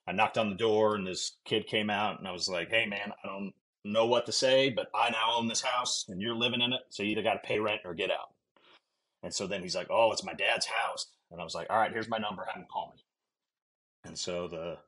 I 0.06 0.12
knocked 0.12 0.38
on 0.38 0.50
the 0.50 0.56
door, 0.56 0.94
and 0.94 1.06
this 1.06 1.36
kid 1.44 1.66
came 1.66 1.90
out, 1.90 2.18
and 2.18 2.28
I 2.28 2.32
was 2.32 2.48
like, 2.48 2.70
"Hey, 2.70 2.86
man, 2.86 3.12
I 3.24 3.26
don't 3.26 3.52
know 3.84 4.06
what 4.06 4.26
to 4.26 4.32
say, 4.32 4.70
but 4.70 4.88
I 4.94 5.10
now 5.10 5.36
own 5.36 5.48
this 5.48 5.62
house, 5.62 6.06
and 6.08 6.20
you're 6.20 6.34
living 6.34 6.60
in 6.60 6.72
it, 6.72 6.82
so 6.90 7.02
you 7.02 7.10
either 7.10 7.22
got 7.22 7.34
to 7.34 7.46
pay 7.46 7.58
rent 7.58 7.82
or 7.84 7.94
get 7.94 8.10
out." 8.10 8.32
And 9.22 9.32
so 9.32 9.46
then 9.46 9.62
he's 9.62 9.76
like, 9.76 9.88
"Oh, 9.90 10.12
it's 10.12 10.24
my 10.24 10.34
dad's 10.34 10.66
house," 10.66 11.06
and 11.30 11.40
I 11.40 11.44
was 11.44 11.54
like, 11.54 11.68
"All 11.70 11.78
right, 11.78 11.92
here's 11.92 12.08
my 12.08 12.18
number. 12.18 12.44
Have 12.44 12.56
him 12.56 12.66
call 12.70 12.92
me." 12.94 13.02
And 14.04 14.18
so 14.18 14.48
the, 14.48 14.78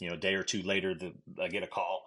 you 0.00 0.10
know, 0.10 0.16
day 0.16 0.34
or 0.34 0.42
two 0.42 0.62
later, 0.62 0.94
the, 0.94 1.12
I 1.40 1.48
get 1.48 1.62
a 1.62 1.68
call, 1.68 2.06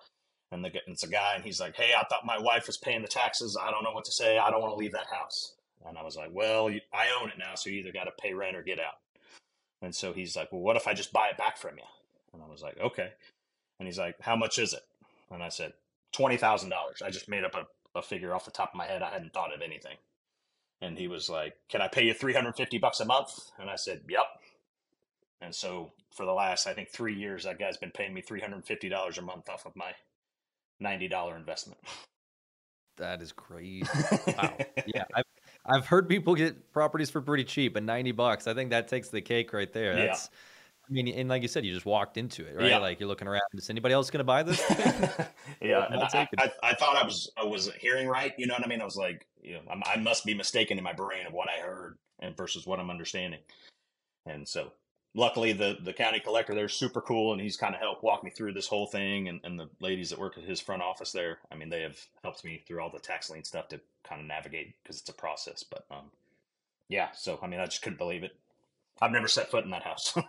and 0.52 0.64
the, 0.64 0.72
it's 0.88 1.04
a 1.04 1.08
guy, 1.08 1.34
and 1.36 1.44
he's 1.44 1.60
like, 1.60 1.76
"Hey, 1.76 1.92
I 1.98 2.04
thought 2.06 2.26
my 2.26 2.40
wife 2.40 2.68
was 2.68 2.78
paying 2.78 3.02
the 3.02 3.08
taxes. 3.08 3.58
I 3.60 3.72
don't 3.72 3.84
know 3.84 3.94
what 3.94 4.06
to 4.06 4.12
say. 4.12 4.38
I 4.38 4.50
don't 4.50 4.62
want 4.62 4.74
to 4.74 4.78
leave 4.78 4.94
that 4.94 5.08
house." 5.12 5.54
And 5.88 5.98
I 5.98 6.04
was 6.04 6.16
like, 6.16 6.30
well, 6.34 6.68
I 6.94 7.08
own 7.22 7.30
it 7.30 7.38
now, 7.38 7.56
so 7.56 7.70
you 7.70 7.80
either 7.80 7.92
got 7.92 8.06
to 8.06 8.12
pay 8.20 8.34
rent 8.34 8.56
or 8.56 8.62
get 8.62 8.80
out. 8.80 8.96
And 9.82 9.94
so 9.94 10.12
he's 10.12 10.36
like, 10.36 10.52
well, 10.52 10.62
what 10.62 10.76
if 10.76 10.88
I 10.88 10.94
just 10.94 11.14
buy 11.14 11.30
it 11.30 11.38
back 11.38 11.58
from 11.58 11.78
you? 11.78 11.84
And 12.34 12.42
I 12.42 12.52
was 12.52 12.62
like, 12.62 12.78
okay. 12.80 13.12
And 13.80 13.88
he's 13.88 14.00
like, 14.00 14.16
how 14.20 14.36
much 14.36 14.60
is 14.60 14.74
it? 14.74 14.82
And 15.32 15.44
I 15.44 15.50
said, 15.50 15.74
$20,000. 16.16 16.72
I 17.04 17.10
just 17.10 17.30
made 17.30 17.44
up 17.44 17.56
a, 17.56 17.98
a 17.98 18.02
figure 18.02 18.34
off 18.34 18.46
the 18.46 18.52
top 18.52 18.72
of 18.74 18.78
my 18.78 18.86
head. 18.86 19.02
I 19.02 19.10
hadn't 19.10 19.34
thought 19.34 19.54
of 19.54 19.62
anything. 19.62 19.98
And 20.82 20.98
he 20.98 21.08
was 21.08 21.30
like, 21.30 21.56
can 21.70 21.82
I 21.82 21.88
pay 21.88 22.06
you 22.06 22.14
350 22.14 22.78
bucks 22.78 23.00
a 23.00 23.06
month? 23.06 23.32
And 23.60 23.70
I 23.70 23.76
said, 23.76 24.02
yep. 24.10 24.26
And 25.42 25.54
so 25.54 25.92
for 26.16 26.26
the 26.26 26.34
last, 26.34 26.68
I 26.68 26.74
think, 26.74 26.90
three 26.90 27.16
years, 27.16 27.44
that 27.44 27.60
guy's 27.60 27.78
been 27.78 27.92
paying 27.92 28.14
me 28.14 28.22
$350 28.22 29.18
a 29.18 29.22
month 29.22 29.50
off 29.50 29.66
of 29.66 29.76
my 29.76 29.92
$90 30.82 31.36
investment. 31.36 31.80
That 32.98 33.22
is 33.22 33.32
crazy. 33.32 33.84
Wow. 34.38 34.58
yeah. 34.86 35.06
I've, 35.16 35.24
I've 35.66 35.86
heard 35.86 36.08
people 36.10 36.36
get 36.36 36.72
properties 36.72 37.10
for 37.10 37.22
pretty 37.22 37.44
cheap, 37.44 37.74
but 37.74 37.84
90 37.84 38.12
bucks, 38.12 38.48
I 38.48 38.54
think 38.54 38.70
that 38.72 38.88
takes 38.88 39.10
the 39.10 39.22
cake 39.22 39.54
right 39.54 39.72
there. 39.72 39.96
That's, 39.96 40.30
yeah. 40.32 40.38
I 40.90 40.94
mean, 40.94 41.08
and 41.10 41.28
like 41.28 41.42
you 41.42 41.48
said, 41.48 41.66
you 41.66 41.74
just 41.74 41.86
walked 41.86 42.18
into 42.18 42.46
it, 42.46 42.56
right? 42.56 42.70
Yeah. 42.70 42.78
Like 42.78 43.00
you're 43.00 43.10
looking 43.10 43.28
around. 43.28 43.42
Is 43.54 43.70
anybody 43.70 43.94
else 43.94 44.10
going 44.10 44.20
to 44.20 44.24
buy 44.24 44.44
this? 44.44 44.62
yeah, 45.62 45.80
I, 45.80 46.28
I, 46.38 46.52
I, 46.64 46.74
thought 46.76 46.96
I 46.96 47.04
was 47.04 47.30
I 47.38 47.44
was 47.44 47.70
hearing 47.80 48.08
right. 48.08 48.34
You 48.38 48.48
know 48.48 48.54
what 48.54 48.64
I 48.64 48.68
mean? 48.68 48.82
I 48.82 48.86
was 48.86 48.96
like, 48.96 49.28
you 49.42 49.56
know, 49.56 49.62
I'm, 49.70 49.84
i 49.86 49.98
must 49.98 50.26
be 50.26 50.34
mistaken 50.34 50.78
in 50.78 50.84
my 50.84 50.94
brain 50.94 51.28
of 51.28 51.34
what 51.34 51.50
I 51.50 51.62
heard 51.62 51.98
and 52.20 52.38
versus 52.38 52.66
what 52.66 52.80
I'm 52.80 52.90
understanding. 52.90 53.40
And 54.26 54.48
so 54.48 54.72
luckily 55.18 55.52
the 55.52 55.78
the 55.84 55.92
county 55.92 56.20
collector 56.20 56.54
there's 56.54 56.74
super 56.74 57.02
cool 57.02 57.34
and 57.34 57.42
he's 57.42 57.58
kind 57.58 57.74
of 57.74 57.82
helped 57.82 58.04
walk 58.04 58.24
me 58.24 58.30
through 58.30 58.54
this 58.54 58.68
whole 58.68 58.86
thing 58.86 59.28
and, 59.28 59.42
and 59.44 59.60
the 59.60 59.68
ladies 59.82 60.10
that 60.10 60.20
work 60.20 60.38
at 60.38 60.44
his 60.44 60.62
front 60.62 60.82
office 60.82 61.12
there 61.12 61.40
i 61.52 61.56
mean 61.56 61.70
they 61.70 61.82
have 61.82 61.98
helped 62.24 62.46
me 62.46 62.64
through 62.68 62.80
all 62.80 62.92
the 62.92 63.00
tax 63.00 63.30
lien 63.30 63.44
stuff 63.44 63.68
to 63.68 63.80
kind 64.08 64.22
of 64.22 64.28
navigate 64.28 64.76
because 64.84 65.00
it's 65.00 65.10
a 65.10 65.14
process 65.14 65.64
but 65.64 65.86
um 65.92 66.12
yeah 66.88 67.08
so 67.14 67.40
i 67.42 67.48
mean 67.48 67.60
i 67.60 67.66
just 67.66 67.82
couldn't 67.82 67.98
believe 67.98 68.24
it 68.24 68.34
i've 69.02 69.12
never 69.12 69.28
set 69.28 69.50
foot 69.50 69.64
in 69.64 69.72
that 69.72 69.84
house. 69.84 70.16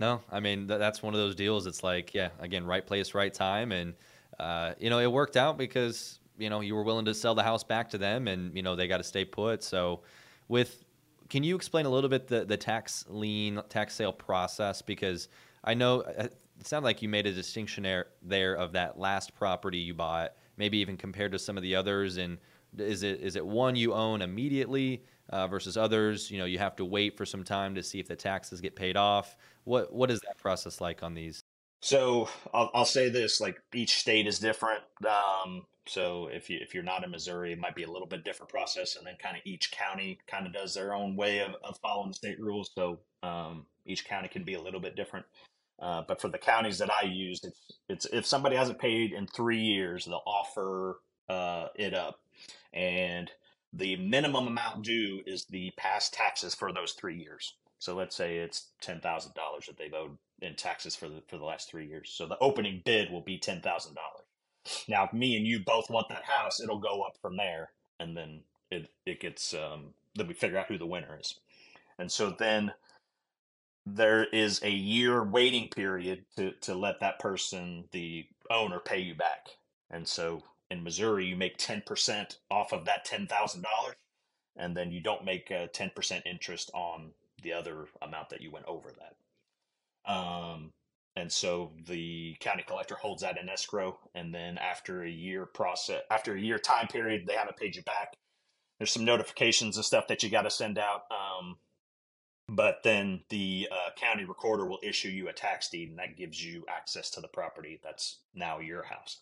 No 0.00 0.22
i 0.32 0.40
mean 0.40 0.66
th- 0.66 0.80
that's 0.80 1.04
one 1.04 1.14
of 1.14 1.20
those 1.20 1.36
deals. 1.36 1.66
It's 1.68 1.84
like 1.84 2.14
yeah 2.14 2.30
again 2.40 2.66
right 2.66 2.84
place 2.84 3.14
right 3.14 3.32
time. 3.32 3.70
And 3.70 3.94
uh, 4.40 4.72
you 4.80 4.90
know 4.90 4.98
it 4.98 5.10
worked 5.10 5.36
out 5.36 5.56
because 5.56 6.18
you 6.36 6.50
know 6.50 6.60
you 6.60 6.74
were 6.74 6.82
willing 6.82 7.04
to 7.04 7.14
sell 7.14 7.36
the 7.36 7.44
house 7.44 7.62
back 7.62 7.90
to 7.90 7.98
them 7.98 8.26
and 8.26 8.54
you 8.56 8.62
know 8.62 8.74
they 8.74 8.88
got 8.88 8.96
to 8.98 9.04
stay 9.04 9.24
put. 9.24 9.62
So 9.62 10.00
with 10.48 10.84
can 11.28 11.42
you 11.42 11.56
explain 11.56 11.86
a 11.86 11.90
little 11.90 12.10
bit 12.10 12.26
the, 12.28 12.44
the 12.44 12.56
tax 12.56 13.04
lien, 13.08 13.60
tax 13.68 13.94
sale 13.94 14.12
process? 14.12 14.82
Because 14.82 15.28
I 15.62 15.74
know 15.74 16.02
uh, 16.02 16.28
it 16.60 16.66
sounded 16.66 16.86
like 16.86 17.02
you 17.02 17.08
made 17.08 17.26
a 17.26 17.32
distinction 17.32 17.82
there, 17.84 18.06
there 18.22 18.54
of 18.54 18.72
that 18.72 18.98
last 18.98 19.34
property 19.34 19.78
you 19.78 19.94
bought, 19.94 20.32
maybe 20.56 20.78
even 20.78 20.96
compared 20.96 21.32
to 21.32 21.38
some 21.38 21.56
of 21.56 21.62
the 21.62 21.74
others. 21.74 22.18
And 22.18 22.38
is 22.78 23.02
it 23.02 23.20
is 23.20 23.36
it 23.36 23.46
one 23.46 23.76
you 23.76 23.94
own 23.94 24.22
immediately 24.22 25.04
uh, 25.30 25.46
versus 25.46 25.76
others? 25.76 26.30
You 26.30 26.38
know, 26.38 26.44
you 26.44 26.58
have 26.58 26.76
to 26.76 26.84
wait 26.84 27.16
for 27.16 27.26
some 27.26 27.44
time 27.44 27.74
to 27.74 27.82
see 27.82 28.00
if 28.00 28.08
the 28.08 28.16
taxes 28.16 28.60
get 28.60 28.76
paid 28.76 28.96
off. 28.96 29.36
What 29.64 29.92
what 29.92 30.10
is 30.10 30.20
that 30.20 30.38
process 30.38 30.80
like 30.80 31.02
on 31.02 31.14
these? 31.14 31.42
So 31.80 32.28
I'll, 32.52 32.70
I'll 32.74 32.84
say 32.84 33.08
this: 33.08 33.40
like 33.40 33.60
each 33.74 33.96
state 33.98 34.26
is 34.26 34.38
different. 34.38 34.80
Um, 35.06 35.66
so 35.86 36.28
if 36.32 36.48
you 36.48 36.58
if 36.60 36.74
you're 36.74 36.82
not 36.82 37.04
in 37.04 37.10
Missouri, 37.10 37.52
it 37.52 37.58
might 37.58 37.74
be 37.74 37.82
a 37.82 37.90
little 37.90 38.08
bit 38.08 38.24
different 38.24 38.50
process, 38.50 38.96
and 38.96 39.06
then 39.06 39.14
kind 39.22 39.36
of 39.36 39.42
each 39.44 39.70
county 39.70 40.18
kind 40.26 40.46
of 40.46 40.52
does 40.52 40.74
their 40.74 40.94
own 40.94 41.16
way 41.16 41.40
of, 41.40 41.52
of 41.62 41.78
following 41.82 42.12
state 42.12 42.40
rules. 42.40 42.70
So 42.74 43.00
um, 43.22 43.66
each 43.84 44.06
county 44.06 44.28
can 44.28 44.44
be 44.44 44.54
a 44.54 44.62
little 44.62 44.80
bit 44.80 44.96
different. 44.96 45.26
Uh, 45.80 46.02
but 46.06 46.20
for 46.20 46.28
the 46.28 46.38
counties 46.38 46.78
that 46.78 46.90
I 46.90 47.06
used, 47.06 47.44
it's 47.44 47.60
it's 47.88 48.06
if 48.06 48.24
somebody 48.24 48.56
hasn't 48.56 48.78
paid 48.78 49.12
in 49.12 49.26
three 49.26 49.60
years, 49.60 50.06
they'll 50.06 50.22
offer 50.26 51.00
uh, 51.28 51.66
it 51.74 51.92
up, 51.92 52.20
and 52.72 53.30
the 53.76 53.96
minimum 53.96 54.46
amount 54.46 54.84
due 54.84 55.22
is 55.26 55.44
the 55.46 55.72
past 55.76 56.14
taxes 56.14 56.54
for 56.54 56.72
those 56.72 56.92
three 56.92 57.16
years. 57.18 57.54
So 57.78 57.94
let's 57.94 58.16
say 58.16 58.38
it's 58.38 58.70
ten 58.80 59.00
thousand 59.00 59.34
dollars 59.34 59.66
that 59.66 59.76
they've 59.76 59.92
owed 59.92 60.16
in 60.40 60.54
taxes 60.54 60.96
for 60.96 61.08
the 61.08 61.22
for 61.28 61.38
the 61.38 61.44
last 61.44 61.70
three 61.70 61.86
years. 61.86 62.10
So 62.14 62.26
the 62.26 62.38
opening 62.38 62.82
bid 62.84 63.10
will 63.10 63.20
be 63.22 63.38
ten 63.38 63.60
thousand 63.60 63.94
dollars. 63.94 64.26
Now, 64.88 65.04
if 65.04 65.12
me 65.12 65.36
and 65.36 65.46
you 65.46 65.60
both 65.60 65.90
want 65.90 66.08
that 66.08 66.24
house, 66.24 66.60
it'll 66.60 66.78
go 66.78 67.02
up 67.02 67.16
from 67.20 67.36
there, 67.36 67.70
and 68.00 68.16
then 68.16 68.40
it 68.70 68.88
it 69.04 69.20
gets 69.20 69.52
um, 69.54 69.92
then 70.14 70.28
we 70.28 70.34
figure 70.34 70.58
out 70.58 70.68
who 70.68 70.78
the 70.78 70.86
winner 70.86 71.18
is, 71.20 71.38
and 71.98 72.10
so 72.10 72.30
then 72.30 72.72
there 73.86 74.24
is 74.24 74.62
a 74.62 74.70
year 74.70 75.22
waiting 75.22 75.68
period 75.68 76.24
to 76.36 76.52
to 76.62 76.74
let 76.74 77.00
that 77.00 77.18
person, 77.18 77.84
the 77.92 78.24
owner, 78.50 78.80
pay 78.80 79.00
you 79.00 79.14
back, 79.14 79.48
and 79.90 80.08
so 80.08 80.42
in 80.70 80.82
Missouri, 80.82 81.26
you 81.26 81.36
make 81.36 81.56
ten 81.56 81.82
percent 81.84 82.38
off 82.50 82.72
of 82.72 82.84
that 82.86 83.04
ten 83.04 83.26
thousand 83.26 83.62
dollars, 83.62 83.96
and 84.56 84.76
then 84.76 84.90
you 84.90 85.00
don't 85.00 85.24
make 85.24 85.50
a 85.50 85.68
ten 85.68 85.90
percent 85.94 86.24
interest 86.26 86.70
on 86.74 87.12
the 87.42 87.52
other 87.52 87.86
amount 88.02 88.30
that 88.30 88.40
you 88.40 88.50
went 88.50 88.66
over 88.66 88.90
that. 88.90 90.12
Um, 90.12 90.70
and 91.16 91.30
so 91.30 91.72
the 91.86 92.36
county 92.40 92.64
collector 92.66 92.96
holds 92.96 93.22
that 93.22 93.38
in 93.40 93.48
escrow, 93.48 93.98
and 94.14 94.34
then 94.34 94.58
after 94.58 95.02
a 95.02 95.10
year 95.10 95.46
process, 95.46 96.02
after 96.10 96.34
a 96.34 96.40
year 96.40 96.58
time 96.58 96.88
period, 96.88 97.26
they 97.26 97.34
haven't 97.34 97.56
paid 97.56 97.76
you 97.76 97.82
back. 97.82 98.14
There's 98.78 98.90
some 98.90 99.04
notifications 99.04 99.76
and 99.76 99.84
stuff 99.84 100.08
that 100.08 100.22
you 100.22 100.30
got 100.30 100.42
to 100.42 100.50
send 100.50 100.78
out. 100.78 101.02
Um, 101.10 101.56
but 102.48 102.82
then 102.82 103.22
the 103.30 103.68
uh, 103.70 103.90
county 103.96 104.24
recorder 104.24 104.66
will 104.66 104.80
issue 104.82 105.08
you 105.08 105.28
a 105.28 105.32
tax 105.32 105.68
deed, 105.68 105.90
and 105.90 105.98
that 105.98 106.16
gives 106.16 106.44
you 106.44 106.64
access 106.68 107.10
to 107.10 107.20
the 107.20 107.28
property 107.28 107.80
that's 107.82 108.18
now 108.34 108.58
your 108.58 108.82
house. 108.82 109.20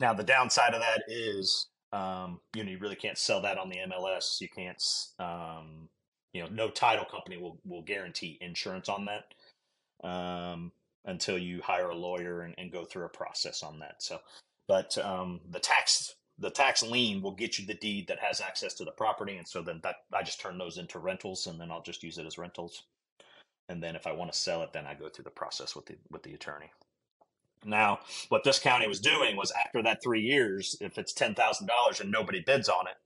Now, 0.00 0.14
the 0.14 0.24
downside 0.24 0.74
of 0.74 0.80
that 0.80 1.02
is, 1.08 1.66
um, 1.92 2.40
you 2.54 2.64
know, 2.64 2.70
you 2.70 2.78
really 2.78 2.96
can't 2.96 3.18
sell 3.18 3.42
that 3.42 3.58
on 3.58 3.68
the 3.68 3.78
MLS. 3.88 4.40
You 4.40 4.48
can't, 4.48 4.82
um, 5.18 5.88
you 6.32 6.42
know, 6.42 6.48
no 6.48 6.70
title 6.70 7.04
company 7.04 7.36
will 7.36 7.60
will 7.64 7.82
guarantee 7.82 8.38
insurance 8.40 8.88
on 8.88 9.06
that 9.06 10.08
um, 10.08 10.72
until 11.04 11.36
you 11.36 11.60
hire 11.62 11.90
a 11.90 11.94
lawyer 11.94 12.42
and, 12.42 12.54
and, 12.56 12.72
go 12.72 12.84
through 12.84 13.04
a 13.04 13.10
process 13.10 13.62
on 13.62 13.78
that. 13.80 13.96
So, 14.02 14.20
but 14.68 14.96
um, 14.98 15.40
the 15.50 15.58
tax 15.58 16.14
the 16.38 16.50
tax 16.50 16.82
lien 16.82 17.20
will 17.20 17.32
get 17.32 17.58
you 17.58 17.66
the 17.66 17.74
deed 17.74 18.08
that 18.08 18.18
has 18.20 18.40
access 18.40 18.72
to 18.74 18.84
the 18.84 18.92
property, 18.92 19.36
and 19.36 19.46
so 19.46 19.60
then 19.60 19.80
that 19.82 19.96
I 20.14 20.22
just 20.22 20.40
turn 20.40 20.56
those 20.56 20.78
into 20.78 20.98
rentals, 20.98 21.46
and 21.46 21.60
then 21.60 21.70
I'll 21.70 21.82
just 21.82 22.02
use 22.02 22.16
it 22.18 22.26
as 22.26 22.38
rentals. 22.38 22.84
And 23.68 23.82
then 23.82 23.94
if 23.94 24.06
I 24.06 24.12
want 24.12 24.32
to 24.32 24.38
sell 24.38 24.62
it, 24.62 24.72
then 24.72 24.86
I 24.86 24.94
go 24.94 25.08
through 25.08 25.24
the 25.24 25.30
process 25.30 25.76
with 25.76 25.86
the 25.86 25.96
with 26.10 26.22
the 26.22 26.34
attorney. 26.34 26.70
Now, 27.64 28.00
what 28.30 28.44
this 28.44 28.58
county 28.58 28.88
was 28.88 29.00
doing 29.00 29.36
was 29.36 29.52
after 29.52 29.82
that 29.82 30.02
three 30.02 30.22
years, 30.22 30.76
if 30.80 30.98
it's 30.98 31.12
ten 31.12 31.34
thousand 31.34 31.66
dollars 31.66 32.00
and 32.00 32.10
nobody 32.10 32.40
bids 32.40 32.68
on 32.68 32.86
it, 32.86 32.96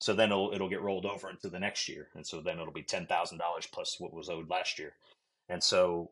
so 0.00 0.14
then 0.14 0.30
it'll 0.30 0.52
it'll 0.52 0.68
get 0.68 0.82
rolled 0.82 1.06
over 1.06 1.30
into 1.30 1.48
the 1.48 1.60
next 1.60 1.88
year, 1.88 2.08
and 2.14 2.26
so 2.26 2.40
then 2.40 2.58
it'll 2.58 2.72
be 2.72 2.82
ten 2.82 3.06
thousand 3.06 3.38
dollars 3.38 3.66
plus 3.66 3.96
what 3.98 4.12
was 4.12 4.28
owed 4.28 4.50
last 4.50 4.78
year. 4.78 4.94
And 5.48 5.62
so, 5.62 6.10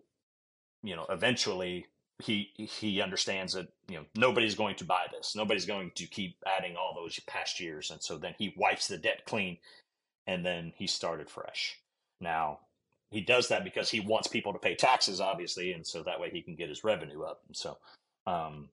you 0.83 0.97
know, 0.97 1.07
eventually 1.11 1.87
he 2.23 2.51
he 2.57 3.01
understands 3.01 3.53
that 3.55 3.69
you 3.89 3.97
know 3.97 4.05
nobody's 4.17 4.55
going 4.55 4.77
to 4.77 4.85
buy 4.85 5.07
this. 5.13 5.35
Nobody's 5.37 5.67
going 5.67 5.91
to 5.97 6.07
keep 6.07 6.37
adding 6.47 6.77
all 6.77 6.95
those 6.95 7.19
past 7.27 7.61
years, 7.61 7.91
and 7.91 8.03
so 8.03 8.17
then 8.17 8.35
he 8.39 8.55
wipes 8.57 8.89
the 8.89 8.99
debt 8.99 9.25
clean, 9.27 9.59
and 10.27 10.47
then 10.47 10.73
he 10.77 10.87
started 10.87 11.29
fresh. 11.29 11.81
Now 12.21 12.61
he 13.11 13.21
does 13.21 13.49
that 13.49 13.65
because 13.65 13.91
he 13.91 14.01
wants 14.01 14.29
people 14.29 14.53
to 14.53 14.59
pay 14.59 14.75
taxes, 14.75 15.21
obviously, 15.21 15.73
and 15.73 15.87
so 15.87 16.03
that 16.03 16.21
way 16.21 16.31
he 16.31 16.43
can 16.43 16.57
get 16.57 16.69
his 16.69 16.85
revenue 16.85 17.23
up. 17.23 17.41
And 17.47 17.57
so 17.57 17.79
um, 18.27 18.69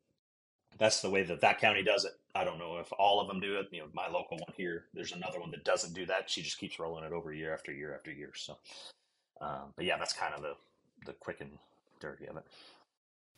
that's 0.78 1.02
the 1.02 1.10
way 1.10 1.24
that 1.24 1.42
that 1.42 1.60
county 1.60 1.84
does 1.84 2.06
it. 2.06 2.14
I 2.36 2.44
don't 2.44 2.58
know 2.58 2.78
if 2.78 2.92
all 2.98 3.22
of 3.22 3.28
them 3.28 3.40
do 3.40 3.58
it. 3.60 3.68
You 3.72 3.82
know, 3.82 3.88
my 3.94 4.08
local 4.08 4.38
one 4.38 4.54
here, 4.58 4.86
there's 4.94 5.12
another 5.12 5.40
one 5.40 5.52
that 5.52 5.64
doesn't 5.64 5.94
do 5.94 6.06
that. 6.08 6.30
She 6.30 6.42
just 6.42 6.58
keeps 6.58 6.80
rolling 6.80 7.04
it 7.04 7.12
over 7.12 7.32
year 7.32 7.54
after 7.54 7.72
year 7.72 7.94
after 7.94 8.12
year. 8.12 8.32
So 8.36 8.58
um, 9.42 9.74
but 9.76 9.86
yeah, 9.86 9.98
that's 9.98 10.14
kind 10.14 10.34
of 10.34 10.42
the 10.42 10.54
the 11.06 11.14
quick 11.14 11.42
and 11.42 11.52
dirty 12.00 12.28
of 12.28 12.38
it. 12.38 12.44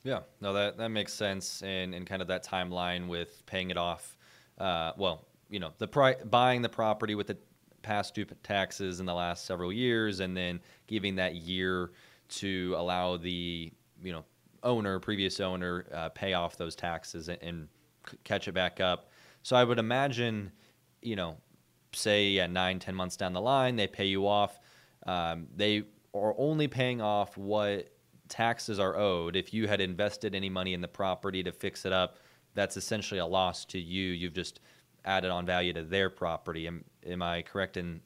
Yeah, 0.04 0.20
no, 0.40 0.54
that 0.54 0.78
that 0.78 0.90
makes 0.90 1.14
sense, 1.14 1.64
and 1.64 1.96
and 1.96 2.06
kind 2.06 2.22
of 2.22 2.28
that 2.28 2.46
timeline 2.46 3.08
with 3.08 3.46
paying 3.46 3.72
it 3.72 3.78
off. 3.78 4.18
Uh, 4.58 4.92
well, 4.98 5.26
you 5.50 5.60
know, 5.60 5.72
the 5.80 5.88
pri- 5.88 6.24
buying 6.30 6.62
the 6.62 6.70
property 6.70 7.16
with 7.16 7.28
the 7.28 7.38
past 7.86 8.16
due 8.16 8.26
taxes 8.44 9.00
in 9.00 9.06
the 9.06 9.14
last 9.14 9.46
several 9.46 9.72
years, 9.72 10.20
and 10.20 10.36
then 10.36 10.60
giving 10.88 11.16
that 11.16 11.36
year 11.36 11.92
to 12.28 12.74
allow 12.78 13.16
the 13.16 13.72
you 14.04 14.12
know 14.12 14.26
owner, 14.64 15.00
previous 15.00 15.40
owner, 15.40 15.86
uh, 15.94 16.10
pay 16.10 16.34
off 16.34 16.58
those 16.58 16.76
taxes 16.76 17.30
and, 17.30 17.42
and 17.42 17.68
c- 18.10 18.18
catch 18.24 18.48
it 18.48 18.54
back 18.54 18.82
up. 18.82 19.12
So 19.44 19.56
I 19.56 19.64
would 19.64 19.78
imagine, 19.78 20.52
you 21.04 21.16
know, 21.16 21.38
say 21.94 22.30
yeah, 22.30 22.48
nine, 22.48 22.80
ten 22.80 22.96
months 22.96 23.16
down 23.16 23.34
the 23.34 23.42
line, 23.42 23.76
they 23.76 23.88
pay 23.88 24.06
you 24.06 24.28
off. 24.28 24.60
Um, 25.06 25.48
they 25.56 25.84
are 26.16 26.34
only 26.38 26.68
paying 26.68 27.00
off 27.02 27.38
what 27.38 27.92
taxes 28.28 28.80
are 28.80 28.96
owed. 28.98 29.36
If 29.36 29.54
you 29.54 29.68
had 29.68 29.80
invested 29.80 30.34
any 30.34 30.50
money 30.50 30.74
in 30.74 30.82
the 30.82 30.88
property 30.88 31.44
to 31.44 31.52
fix 31.52 31.86
it 31.86 31.94
up, 31.94 32.18
that's 32.56 32.78
essentially 32.78 33.20
a 33.20 33.26
loss 33.26 33.66
to 33.66 33.80
you. 33.80 34.12
You've 34.12 34.34
just 34.34 34.62
added 35.06 35.32
on 35.32 35.46
value 35.46 35.74
to 35.74 35.84
their 35.84 36.10
property. 36.10 36.68
Am, 36.68 36.84
am 37.06 37.22
I 37.22 37.44
correct 37.44 37.78
in, 37.78 38.02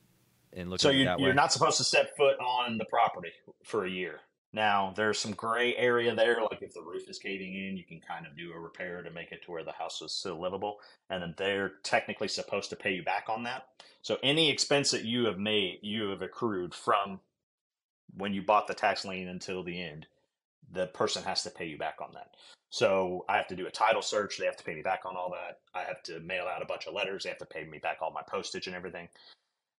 in 0.53 0.69
looking 0.69 0.83
so 0.83 0.89
you, 0.89 1.09
you're 1.17 1.33
not 1.33 1.51
supposed 1.51 1.77
to 1.77 1.83
set 1.83 2.15
foot 2.17 2.37
on 2.39 2.77
the 2.77 2.85
property 2.85 3.31
for 3.63 3.85
a 3.85 3.89
year. 3.89 4.19
Now, 4.51 4.93
there's 4.95 5.19
some 5.19 5.33
gray 5.33 5.75
area 5.75 6.15
there, 6.15 6.41
like 6.41 6.63
if 6.63 6.73
the 6.73 6.81
roof 6.81 7.07
is 7.07 7.19
caving 7.19 7.53
in, 7.53 7.77
you 7.77 7.83
can 7.83 7.99
kind 7.99 8.25
of 8.25 8.35
do 8.35 8.51
a 8.51 8.59
repair 8.59 9.03
to 9.03 9.11
make 9.11 9.31
it 9.31 9.43
to 9.43 9.51
where 9.51 9.63
the 9.63 9.71
house 9.71 10.01
is 10.01 10.11
still 10.11 10.41
livable. 10.41 10.77
And 11.09 11.21
then 11.21 11.35
they're 11.37 11.73
technically 11.83 12.27
supposed 12.27 12.71
to 12.71 12.75
pay 12.75 12.93
you 12.93 13.03
back 13.03 13.25
on 13.29 13.43
that. 13.43 13.67
So 14.01 14.17
any 14.23 14.49
expense 14.49 14.89
that 14.91 15.05
you 15.05 15.25
have 15.25 15.37
made, 15.37 15.79
you 15.83 16.09
have 16.09 16.23
accrued 16.23 16.73
from 16.73 17.19
when 18.15 18.33
you 18.33 18.41
bought 18.41 18.67
the 18.67 18.73
tax 18.73 19.05
lien 19.05 19.27
until 19.27 19.63
the 19.63 19.79
end, 19.79 20.07
the 20.71 20.87
person 20.87 21.23
has 21.23 21.43
to 21.43 21.49
pay 21.49 21.65
you 21.65 21.77
back 21.77 21.97
on 22.01 22.13
that. 22.13 22.31
So 22.69 23.25
I 23.27 23.37
have 23.37 23.47
to 23.47 23.55
do 23.55 23.67
a 23.67 23.71
title 23.71 24.01
search. 24.01 24.37
They 24.37 24.45
have 24.45 24.57
to 24.57 24.63
pay 24.63 24.75
me 24.75 24.81
back 24.81 25.01
on 25.05 25.15
all 25.15 25.31
that. 25.31 25.59
I 25.73 25.83
have 25.83 26.03
to 26.03 26.19
mail 26.19 26.45
out 26.45 26.61
a 26.61 26.65
bunch 26.65 26.85
of 26.85 26.93
letters. 26.93 27.23
They 27.23 27.29
have 27.29 27.39
to 27.39 27.45
pay 27.45 27.65
me 27.65 27.79
back 27.79 27.97
all 28.01 28.11
my 28.11 28.21
postage 28.29 28.67
and 28.67 28.75
everything. 28.75 29.07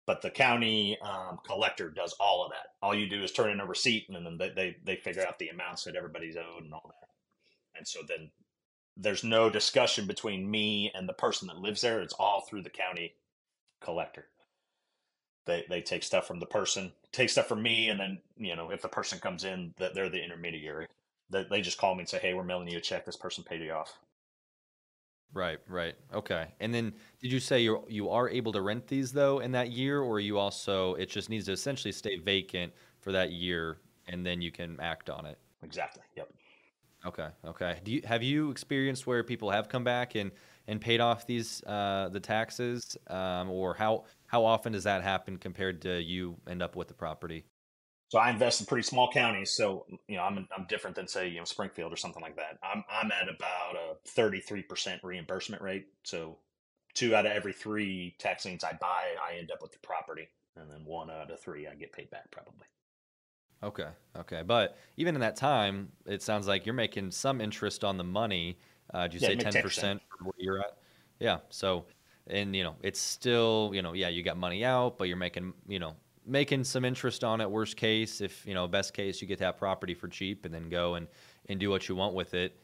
But 0.06 0.22
the 0.22 0.30
county 0.30 0.98
um, 1.02 1.38
collector 1.46 1.88
does 1.90 2.14
all 2.18 2.44
of 2.44 2.50
that. 2.50 2.74
All 2.82 2.94
you 2.94 3.08
do 3.08 3.22
is 3.22 3.30
turn 3.30 3.50
in 3.50 3.60
a 3.60 3.66
receipt, 3.66 4.06
and 4.08 4.26
then 4.26 4.38
they, 4.38 4.50
they 4.50 4.76
they 4.84 4.96
figure 4.96 5.24
out 5.24 5.38
the 5.38 5.48
amounts 5.48 5.84
that 5.84 5.94
everybody's 5.94 6.36
owed 6.36 6.64
and 6.64 6.74
all 6.74 6.82
that. 6.86 7.08
And 7.78 7.86
so 7.86 8.00
then 8.08 8.30
there's 8.96 9.22
no 9.22 9.50
discussion 9.50 10.06
between 10.06 10.50
me 10.50 10.90
and 10.94 11.08
the 11.08 11.12
person 11.12 11.46
that 11.48 11.58
lives 11.58 11.82
there. 11.82 12.00
It's 12.00 12.14
all 12.14 12.40
through 12.40 12.62
the 12.62 12.70
county 12.70 13.14
collector. 13.80 14.26
They 15.46 15.64
they 15.68 15.80
take 15.82 16.02
stuff 16.02 16.26
from 16.26 16.40
the 16.40 16.46
person, 16.46 16.92
take 17.12 17.30
stuff 17.30 17.48
from 17.48 17.62
me, 17.62 17.88
and 17.88 17.98
then 18.00 18.20
you 18.36 18.54
know 18.56 18.70
if 18.70 18.82
the 18.82 18.88
person 18.88 19.18
comes 19.18 19.44
in, 19.44 19.74
that 19.78 19.94
they're 19.94 20.08
the 20.10 20.22
intermediary. 20.22 20.86
That 21.30 21.50
they 21.50 21.60
just 21.62 21.78
call 21.78 21.94
me 21.94 22.00
and 22.00 22.08
say, 22.08 22.18
"Hey, 22.18 22.34
we're 22.34 22.44
mailing 22.44 22.68
you 22.68 22.78
a 22.78 22.80
check. 22.80 23.04
This 23.04 23.16
person 23.16 23.44
paid 23.44 23.62
you 23.62 23.72
off." 23.72 23.98
Right, 25.32 25.60
right. 25.68 25.94
Okay. 26.12 26.48
And 26.58 26.74
then 26.74 26.92
did 27.20 27.30
you 27.30 27.38
say 27.38 27.60
you 27.60 27.84
you 27.88 28.10
are 28.10 28.28
able 28.28 28.50
to 28.52 28.60
rent 28.62 28.88
these 28.88 29.12
though 29.12 29.38
in 29.38 29.52
that 29.52 29.70
year 29.70 30.00
or 30.00 30.18
you 30.18 30.38
also 30.38 30.94
it 30.94 31.08
just 31.08 31.30
needs 31.30 31.46
to 31.46 31.52
essentially 31.52 31.92
stay 31.92 32.16
vacant 32.18 32.72
for 32.98 33.12
that 33.12 33.30
year 33.30 33.78
and 34.08 34.26
then 34.26 34.42
you 34.42 34.50
can 34.50 34.78
act 34.80 35.08
on 35.08 35.26
it? 35.26 35.38
Exactly. 35.62 36.02
Yep. 36.16 36.32
Okay. 37.06 37.28
Okay. 37.44 37.80
Do 37.84 37.92
you 37.92 38.02
have 38.04 38.22
you 38.22 38.50
experienced 38.50 39.06
where 39.06 39.22
people 39.22 39.50
have 39.50 39.68
come 39.68 39.84
back 39.84 40.16
and 40.16 40.32
and 40.66 40.80
paid 40.80 41.00
off 41.00 41.26
these 41.26 41.62
uh, 41.64 42.08
the 42.12 42.20
taxes, 42.20 42.96
um, 43.08 43.50
or 43.50 43.74
how 43.74 44.04
how 44.26 44.44
often 44.44 44.72
does 44.72 44.84
that 44.84 45.02
happen 45.02 45.36
compared 45.36 45.82
to 45.82 46.00
you 46.00 46.36
end 46.48 46.62
up 46.62 46.76
with 46.76 46.88
the 46.88 46.94
property? 46.94 47.44
So 48.10 48.18
I 48.18 48.30
invest 48.30 48.60
in 48.60 48.66
pretty 48.66 48.82
small 48.82 49.10
counties, 49.10 49.50
so 49.50 49.86
you 50.08 50.16
know 50.16 50.22
I'm 50.22 50.48
I'm 50.56 50.66
different 50.68 50.96
than 50.96 51.06
say 51.06 51.28
you 51.28 51.38
know 51.38 51.44
Springfield 51.44 51.92
or 51.92 51.96
something 51.96 52.22
like 52.22 52.36
that. 52.36 52.58
I'm 52.62 52.84
I'm 52.90 53.10
at 53.12 53.28
about 53.28 53.76
a 53.76 53.96
33 54.08 54.62
percent 54.62 55.00
reimbursement 55.04 55.62
rate. 55.62 55.86
So 56.02 56.38
two 56.94 57.14
out 57.14 57.26
of 57.26 57.32
every 57.32 57.52
three 57.52 58.16
tax 58.18 58.44
liens 58.44 58.64
I 58.64 58.72
buy, 58.80 59.14
I 59.24 59.38
end 59.38 59.50
up 59.52 59.62
with 59.62 59.72
the 59.72 59.78
property, 59.78 60.28
and 60.56 60.70
then 60.70 60.84
one 60.84 61.10
out 61.10 61.30
of 61.30 61.40
three 61.40 61.68
I 61.68 61.74
get 61.74 61.92
paid 61.92 62.10
back 62.10 62.30
probably. 62.30 62.66
Okay, 63.62 63.88
okay, 64.16 64.42
but 64.44 64.78
even 64.96 65.14
in 65.14 65.20
that 65.20 65.36
time, 65.36 65.90
it 66.06 66.22
sounds 66.22 66.48
like 66.48 66.64
you're 66.64 66.74
making 66.74 67.10
some 67.10 67.40
interest 67.40 67.84
on 67.84 67.98
the 67.98 68.04
money 68.04 68.58
uh, 68.92 69.06
did 69.06 69.14
you 69.14 69.20
yeah, 69.20 69.28
say 69.28 69.50
ten 69.50 69.62
percent 69.62 70.02
from 70.16 70.26
where 70.26 70.34
you're 70.38 70.60
at? 70.60 70.78
Yeah. 71.18 71.38
So, 71.50 71.84
and 72.26 72.54
you 72.54 72.64
know, 72.64 72.76
it's 72.82 73.00
still 73.00 73.70
you 73.72 73.82
know, 73.82 73.92
yeah, 73.92 74.08
you 74.08 74.22
got 74.22 74.36
money 74.36 74.64
out, 74.64 74.98
but 74.98 75.08
you're 75.08 75.16
making 75.16 75.52
you 75.68 75.78
know 75.78 75.94
making 76.26 76.64
some 76.64 76.84
interest 76.84 77.24
on 77.24 77.40
it. 77.40 77.50
Worst 77.50 77.76
case, 77.76 78.20
if 78.20 78.46
you 78.46 78.54
know, 78.54 78.66
best 78.66 78.94
case, 78.94 79.20
you 79.20 79.28
get 79.28 79.38
that 79.40 79.58
property 79.58 79.94
for 79.94 80.08
cheap 80.08 80.44
and 80.44 80.54
then 80.54 80.68
go 80.68 80.94
and 80.94 81.06
and 81.48 81.60
do 81.60 81.70
what 81.70 81.88
you 81.88 81.94
want 81.94 82.14
with 82.14 82.34
it. 82.34 82.58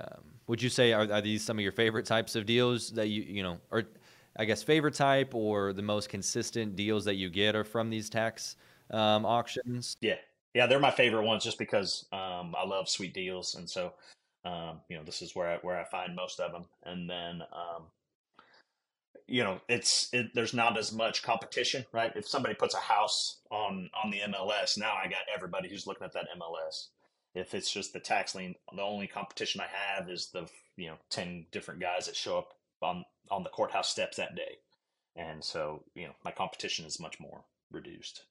Um, 0.00 0.22
would 0.46 0.62
you 0.62 0.68
say 0.68 0.92
are, 0.92 1.10
are 1.10 1.20
these 1.20 1.44
some 1.44 1.58
of 1.58 1.62
your 1.62 1.72
favorite 1.72 2.06
types 2.06 2.36
of 2.36 2.46
deals 2.46 2.90
that 2.90 3.08
you 3.08 3.22
you 3.22 3.42
know, 3.42 3.58
or 3.70 3.84
I 4.36 4.44
guess 4.44 4.62
favorite 4.62 4.94
type 4.94 5.34
or 5.34 5.72
the 5.72 5.82
most 5.82 6.08
consistent 6.08 6.76
deals 6.76 7.04
that 7.04 7.16
you 7.16 7.30
get 7.30 7.54
are 7.54 7.64
from 7.64 7.90
these 7.90 8.08
tax 8.08 8.56
um, 8.90 9.24
auctions? 9.24 9.96
Yeah, 10.00 10.16
yeah, 10.54 10.66
they're 10.66 10.80
my 10.80 10.90
favorite 10.90 11.24
ones 11.24 11.44
just 11.44 11.58
because 11.58 12.06
um, 12.12 12.54
I 12.56 12.64
love 12.66 12.88
sweet 12.88 13.14
deals, 13.14 13.54
and 13.56 13.68
so 13.68 13.94
um, 14.44 14.80
you 14.88 14.96
know, 14.96 15.04
this 15.04 15.22
is 15.22 15.34
where 15.34 15.48
I, 15.48 15.56
where 15.58 15.78
I 15.78 15.84
find 15.84 16.16
most 16.16 16.40
of 16.40 16.52
them. 16.52 16.64
And 16.84 17.08
then, 17.08 17.42
um, 17.52 17.84
you 19.26 19.44
know, 19.44 19.60
it's 19.68 20.08
it, 20.12 20.34
there's 20.34 20.54
not 20.54 20.78
as 20.78 20.92
much 20.92 21.22
competition, 21.22 21.84
right? 21.92 22.12
If 22.16 22.28
somebody 22.28 22.54
puts 22.54 22.74
a 22.74 22.78
house 22.78 23.38
on 23.50 23.90
on 24.02 24.10
the 24.10 24.20
MLS, 24.20 24.76
now 24.76 24.94
I 24.94 25.04
got 25.08 25.20
everybody 25.34 25.68
who's 25.68 25.86
looking 25.86 26.04
at 26.04 26.12
that 26.14 26.26
MLS. 26.38 26.88
If 27.34 27.54
it's 27.54 27.72
just 27.72 27.92
the 27.92 28.00
tax 28.00 28.34
lien, 28.34 28.56
the 28.74 28.82
only 28.82 29.06
competition 29.06 29.60
I 29.60 29.68
have 29.68 30.10
is 30.10 30.30
the 30.32 30.48
you 30.76 30.88
know 30.88 30.96
ten 31.10 31.46
different 31.52 31.80
guys 31.80 32.06
that 32.06 32.16
show 32.16 32.38
up 32.38 32.54
on 32.82 33.04
on 33.30 33.44
the 33.44 33.50
courthouse 33.50 33.88
steps 33.88 34.16
that 34.16 34.34
day, 34.34 34.58
and 35.14 35.44
so 35.44 35.84
you 35.94 36.06
know 36.06 36.14
my 36.24 36.32
competition 36.32 36.84
is 36.84 36.98
much 36.98 37.20
more 37.20 37.44
reduced. 37.70 38.22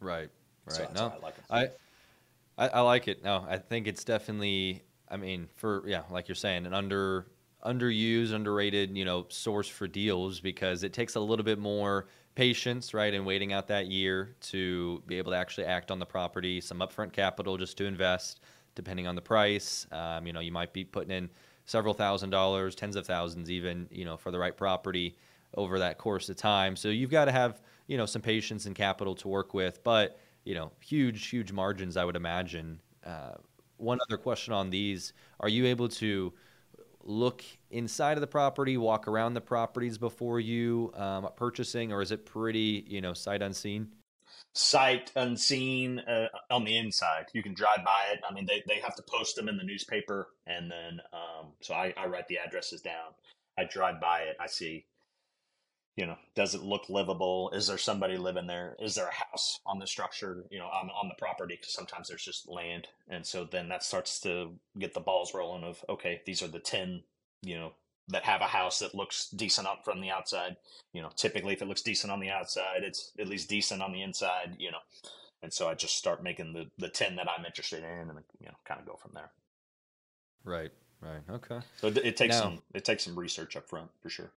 Right. 0.00 0.30
Right. 0.64 0.76
So 0.76 0.88
no, 0.94 1.12
I 1.14 1.18
like 1.18 1.34
it. 1.36 1.44
I, 1.50 1.68
I 2.56 2.68
I 2.68 2.80
like 2.80 3.08
it. 3.08 3.22
No, 3.22 3.44
I 3.48 3.58
think 3.58 3.86
it's 3.86 4.04
definitely. 4.04 4.84
I 5.12 5.16
mean, 5.16 5.48
for 5.56 5.82
yeah, 5.86 6.02
like 6.10 6.26
you're 6.26 6.34
saying, 6.34 6.66
an 6.66 6.74
under 6.74 7.26
underused, 7.64 8.32
underrated, 8.32 8.96
you 8.96 9.04
know, 9.04 9.26
source 9.28 9.68
for 9.68 9.86
deals 9.86 10.40
because 10.40 10.82
it 10.82 10.92
takes 10.92 11.14
a 11.14 11.20
little 11.20 11.44
bit 11.44 11.58
more 11.58 12.08
patience, 12.34 12.92
right, 12.94 13.14
and 13.14 13.24
waiting 13.24 13.52
out 13.52 13.68
that 13.68 13.86
year 13.86 14.34
to 14.40 15.02
be 15.06 15.18
able 15.18 15.30
to 15.30 15.36
actually 15.36 15.66
act 15.66 15.90
on 15.90 15.98
the 15.98 16.06
property. 16.06 16.60
Some 16.60 16.78
upfront 16.78 17.12
capital 17.12 17.56
just 17.56 17.76
to 17.78 17.84
invest, 17.84 18.40
depending 18.74 19.06
on 19.06 19.14
the 19.14 19.22
price. 19.22 19.86
Um, 19.92 20.26
you 20.26 20.32
know, 20.32 20.40
you 20.40 20.50
might 20.50 20.72
be 20.72 20.82
putting 20.82 21.12
in 21.12 21.30
several 21.66 21.94
thousand 21.94 22.30
dollars, 22.30 22.74
tens 22.74 22.96
of 22.96 23.06
thousands, 23.06 23.50
even, 23.50 23.86
you 23.90 24.04
know, 24.04 24.16
for 24.16 24.30
the 24.32 24.38
right 24.38 24.56
property 24.56 25.16
over 25.54 25.78
that 25.78 25.98
course 25.98 26.28
of 26.30 26.36
time. 26.36 26.74
So 26.74 26.88
you've 26.88 27.10
got 27.10 27.26
to 27.26 27.32
have, 27.32 27.60
you 27.86 27.96
know, 27.98 28.06
some 28.06 28.22
patience 28.22 28.66
and 28.66 28.74
capital 28.74 29.14
to 29.16 29.28
work 29.28 29.54
with, 29.54 29.84
but 29.84 30.18
you 30.44 30.54
know, 30.54 30.72
huge, 30.80 31.28
huge 31.28 31.52
margins, 31.52 31.96
I 31.96 32.04
would 32.04 32.16
imagine. 32.16 32.80
Uh, 33.04 33.34
one 33.82 33.98
other 34.08 34.16
question 34.16 34.52
on 34.52 34.70
these: 34.70 35.12
Are 35.40 35.48
you 35.48 35.66
able 35.66 35.88
to 35.88 36.32
look 37.04 37.44
inside 37.70 38.16
of 38.16 38.20
the 38.20 38.26
property, 38.26 38.76
walk 38.76 39.08
around 39.08 39.34
the 39.34 39.40
properties 39.40 39.98
before 39.98 40.40
you 40.40 40.92
um, 40.96 41.28
purchasing, 41.36 41.92
or 41.92 42.02
is 42.02 42.12
it 42.12 42.24
pretty, 42.24 42.84
you 42.86 43.00
know, 43.00 43.12
sight 43.12 43.42
unseen? 43.42 43.88
Sight 44.54 45.10
unseen 45.16 45.98
uh, 46.00 46.28
on 46.50 46.64
the 46.64 46.76
inside. 46.76 47.26
You 47.32 47.42
can 47.42 47.54
drive 47.54 47.84
by 47.84 48.12
it. 48.12 48.20
I 48.28 48.32
mean, 48.32 48.46
they, 48.46 48.62
they 48.66 48.80
have 48.80 48.94
to 48.96 49.02
post 49.02 49.36
them 49.36 49.48
in 49.48 49.56
the 49.56 49.64
newspaper, 49.64 50.28
and 50.46 50.70
then 50.70 51.00
um, 51.12 51.48
so 51.60 51.74
I, 51.74 51.92
I 51.96 52.06
write 52.06 52.28
the 52.28 52.38
addresses 52.38 52.80
down. 52.80 53.12
I 53.58 53.64
drive 53.64 54.00
by 54.00 54.20
it. 54.20 54.36
I 54.40 54.46
see 54.46 54.86
you 55.96 56.06
know, 56.06 56.16
does 56.34 56.54
it 56.54 56.62
look 56.62 56.88
livable? 56.88 57.50
Is 57.50 57.66
there 57.66 57.78
somebody 57.78 58.16
living 58.16 58.46
there? 58.46 58.76
Is 58.80 58.94
there 58.94 59.08
a 59.08 59.14
house 59.14 59.60
on 59.66 59.78
the 59.78 59.86
structure, 59.86 60.44
you 60.50 60.58
know, 60.58 60.66
on, 60.66 60.88
on 60.90 61.08
the 61.08 61.14
property? 61.18 61.56
Because 61.60 61.74
sometimes 61.74 62.08
there's 62.08 62.24
just 62.24 62.48
land. 62.48 62.88
And 63.08 63.26
so 63.26 63.44
then 63.44 63.68
that 63.68 63.82
starts 63.82 64.18
to 64.20 64.52
get 64.78 64.94
the 64.94 65.00
balls 65.00 65.34
rolling 65.34 65.64
of, 65.64 65.84
okay, 65.90 66.22
these 66.24 66.42
are 66.42 66.48
the 66.48 66.60
10, 66.60 67.02
you 67.42 67.56
know, 67.56 67.72
that 68.08 68.24
have 68.24 68.40
a 68.40 68.46
house 68.46 68.78
that 68.78 68.94
looks 68.94 69.28
decent 69.28 69.66
up 69.66 69.84
from 69.84 70.00
the 70.00 70.10
outside. 70.10 70.56
You 70.94 71.02
know, 71.02 71.10
typically 71.14 71.52
if 71.52 71.60
it 71.60 71.68
looks 71.68 71.82
decent 71.82 72.10
on 72.10 72.20
the 72.20 72.30
outside, 72.30 72.82
it's 72.82 73.12
at 73.18 73.28
least 73.28 73.50
decent 73.50 73.82
on 73.82 73.92
the 73.92 74.02
inside, 74.02 74.56
you 74.58 74.70
know. 74.70 74.78
And 75.42 75.52
so 75.52 75.68
I 75.68 75.74
just 75.74 75.96
start 75.96 76.22
making 76.22 76.54
the, 76.54 76.70
the 76.78 76.88
10 76.88 77.16
that 77.16 77.28
I'm 77.28 77.44
interested 77.44 77.82
in 77.82 78.08
and, 78.08 78.18
you 78.40 78.46
know, 78.46 78.56
kind 78.64 78.80
of 78.80 78.86
go 78.86 78.96
from 78.96 79.10
there. 79.14 79.30
Right, 80.44 80.70
right. 81.00 81.20
Okay. 81.30 81.58
So 81.80 81.88
it, 81.88 81.98
it 81.98 82.16
takes 82.16 82.36
now, 82.36 82.42
some, 82.42 82.62
it 82.72 82.84
takes 82.84 83.04
some 83.04 83.18
research 83.18 83.56
up 83.56 83.68
front 83.68 83.90
for 84.00 84.08
sure. 84.08 84.32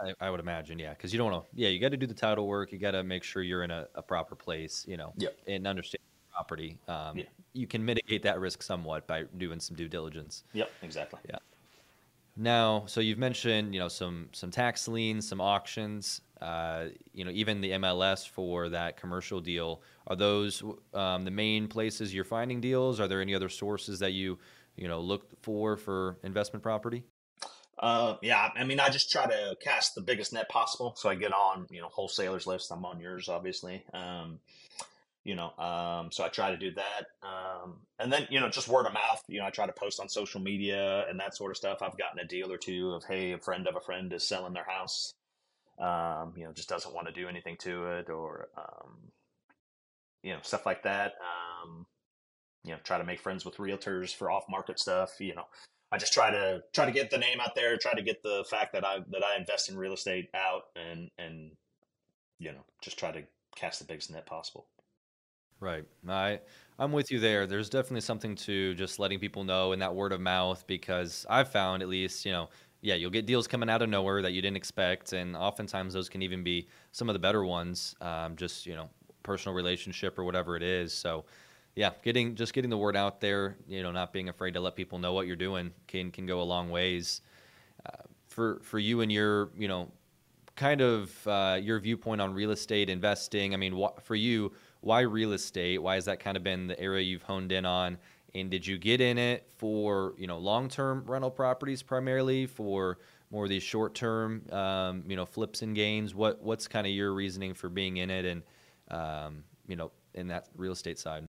I, 0.00 0.26
I 0.26 0.30
would 0.30 0.40
imagine, 0.40 0.78
yeah, 0.78 0.90
because 0.90 1.12
you 1.12 1.18
don't 1.18 1.30
want 1.30 1.44
to. 1.44 1.50
Yeah, 1.54 1.68
you 1.68 1.78
got 1.78 1.90
to 1.90 1.96
do 1.96 2.06
the 2.06 2.14
title 2.14 2.46
work. 2.46 2.72
You 2.72 2.78
got 2.78 2.92
to 2.92 3.02
make 3.02 3.22
sure 3.22 3.42
you're 3.42 3.62
in 3.62 3.70
a, 3.70 3.86
a 3.94 4.02
proper 4.02 4.34
place, 4.34 4.84
you 4.88 4.96
know, 4.96 5.12
yep. 5.16 5.36
and 5.46 5.66
understand 5.66 6.02
property. 6.32 6.78
Um, 6.88 7.18
yeah. 7.18 7.24
You 7.52 7.66
can 7.66 7.84
mitigate 7.84 8.22
that 8.24 8.38
risk 8.40 8.62
somewhat 8.62 9.06
by 9.06 9.24
doing 9.38 9.60
some 9.60 9.76
due 9.76 9.88
diligence. 9.88 10.44
Yep, 10.52 10.70
exactly. 10.82 11.20
Yeah. 11.28 11.38
Now, 12.36 12.84
so 12.86 13.00
you've 13.00 13.18
mentioned, 13.18 13.72
you 13.72 13.80
know, 13.80 13.88
some 13.88 14.28
some 14.32 14.50
tax 14.50 14.88
liens, 14.88 15.26
some 15.26 15.40
auctions. 15.40 16.20
Uh, 16.40 16.88
you 17.14 17.24
know, 17.24 17.30
even 17.30 17.62
the 17.62 17.70
MLS 17.70 18.28
for 18.28 18.68
that 18.68 18.98
commercial 18.98 19.40
deal. 19.40 19.80
Are 20.06 20.16
those 20.16 20.62
um, 20.92 21.24
the 21.24 21.30
main 21.30 21.66
places 21.66 22.12
you're 22.12 22.24
finding 22.24 22.60
deals? 22.60 23.00
Are 23.00 23.08
there 23.08 23.22
any 23.22 23.34
other 23.34 23.48
sources 23.48 23.98
that 24.00 24.12
you, 24.12 24.38
you 24.76 24.86
know, 24.86 25.00
look 25.00 25.30
for 25.40 25.78
for 25.78 26.18
investment 26.22 26.62
property? 26.62 27.04
Uh, 27.78 28.14
yeah, 28.22 28.48
I 28.56 28.64
mean, 28.64 28.80
I 28.80 28.88
just 28.88 29.10
try 29.10 29.26
to 29.26 29.56
cast 29.62 29.94
the 29.94 30.00
biggest 30.00 30.32
net 30.32 30.48
possible. 30.48 30.94
So 30.96 31.08
I 31.08 31.14
get 31.14 31.32
on, 31.32 31.66
you 31.70 31.80
know, 31.80 31.88
wholesalers 31.88 32.46
list. 32.46 32.70
I'm 32.70 32.84
on 32.84 33.00
yours, 33.00 33.28
obviously. 33.28 33.84
Um, 33.92 34.40
you 35.24 35.34
know, 35.34 35.50
um, 35.58 36.10
so 36.12 36.24
I 36.24 36.28
try 36.28 36.52
to 36.52 36.56
do 36.56 36.70
that. 36.72 37.06
Um, 37.22 37.78
and 37.98 38.12
then, 38.12 38.28
you 38.30 38.38
know, 38.40 38.48
just 38.48 38.68
word 38.68 38.86
of 38.86 38.92
mouth, 38.92 39.22
you 39.28 39.40
know, 39.40 39.46
I 39.46 39.50
try 39.50 39.66
to 39.66 39.72
post 39.72 40.00
on 40.00 40.08
social 40.08 40.40
media 40.40 41.04
and 41.08 41.18
that 41.18 41.36
sort 41.36 41.50
of 41.50 41.56
stuff. 41.56 41.78
I've 41.82 41.98
gotten 41.98 42.20
a 42.20 42.24
deal 42.24 42.52
or 42.52 42.58
two 42.58 42.92
of, 42.92 43.04
Hey, 43.04 43.32
a 43.32 43.38
friend 43.38 43.66
of 43.66 43.74
a 43.76 43.80
friend 43.80 44.12
is 44.12 44.26
selling 44.26 44.52
their 44.54 44.66
house. 44.66 45.12
Um, 45.78 46.32
you 46.36 46.44
know, 46.44 46.52
just 46.52 46.68
doesn't 46.68 46.94
want 46.94 47.08
to 47.08 47.12
do 47.12 47.28
anything 47.28 47.56
to 47.62 47.86
it 47.98 48.08
or, 48.08 48.48
um, 48.56 49.10
you 50.22 50.32
know, 50.32 50.38
stuff 50.42 50.64
like 50.64 50.84
that. 50.84 51.14
Um, 51.20 51.86
you 52.64 52.72
know, 52.72 52.78
try 52.84 52.98
to 52.98 53.04
make 53.04 53.20
friends 53.20 53.44
with 53.44 53.56
realtors 53.56 54.14
for 54.14 54.30
off 54.30 54.44
market 54.48 54.78
stuff, 54.78 55.10
you 55.20 55.34
know, 55.34 55.46
I 55.92 55.98
just 55.98 56.12
try 56.12 56.30
to 56.30 56.62
try 56.72 56.84
to 56.84 56.92
get 56.92 57.10
the 57.10 57.18
name 57.18 57.40
out 57.40 57.54
there, 57.54 57.76
try 57.76 57.94
to 57.94 58.02
get 58.02 58.22
the 58.22 58.44
fact 58.50 58.72
that 58.72 58.84
I 58.84 58.98
that 59.10 59.24
I 59.24 59.36
invest 59.36 59.68
in 59.70 59.76
real 59.76 59.92
estate 59.92 60.28
out, 60.34 60.64
and 60.74 61.10
and 61.18 61.52
you 62.38 62.52
know 62.52 62.64
just 62.82 62.98
try 62.98 63.12
to 63.12 63.22
cast 63.54 63.78
the 63.78 63.84
biggest 63.86 64.10
net 64.10 64.26
possible. 64.26 64.66
Right. 65.60 65.84
I 66.08 66.40
I'm 66.78 66.92
with 66.92 67.10
you 67.10 67.18
there. 67.18 67.46
There's 67.46 67.70
definitely 67.70 68.02
something 68.02 68.34
to 68.36 68.74
just 68.74 68.98
letting 68.98 69.18
people 69.18 69.44
know 69.44 69.72
in 69.72 69.78
that 69.78 69.94
word 69.94 70.12
of 70.12 70.20
mouth 70.20 70.66
because 70.66 71.24
I've 71.30 71.50
found 71.50 71.82
at 71.82 71.88
least, 71.88 72.26
you 72.26 72.32
know, 72.32 72.50
yeah, 72.82 72.94
you'll 72.94 73.10
get 73.10 73.24
deals 73.24 73.46
coming 73.46 73.70
out 73.70 73.80
of 73.80 73.88
nowhere 73.88 74.20
that 74.20 74.32
you 74.32 74.42
didn't 74.42 74.58
expect, 74.58 75.14
and 75.14 75.34
oftentimes 75.34 75.94
those 75.94 76.08
can 76.10 76.20
even 76.20 76.44
be 76.44 76.68
some 76.92 77.08
of 77.08 77.14
the 77.14 77.18
better 77.18 77.44
ones. 77.44 77.94
Um, 78.00 78.36
just 78.36 78.66
you 78.66 78.74
know, 78.74 78.90
personal 79.22 79.54
relationship 79.54 80.18
or 80.18 80.24
whatever 80.24 80.56
it 80.56 80.62
is. 80.62 80.92
So 80.92 81.24
yeah, 81.76 81.90
getting 82.02 82.34
just 82.34 82.54
getting 82.54 82.70
the 82.70 82.78
word 82.78 82.96
out 82.96 83.20
there, 83.20 83.56
you 83.68 83.82
know, 83.82 83.92
not 83.92 84.12
being 84.12 84.30
afraid 84.30 84.54
to 84.54 84.60
let 84.60 84.74
people 84.74 84.98
know 84.98 85.12
what 85.12 85.26
you're 85.26 85.36
doing 85.36 85.72
can 85.86 86.10
can 86.10 86.26
go 86.26 86.40
a 86.40 86.42
long 86.42 86.70
ways. 86.70 87.20
Uh, 87.84 88.02
for 88.28 88.60
for 88.62 88.78
you 88.78 89.02
and 89.02 89.12
your 89.12 89.50
you 89.56 89.68
know, 89.68 89.92
kind 90.56 90.80
of 90.80 91.26
uh, 91.28 91.58
your 91.60 91.78
viewpoint 91.78 92.20
on 92.20 92.32
real 92.34 92.50
estate 92.50 92.88
investing. 92.88 93.52
I 93.52 93.58
mean, 93.58 93.74
wh- 93.78 94.00
for 94.02 94.14
you, 94.14 94.52
why 94.80 95.02
real 95.02 95.34
estate? 95.34 95.82
Why 95.82 95.96
has 95.96 96.06
that 96.06 96.18
kind 96.18 96.36
of 96.36 96.42
been 96.42 96.66
the 96.66 96.80
area 96.80 97.02
you've 97.02 97.22
honed 97.22 97.52
in 97.52 97.66
on? 97.66 97.98
And 98.34 98.50
did 98.50 98.66
you 98.66 98.78
get 98.78 99.00
in 99.02 99.18
it 99.18 99.46
for 99.56 100.14
you 100.18 100.26
know 100.26 100.38
long 100.38 100.68
term 100.70 101.04
rental 101.06 101.30
properties 101.30 101.82
primarily 101.82 102.46
for 102.46 102.98
more 103.30 103.44
of 103.44 103.50
these 103.50 103.62
short 103.62 103.94
term 103.94 104.42
um, 104.50 105.04
you 105.06 105.16
know 105.16 105.26
flips 105.26 105.60
and 105.60 105.74
gains? 105.74 106.14
What 106.14 106.42
what's 106.42 106.68
kind 106.68 106.86
of 106.86 106.92
your 106.94 107.12
reasoning 107.12 107.52
for 107.52 107.68
being 107.68 107.98
in 107.98 108.10
it 108.10 108.24
and 108.24 108.42
um, 108.90 109.44
you 109.68 109.76
know 109.76 109.92
in 110.14 110.28
that 110.28 110.48
real 110.56 110.72
estate 110.72 110.98
side? 110.98 111.26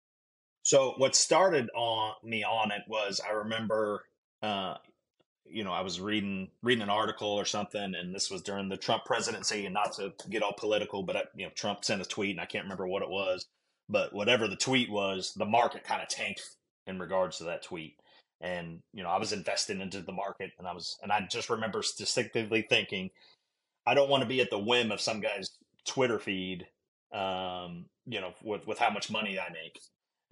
So 0.63 0.93
what 0.97 1.15
started 1.15 1.69
on 1.75 2.13
me 2.23 2.43
on 2.43 2.71
it 2.71 2.83
was 2.87 3.19
I 3.19 3.33
remember, 3.33 4.05
uh, 4.41 4.75
you 5.45 5.63
know, 5.65 5.73
I 5.73 5.81
was 5.81 5.99
reading 5.99 6.49
reading 6.63 6.81
an 6.81 6.89
article 6.89 7.27
or 7.29 7.45
something, 7.45 7.93
and 7.95 8.15
this 8.15 8.31
was 8.31 8.41
during 8.41 8.69
the 8.69 8.77
Trump 8.77 9.03
presidency, 9.05 9.65
and 9.65 9.73
not 9.73 9.93
to 9.93 10.13
get 10.29 10.41
all 10.41 10.53
political, 10.57 11.03
but 11.03 11.17
I, 11.17 11.23
you 11.35 11.45
know, 11.45 11.51
Trump 11.53 11.83
sent 11.83 12.01
a 12.01 12.05
tweet, 12.05 12.31
and 12.31 12.41
I 12.41 12.45
can't 12.45 12.63
remember 12.63 12.87
what 12.87 13.03
it 13.03 13.09
was, 13.09 13.45
but 13.89 14.13
whatever 14.13 14.47
the 14.47 14.55
tweet 14.55 14.89
was, 14.89 15.33
the 15.35 15.45
market 15.45 15.83
kind 15.83 16.01
of 16.01 16.07
tanked 16.07 16.41
in 16.87 16.97
regards 16.97 17.37
to 17.37 17.43
that 17.45 17.63
tweet, 17.63 17.97
and 18.41 18.79
you 18.93 19.03
know, 19.03 19.09
I 19.09 19.19
was 19.19 19.33
investing 19.33 19.81
into 19.81 20.01
the 20.01 20.13
market, 20.13 20.51
and 20.57 20.67
I 20.67 20.73
was, 20.73 20.97
and 21.03 21.11
I 21.11 21.27
just 21.29 21.49
remember 21.49 21.83
distinctively 21.97 22.65
thinking, 22.69 23.09
I 23.85 23.95
don't 23.95 24.09
want 24.09 24.23
to 24.23 24.29
be 24.29 24.39
at 24.41 24.49
the 24.49 24.59
whim 24.59 24.91
of 24.93 25.01
some 25.01 25.19
guy's 25.19 25.49
Twitter 25.85 26.19
feed, 26.19 26.67
um, 27.13 27.85
you 28.05 28.21
know, 28.21 28.33
with 28.43 28.65
with 28.65 28.79
how 28.79 28.89
much 28.91 29.11
money 29.11 29.37
I 29.37 29.51
make 29.51 29.77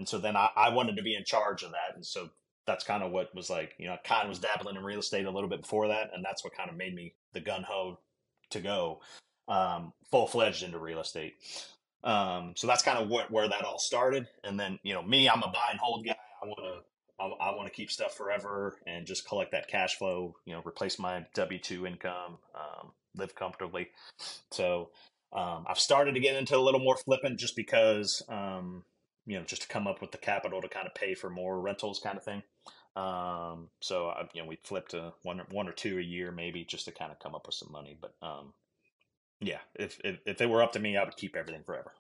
and 0.02 0.10
so 0.10 0.18
then 0.18 0.36
I, 0.36 0.50
I 0.56 0.70
wanted 0.70 0.96
to 0.96 1.04
be 1.04 1.14
in 1.14 1.24
charge 1.24 1.62
of 1.62 1.74
that. 1.74 1.94
And 1.94 2.04
so 2.04 2.32
that's 2.66 2.84
kind 2.84 3.04
of 3.04 3.12
what 3.12 3.36
was 3.36 3.52
like, 3.52 3.76
you 3.78 3.86
know, 3.86 3.98
kind 4.04 4.24
of 4.24 4.30
was 4.30 4.40
dabbling 4.40 4.76
in 4.76 4.84
real 4.84 5.02
estate 5.02 5.28
a 5.28 5.30
little 5.30 5.48
bit 5.48 5.62
before 5.62 5.90
that. 5.90 6.10
And 6.12 6.26
that's 6.26 6.44
what 6.44 6.58
kind 6.58 6.72
of 6.72 6.76
made 6.76 6.96
me 6.96 7.14
the 7.34 7.40
gun 7.40 7.62
ho 7.62 8.00
to 8.50 8.62
go 8.62 9.02
um, 9.48 9.94
full 10.10 10.26
fledged 10.26 10.64
into 10.64 10.80
real 10.80 11.02
estate. 11.02 11.36
Um, 12.04 12.54
so 12.56 12.66
that's 12.66 12.82
kind 12.82 12.98
of 12.98 13.10
what, 13.10 13.30
where 13.30 13.48
that 13.48 13.64
all 13.64 13.78
started. 13.78 14.26
And 14.44 14.60
then, 14.60 14.80
you 14.82 14.96
know, 14.96 15.04
me, 15.04 15.30
I'm 15.30 15.44
a 15.44 15.52
buy 15.52 15.70
and 15.70 15.80
hold 15.80 16.04
guy. 16.04 16.16
I 16.42 16.48
want 16.48 16.58
to, 16.64 17.24
I, 17.24 17.56
want 17.56 17.68
to 17.68 17.76
keep 17.76 17.92
stuff 17.92 18.16
forever 18.16 18.80
and 18.88 19.06
just 19.06 19.28
collect 19.28 19.52
that 19.52 19.68
cash 19.68 20.00
flow, 20.00 20.34
you 20.46 20.54
know, 20.54 20.64
replace 20.66 20.98
my 20.98 21.28
W 21.36 21.60
2 21.60 21.86
income, 21.86 22.40
um, 22.56 22.90
live 23.16 23.36
comfortably. 23.36 23.90
So, 24.50 24.90
um, 25.32 25.66
I've 25.70 25.78
started 25.78 26.16
to 26.16 26.20
get 26.20 26.36
into 26.36 26.58
a 26.58 26.60
little 26.60 26.80
more 26.80 26.98
flipping 26.98 27.38
just 27.38 27.56
because, 27.56 28.24
um, 28.28 28.84
you 29.26 29.38
know, 29.38 29.46
just 29.46 29.64
to 29.64 29.68
come 29.68 29.88
up 29.88 30.02
with 30.02 30.12
the 30.12 30.18
capital 30.18 30.62
to 30.62 30.68
kind 30.68 30.88
of 30.88 30.96
pay 30.96 31.14
for 31.14 31.30
more 31.30 31.60
rentals 31.60 32.00
kind 32.00 32.18
of 32.18 32.24
thing. 32.24 32.44
Um, 32.96 33.70
so 33.80 34.08
I, 34.10 34.28
you 34.34 34.42
know, 34.42 34.48
we 34.48 34.58
flipped 34.64 34.92
to 34.92 35.14
one, 35.24 35.42
one 35.52 35.68
or 35.68 35.72
two 35.72 35.98
a 35.98 36.02
year, 36.02 36.32
maybe 36.32 36.66
just 36.66 36.86
to 36.86 36.92
kind 36.92 37.12
of 37.12 37.20
come 37.20 37.36
up 37.36 37.46
with 37.46 37.56
some 37.56 37.72
money. 37.72 37.98
But, 38.00 38.14
um, 38.22 38.54
yeah, 39.40 39.60
if, 39.76 40.00
if, 40.04 40.20
if 40.26 40.42
it 40.42 40.50
were 40.50 40.62
up 40.62 40.74
to 40.74 40.80
me, 40.80 40.98
I 40.98 41.04
would 41.04 41.16
keep 41.16 41.36
everything 41.36 41.64
forever. 41.64 41.94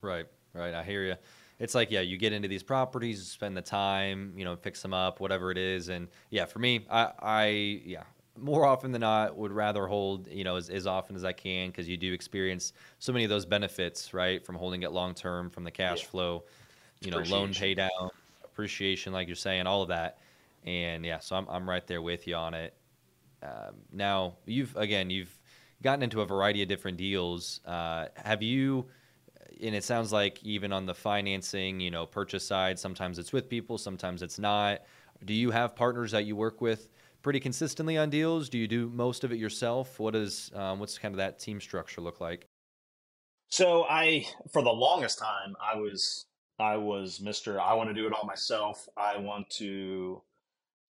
Right. 0.00 0.26
Right. 0.54 0.72
I 0.72 0.84
hear 0.84 1.04
you. 1.04 1.16
It's 1.58 1.74
like, 1.74 1.90
yeah, 1.90 2.00
you 2.00 2.16
get 2.16 2.32
into 2.32 2.48
these 2.48 2.62
properties, 2.62 3.28
spend 3.28 3.56
the 3.56 3.62
time, 3.62 4.34
you 4.36 4.44
know, 4.44 4.56
fix 4.56 4.82
them 4.82 4.94
up, 4.94 5.20
whatever 5.20 5.50
it 5.50 5.58
is. 5.58 5.88
And 5.88 6.08
yeah, 6.30 6.46
for 6.46 6.58
me, 6.58 6.86
I, 6.90 7.12
I, 7.20 7.46
yeah, 7.84 8.04
more 8.36 8.66
often 8.66 8.90
than 8.90 9.00
not 9.00 9.36
would 9.36 9.52
rather 9.52 9.86
hold 9.86 10.26
you 10.26 10.42
know 10.42 10.56
as, 10.56 10.68
as 10.68 10.86
often 10.86 11.14
as 11.14 11.24
i 11.24 11.32
can 11.32 11.68
because 11.68 11.88
you 11.88 11.96
do 11.96 12.12
experience 12.12 12.72
so 12.98 13.12
many 13.12 13.24
of 13.24 13.30
those 13.30 13.46
benefits 13.46 14.12
right 14.12 14.44
from 14.44 14.56
holding 14.56 14.82
it 14.82 14.90
long 14.90 15.14
term 15.14 15.48
from 15.48 15.62
the 15.62 15.70
cash 15.70 16.02
yeah. 16.02 16.08
flow 16.08 16.44
you 17.04 17.10
know, 17.10 17.18
loan 17.18 17.52
pay 17.52 17.74
down, 17.74 18.10
appreciation, 18.44 19.12
like 19.12 19.28
you're 19.28 19.36
saying, 19.36 19.66
all 19.66 19.82
of 19.82 19.88
that. 19.88 20.18
And 20.64 21.04
yeah, 21.04 21.18
so 21.18 21.36
I'm, 21.36 21.46
I'm 21.48 21.68
right 21.68 21.86
there 21.86 22.02
with 22.02 22.26
you 22.26 22.34
on 22.36 22.54
it. 22.54 22.74
Um, 23.42 23.74
now, 23.92 24.36
you've, 24.46 24.74
again, 24.76 25.10
you've 25.10 25.36
gotten 25.82 26.02
into 26.02 26.22
a 26.22 26.26
variety 26.26 26.62
of 26.62 26.68
different 26.68 26.96
deals. 26.96 27.60
Uh, 27.66 28.06
have 28.16 28.42
you, 28.42 28.86
and 29.62 29.74
it 29.74 29.84
sounds 29.84 30.12
like 30.12 30.42
even 30.42 30.72
on 30.72 30.86
the 30.86 30.94
financing, 30.94 31.80
you 31.80 31.90
know, 31.90 32.06
purchase 32.06 32.46
side, 32.46 32.78
sometimes 32.78 33.18
it's 33.18 33.32
with 33.32 33.48
people, 33.48 33.76
sometimes 33.76 34.22
it's 34.22 34.38
not. 34.38 34.82
Do 35.24 35.34
you 35.34 35.50
have 35.50 35.76
partners 35.76 36.10
that 36.12 36.24
you 36.24 36.36
work 36.36 36.60
with 36.60 36.88
pretty 37.24 37.40
consistently 37.40 37.98
on 37.98 38.10
deals? 38.10 38.48
Do 38.48 38.58
you 38.58 38.68
do 38.68 38.88
most 38.94 39.24
of 39.24 39.32
it 39.32 39.38
yourself? 39.38 39.98
What 39.98 40.14
is, 40.14 40.52
um, 40.54 40.78
what's 40.78 40.98
kind 40.98 41.12
of 41.12 41.16
that 41.16 41.40
team 41.40 41.60
structure 41.60 42.00
look 42.00 42.20
like? 42.20 42.46
So 43.48 43.84
I, 43.88 44.26
for 44.52 44.62
the 44.62 44.70
longest 44.70 45.18
time, 45.18 45.56
I 45.60 45.76
was 45.76 46.26
I 46.58 46.76
was 46.76 47.20
Mister. 47.20 47.60
I 47.60 47.74
want 47.74 47.90
to 47.90 47.94
do 47.94 48.06
it 48.06 48.12
all 48.12 48.26
myself. 48.26 48.88
I 48.96 49.18
want 49.18 49.50
to, 49.50 50.22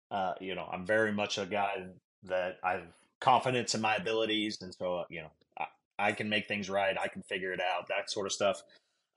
uh, 0.09 0.33
you 0.39 0.55
know, 0.55 0.67
I'm 0.71 0.85
very 0.85 1.11
much 1.11 1.37
a 1.37 1.45
guy 1.45 1.85
that 2.23 2.57
I've 2.63 2.87
confidence 3.19 3.75
in 3.75 3.81
my 3.81 3.95
abilities, 3.95 4.59
and 4.61 4.73
so 4.73 4.97
uh, 4.97 5.03
you 5.09 5.21
know, 5.21 5.31
I, 5.59 5.65
I, 5.99 6.11
can 6.13 6.29
make 6.29 6.47
things 6.47 6.69
right. 6.69 6.97
I 6.99 7.07
can 7.07 7.21
figure 7.21 7.51
it 7.53 7.61
out. 7.61 7.87
That 7.87 8.09
sort 8.09 8.25
of 8.25 8.31
stuff. 8.31 8.63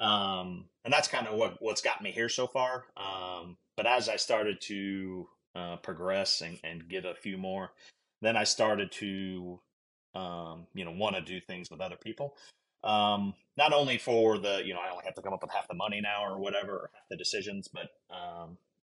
Um, 0.01 0.67
and 0.85 0.93
that's 0.93 1.09
kind 1.09 1.27
of 1.27 1.35
what 1.39 1.57
what's 1.61 1.81
got 1.81 2.03
me 2.03 2.11
here 2.11 2.29
so 2.29 2.47
far. 2.47 2.85
Um, 2.97 3.57
but 3.77 3.87
as 3.87 4.09
I 4.09 4.17
started 4.17 4.61
to 4.63 5.29
uh, 5.55 5.77
progress 5.77 6.41
and, 6.41 6.59
and 6.65 6.89
get 6.89 7.05
a 7.05 7.15
few 7.15 7.39
more, 7.39 7.73
then 8.21 8.37
I 8.37 8.45
started 8.45 8.91
to, 8.93 9.61
um, 10.15 10.67
you 10.75 10.85
know, 10.85 10.93
want 10.93 11.17
to 11.17 11.23
do 11.23 11.41
things 11.41 11.71
with 11.71 11.81
other 11.81 11.97
people. 11.97 12.37
Um, 12.83 13.35
not 13.57 13.73
only 13.73 13.99
for 13.99 14.39
the, 14.39 14.63
you 14.65 14.75
know, 14.75 14.81
I 14.81 14.91
only 14.91 15.05
have 15.05 15.15
to 15.15 15.23
come 15.23 15.33
up 15.33 15.43
with 15.43 15.53
half 15.53 15.69
the 15.69 15.75
money 15.75 16.01
now 16.01 16.25
or 16.25 16.39
whatever, 16.39 16.73
or 16.73 16.91
half 16.93 17.09
the 17.11 17.17
decisions, 17.17 17.69
but, 17.69 17.91
um, 18.15 18.59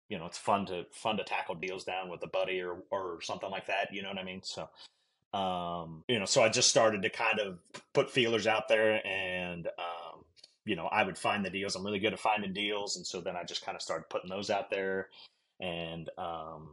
you 0.10 0.18
know, 0.18 0.26
it's 0.26 0.38
fun 0.38 0.66
to, 0.68 0.86
fun 0.92 1.18
to 1.18 1.24
tackle 1.24 1.56
deals 1.56 1.84
down 1.84 2.10
with 2.10 2.24
a 2.24 2.28
buddy 2.28 2.62
or, 2.62 2.78
or 2.92 3.22
something 3.22 3.50
like 3.50 3.68
that. 3.68 3.94
You 3.94 4.02
know 4.02 4.10
what 4.10 4.18
I 4.18 4.24
mean? 4.24 4.42
So, 4.44 4.70
um, 5.38 6.04
you 6.08 6.18
know, 6.20 6.26
so 6.26 6.42
I 6.42 6.50
just 6.50 6.70
started 6.70 7.02
to 7.02 7.10
kind 7.10 7.40
of 7.40 7.60
put 7.94 8.10
feelers 8.10 8.48
out 8.48 8.68
there 8.68 9.06
and, 9.06 9.68
um, 9.68 10.24
you 10.66 10.76
know, 10.76 10.86
I 10.86 11.04
would 11.04 11.18
find 11.18 11.46
the 11.46 11.50
deals. 11.50 11.76
I'm 11.76 11.86
really 11.86 12.00
good 12.00 12.14
at 12.14 12.20
finding 12.20 12.54
deals. 12.54 12.96
And 12.96 13.06
so 13.06 13.22
then 13.22 13.36
I 13.36 13.44
just 13.44 13.66
kind 13.66 13.76
of 13.76 13.82
started 13.82 14.10
putting 14.10 14.30
those 14.30 14.50
out 14.50 14.70
there. 14.70 15.10
And, 15.60 16.10
um, 16.18 16.70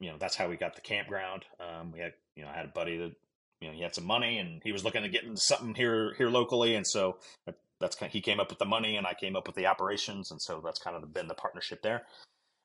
you 0.00 0.10
know, 0.10 0.16
that's 0.18 0.36
how 0.36 0.48
we 0.48 0.56
got 0.56 0.74
the 0.74 0.80
campground. 0.80 1.44
Um, 1.60 1.92
we 1.92 2.00
had, 2.00 2.12
you 2.36 2.44
know, 2.44 2.50
I 2.50 2.56
had 2.56 2.66
a 2.66 2.68
buddy 2.68 2.96
that 2.98 3.12
you 3.60 3.68
know 3.68 3.74
he 3.74 3.82
had 3.82 3.94
some 3.94 4.06
money 4.06 4.38
and 4.38 4.60
he 4.62 4.72
was 4.72 4.84
looking 4.84 5.02
to 5.02 5.08
get 5.08 5.24
into 5.24 5.40
something 5.40 5.74
here 5.74 6.14
here 6.16 6.30
locally, 6.30 6.74
and 6.74 6.86
so 6.86 7.18
that's 7.80 7.96
kind 7.96 8.08
of, 8.08 8.12
he 8.12 8.20
came 8.20 8.40
up 8.40 8.50
with 8.50 8.58
the 8.58 8.64
money 8.64 8.96
and 8.96 9.06
I 9.06 9.14
came 9.14 9.36
up 9.36 9.46
with 9.46 9.56
the 9.56 9.66
operations, 9.66 10.30
and 10.30 10.40
so 10.40 10.60
that's 10.64 10.78
kind 10.78 10.96
of 10.96 11.12
been 11.12 11.28
the 11.28 11.34
partnership 11.34 11.82
there. 11.82 12.02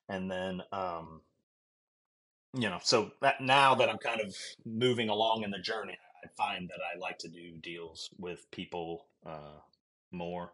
And 0.10 0.30
then 0.30 0.62
um, 0.72 1.22
you 2.56 2.70
know, 2.70 2.80
so 2.84 3.12
that, 3.22 3.42
now 3.42 3.74
that 3.76 3.90
I'm 3.90 3.98
kind 3.98 4.22
of 4.22 4.36
moving 4.66 5.10
along 5.10 5.44
in 5.44 5.50
the 5.50 5.60
journey, 5.60 5.98
I 6.24 6.28
find 6.38 6.70
that 6.70 6.80
I 6.94 7.00
like 7.00 7.18
to 7.20 7.28
do 7.28 7.58
deals 7.62 8.10
with 8.20 8.50
people 8.52 9.08
uh, 9.26 9.60
more. 10.12 10.54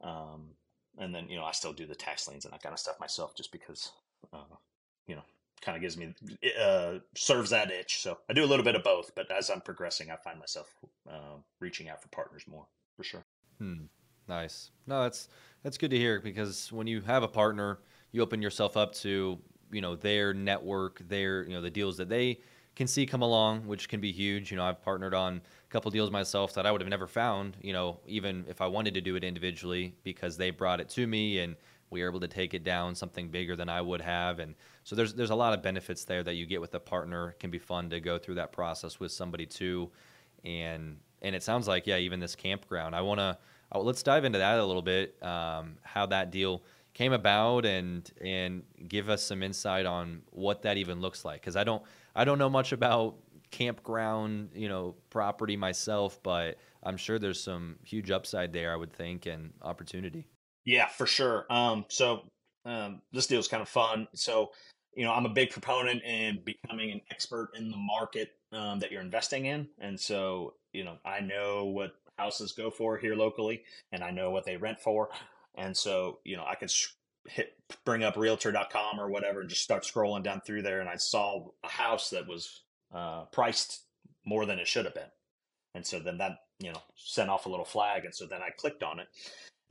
Um, 0.00 0.50
and 0.98 1.12
then 1.12 1.28
you 1.28 1.36
know 1.36 1.44
I 1.44 1.52
still 1.52 1.72
do 1.72 1.86
the 1.86 1.94
tax 1.96 2.28
liens 2.28 2.44
and 2.44 2.54
that 2.54 2.62
kind 2.62 2.72
of 2.72 2.78
stuff 2.78 3.00
myself, 3.00 3.34
just 3.36 3.50
because 3.50 3.90
uh, 4.32 4.56
you 5.06 5.16
know 5.16 5.22
kind 5.60 5.76
of 5.76 5.82
gives 5.82 5.96
me 5.96 6.14
uh, 6.60 6.94
serves 7.16 7.50
that 7.50 7.70
itch. 7.70 8.00
So 8.00 8.18
I 8.28 8.32
do 8.32 8.44
a 8.44 8.46
little 8.46 8.64
bit 8.64 8.74
of 8.74 8.82
both, 8.82 9.12
but 9.14 9.30
as 9.30 9.50
I'm 9.50 9.60
progressing, 9.60 10.10
I 10.10 10.16
find 10.16 10.38
myself 10.38 10.74
uh, 11.10 11.36
reaching 11.60 11.88
out 11.88 12.02
for 12.02 12.08
partners 12.08 12.44
more 12.48 12.66
for 12.96 13.04
sure. 13.04 13.24
Hmm. 13.58 13.84
Nice. 14.28 14.70
No, 14.86 15.02
that's 15.02 15.28
that's 15.62 15.78
good 15.78 15.90
to 15.90 15.98
hear 15.98 16.20
because 16.20 16.72
when 16.72 16.86
you 16.86 17.00
have 17.02 17.22
a 17.22 17.28
partner, 17.28 17.80
you 18.12 18.22
open 18.22 18.40
yourself 18.40 18.76
up 18.76 18.94
to 18.96 19.38
you 19.70 19.80
know 19.80 19.96
their 19.96 20.32
network, 20.32 21.00
their 21.08 21.44
you 21.44 21.54
know 21.54 21.60
the 21.60 21.70
deals 21.70 21.96
that 21.98 22.08
they 22.08 22.40
can 22.74 22.86
see 22.86 23.06
come 23.06 23.22
along, 23.22 23.66
which 23.66 23.88
can 23.88 24.00
be 24.00 24.10
huge. 24.12 24.50
You 24.50 24.56
know, 24.56 24.64
I've 24.64 24.82
partnered 24.82 25.14
on 25.14 25.36
a 25.36 25.70
couple 25.70 25.90
deals 25.90 26.10
myself 26.10 26.54
that 26.54 26.66
I 26.66 26.72
would 26.72 26.80
have 26.80 26.90
never 26.90 27.06
found. 27.06 27.56
You 27.60 27.72
know, 27.72 28.00
even 28.06 28.44
if 28.48 28.60
I 28.60 28.66
wanted 28.66 28.94
to 28.94 29.00
do 29.00 29.16
it 29.16 29.24
individually, 29.24 29.94
because 30.04 30.36
they 30.36 30.50
brought 30.50 30.80
it 30.80 30.88
to 30.90 31.06
me 31.06 31.38
and 31.38 31.56
we 31.94 32.02
were 32.02 32.08
able 32.08 32.20
to 32.20 32.28
take 32.28 32.54
it 32.54 32.64
down 32.64 32.96
something 32.96 33.28
bigger 33.28 33.54
than 33.54 33.68
I 33.68 33.80
would 33.80 34.00
have, 34.00 34.40
and 34.40 34.56
so 34.82 34.96
there's 34.96 35.14
there's 35.14 35.30
a 35.30 35.34
lot 35.34 35.54
of 35.54 35.62
benefits 35.62 36.04
there 36.04 36.24
that 36.24 36.34
you 36.34 36.44
get 36.44 36.60
with 36.60 36.74
a 36.74 36.80
partner. 36.80 37.30
It 37.30 37.38
can 37.38 37.52
be 37.52 37.58
fun 37.58 37.88
to 37.90 38.00
go 38.00 38.18
through 38.18 38.34
that 38.34 38.50
process 38.50 38.98
with 38.98 39.12
somebody 39.12 39.46
too, 39.46 39.92
and 40.44 40.98
and 41.22 41.36
it 41.36 41.42
sounds 41.44 41.68
like 41.68 41.86
yeah, 41.86 41.98
even 41.98 42.18
this 42.18 42.34
campground. 42.34 42.96
I 42.96 43.00
want 43.00 43.20
to 43.20 43.38
let's 43.78 44.02
dive 44.02 44.24
into 44.24 44.38
that 44.38 44.58
a 44.58 44.64
little 44.64 44.82
bit. 44.82 45.16
Um, 45.22 45.76
how 45.82 46.06
that 46.06 46.32
deal 46.32 46.64
came 46.94 47.12
about 47.12 47.64
and 47.64 48.10
and 48.20 48.64
give 48.88 49.08
us 49.08 49.22
some 49.22 49.42
insight 49.42 49.86
on 49.86 50.22
what 50.30 50.62
that 50.62 50.76
even 50.76 51.00
looks 51.00 51.24
like 51.24 51.40
because 51.40 51.56
I 51.56 51.62
don't 51.62 51.82
I 52.16 52.24
don't 52.24 52.38
know 52.38 52.50
much 52.50 52.72
about 52.72 53.14
campground 53.52 54.50
you 54.52 54.68
know 54.68 54.96
property 55.10 55.56
myself, 55.56 56.20
but 56.24 56.58
I'm 56.82 56.96
sure 56.96 57.20
there's 57.20 57.40
some 57.40 57.76
huge 57.84 58.10
upside 58.10 58.52
there. 58.52 58.72
I 58.72 58.76
would 58.76 58.92
think 58.92 59.26
and 59.26 59.52
opportunity. 59.62 60.26
Yeah, 60.64 60.86
for 60.88 61.06
sure. 61.06 61.46
Um, 61.50 61.84
so 61.88 62.22
um, 62.64 63.02
this 63.12 63.26
deal 63.26 63.40
is 63.40 63.48
kind 63.48 63.62
of 63.62 63.68
fun. 63.68 64.08
So, 64.14 64.50
you 64.94 65.04
know, 65.04 65.12
I'm 65.12 65.26
a 65.26 65.30
big 65.30 65.50
proponent 65.50 66.02
in 66.02 66.40
becoming 66.44 66.90
an 66.92 67.00
expert 67.10 67.50
in 67.56 67.70
the 67.70 67.76
market 67.76 68.30
um, 68.52 68.78
that 68.78 68.90
you're 68.90 69.02
investing 69.02 69.46
in, 69.46 69.68
and 69.78 69.98
so 69.98 70.54
you 70.72 70.84
know, 70.84 70.96
I 71.04 71.20
know 71.20 71.66
what 71.66 71.92
houses 72.18 72.52
go 72.52 72.70
for 72.70 72.96
here 72.96 73.16
locally, 73.16 73.64
and 73.92 74.02
I 74.02 74.10
know 74.10 74.30
what 74.30 74.44
they 74.44 74.56
rent 74.56 74.80
for, 74.80 75.08
and 75.56 75.76
so 75.76 76.20
you 76.24 76.36
know, 76.36 76.44
I 76.46 76.54
could 76.54 76.72
hit 77.26 77.54
bring 77.84 78.04
up 78.04 78.16
Realtor.com 78.16 79.00
or 79.00 79.08
whatever 79.08 79.40
and 79.40 79.48
just 79.48 79.62
start 79.62 79.82
scrolling 79.82 80.22
down 80.22 80.40
through 80.46 80.62
there, 80.62 80.80
and 80.80 80.88
I 80.88 80.96
saw 80.96 81.48
a 81.64 81.68
house 81.68 82.10
that 82.10 82.28
was 82.28 82.62
uh, 82.94 83.24
priced 83.26 83.82
more 84.24 84.46
than 84.46 84.60
it 84.60 84.68
should 84.68 84.84
have 84.84 84.94
been, 84.94 85.10
and 85.74 85.84
so 85.84 85.98
then 85.98 86.18
that 86.18 86.38
you 86.60 86.70
know 86.70 86.80
sent 86.94 87.30
off 87.30 87.46
a 87.46 87.50
little 87.50 87.64
flag, 87.64 88.04
and 88.04 88.14
so 88.14 88.26
then 88.26 88.42
I 88.42 88.50
clicked 88.56 88.84
on 88.84 89.00
it, 89.00 89.08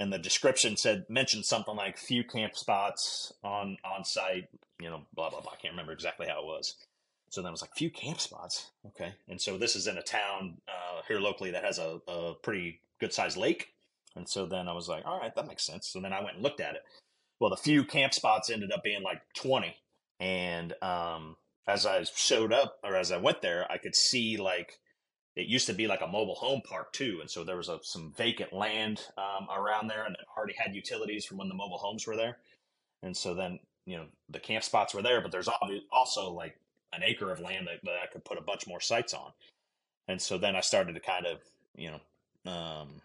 and 0.03 0.11
the 0.11 0.19
description 0.19 0.75
said 0.75 1.05
mentioned 1.07 1.45
something 1.45 1.77
like 1.77 1.97
few 1.97 2.25
camp 2.25 2.57
spots 2.57 3.31
on 3.41 3.77
on 3.85 4.03
site, 4.03 4.49
you 4.81 4.89
know, 4.89 5.03
blah 5.15 5.29
blah 5.29 5.39
blah. 5.39 5.53
I 5.53 5.55
can't 5.55 5.71
remember 5.71 5.93
exactly 5.93 6.27
how 6.27 6.41
it 6.41 6.45
was. 6.45 6.75
So 7.29 7.41
then 7.41 7.47
I 7.47 7.51
was 7.51 7.61
like, 7.61 7.73
few 7.73 7.89
camp 7.89 8.19
spots, 8.19 8.69
okay. 8.85 9.13
And 9.29 9.41
so 9.41 9.57
this 9.57 9.77
is 9.77 9.87
in 9.87 9.97
a 9.97 10.03
town 10.03 10.57
uh, 10.67 11.01
here 11.07 11.19
locally 11.19 11.51
that 11.51 11.63
has 11.63 11.79
a, 11.79 12.01
a 12.07 12.33
pretty 12.35 12.81
good 12.99 13.13
sized 13.13 13.37
lake. 13.37 13.69
And 14.15 14.27
so 14.27 14.45
then 14.45 14.67
I 14.67 14.73
was 14.73 14.89
like, 14.89 15.05
all 15.05 15.19
right, 15.19 15.33
that 15.33 15.47
makes 15.47 15.65
sense. 15.65 15.87
So 15.87 16.01
then 16.01 16.13
I 16.13 16.21
went 16.21 16.35
and 16.35 16.43
looked 16.43 16.59
at 16.59 16.75
it. 16.75 16.83
Well, 17.39 17.49
the 17.49 17.57
few 17.57 17.85
camp 17.85 18.13
spots 18.13 18.49
ended 18.51 18.71
up 18.73 18.83
being 18.83 19.01
like 19.01 19.21
20. 19.35 19.73
And 20.19 20.73
um, 20.83 21.37
as 21.65 21.85
I 21.85 22.03
showed 22.03 22.51
up 22.51 22.77
or 22.83 22.95
as 22.95 23.11
I 23.11 23.17
went 23.17 23.41
there, 23.41 23.65
I 23.71 23.77
could 23.77 23.95
see 23.95 24.37
like 24.37 24.77
it 25.35 25.47
used 25.47 25.67
to 25.67 25.73
be 25.73 25.87
like 25.87 26.01
a 26.01 26.07
mobile 26.07 26.35
home 26.35 26.61
park 26.61 26.93
too, 26.93 27.19
and 27.21 27.29
so 27.29 27.43
there 27.43 27.57
was 27.57 27.69
a, 27.69 27.79
some 27.81 28.13
vacant 28.15 28.53
land 28.53 29.01
um, 29.17 29.47
around 29.55 29.87
there, 29.87 30.05
and 30.05 30.15
it 30.15 30.25
already 30.37 30.53
had 30.57 30.75
utilities 30.75 31.25
from 31.25 31.37
when 31.37 31.49
the 31.49 31.55
mobile 31.55 31.77
homes 31.79 32.05
were 32.05 32.15
there. 32.15 32.37
And 33.01 33.15
so 33.15 33.33
then 33.33 33.59
you 33.85 33.97
know 33.97 34.05
the 34.29 34.39
camp 34.39 34.63
spots 34.63 34.93
were 34.93 35.01
there, 35.01 35.21
but 35.21 35.31
there's 35.31 35.49
also 35.91 36.31
like 36.31 36.57
an 36.93 37.01
acre 37.03 37.31
of 37.31 37.39
land 37.39 37.67
that, 37.67 37.79
that 37.83 37.95
I 38.03 38.07
could 38.11 38.23
put 38.23 38.37
a 38.37 38.41
bunch 38.41 38.67
more 38.67 38.79
sites 38.79 39.13
on. 39.13 39.31
And 40.07 40.21
so 40.21 40.37
then 40.37 40.55
I 40.55 40.61
started 40.61 40.93
to 40.93 40.99
kind 40.99 41.25
of 41.25 41.39
you 41.75 41.91
know 42.45 42.51
um, 42.51 43.01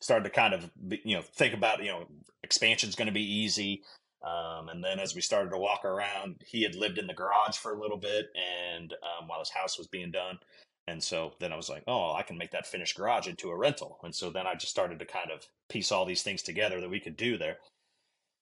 started 0.00 0.24
to 0.24 0.30
kind 0.30 0.54
of 0.54 0.70
you 1.04 1.16
know 1.16 1.22
think 1.22 1.54
about 1.54 1.82
you 1.82 1.90
know 1.90 2.06
expansion's 2.42 2.96
going 2.96 3.06
to 3.06 3.12
be 3.12 3.42
easy. 3.42 3.82
Um, 4.24 4.68
and 4.68 4.82
then 4.82 4.98
as 4.98 5.14
we 5.14 5.20
started 5.20 5.50
to 5.50 5.58
walk 5.58 5.84
around, 5.84 6.42
he 6.44 6.64
had 6.64 6.74
lived 6.74 6.98
in 6.98 7.06
the 7.06 7.14
garage 7.14 7.56
for 7.56 7.72
a 7.72 7.80
little 7.80 7.96
bit, 7.96 8.30
and 8.34 8.92
um, 8.92 9.28
while 9.28 9.38
his 9.38 9.50
house 9.50 9.78
was 9.78 9.86
being 9.86 10.10
done, 10.10 10.40
and 10.88 11.02
so 11.02 11.34
then 11.38 11.52
I 11.52 11.56
was 11.56 11.68
like, 11.68 11.82
oh, 11.86 12.14
I 12.14 12.22
can 12.22 12.38
make 12.38 12.52
that 12.52 12.66
finished 12.66 12.96
garage 12.96 13.28
into 13.28 13.50
a 13.50 13.56
rental. 13.56 13.98
And 14.02 14.14
so 14.14 14.30
then 14.30 14.46
I 14.46 14.54
just 14.54 14.72
started 14.72 14.98
to 15.00 15.04
kind 15.04 15.30
of 15.30 15.46
piece 15.68 15.92
all 15.92 16.06
these 16.06 16.22
things 16.22 16.42
together 16.42 16.80
that 16.80 16.88
we 16.88 16.98
could 16.98 17.16
do 17.16 17.36
there. 17.36 17.58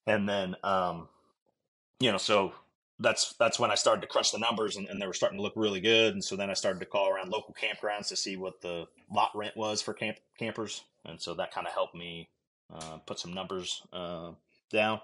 And 0.07 0.29
then, 0.29 0.55
um, 0.63 1.09
you 1.99 2.13
know, 2.13 2.19
so 2.19 2.53
that's 3.01 3.35
that's 3.35 3.59
when 3.59 3.73
I 3.73 3.75
started 3.75 4.01
to 4.03 4.07
crunch 4.07 4.31
the 4.31 4.39
numbers 4.39 4.77
and, 4.77 4.89
and, 4.89 5.03
they 5.03 5.09
were 5.09 5.13
starting 5.13 5.39
to 5.39 5.43
look 5.43 5.55
really 5.57 5.81
good. 5.81 6.15
And 6.15 6.25
so 6.25 6.37
then 6.37 6.49
I 6.49 6.55
started 6.55 6.79
to 6.79 6.87
call 6.87 7.11
around 7.11 7.31
local 7.31 7.55
campgrounds 7.55 8.09
to 8.09 8.17
see 8.17 8.37
what 8.37 8.61
the 8.63 8.87
lot 9.13 9.33
rent 9.35 9.57
was 9.57 9.83
for 9.83 9.93
camp 9.93 10.19
campers. 10.39 10.85
And 11.05 11.21
so 11.21 11.35
that 11.35 11.53
kind 11.53 11.67
of 11.67 11.73
helped 11.73 11.97
me 11.97 12.29
uh, 12.73 12.99
put 13.07 13.19
some 13.19 13.35
numbers 13.35 13.83
uh, 13.93 14.31
down. 14.71 15.01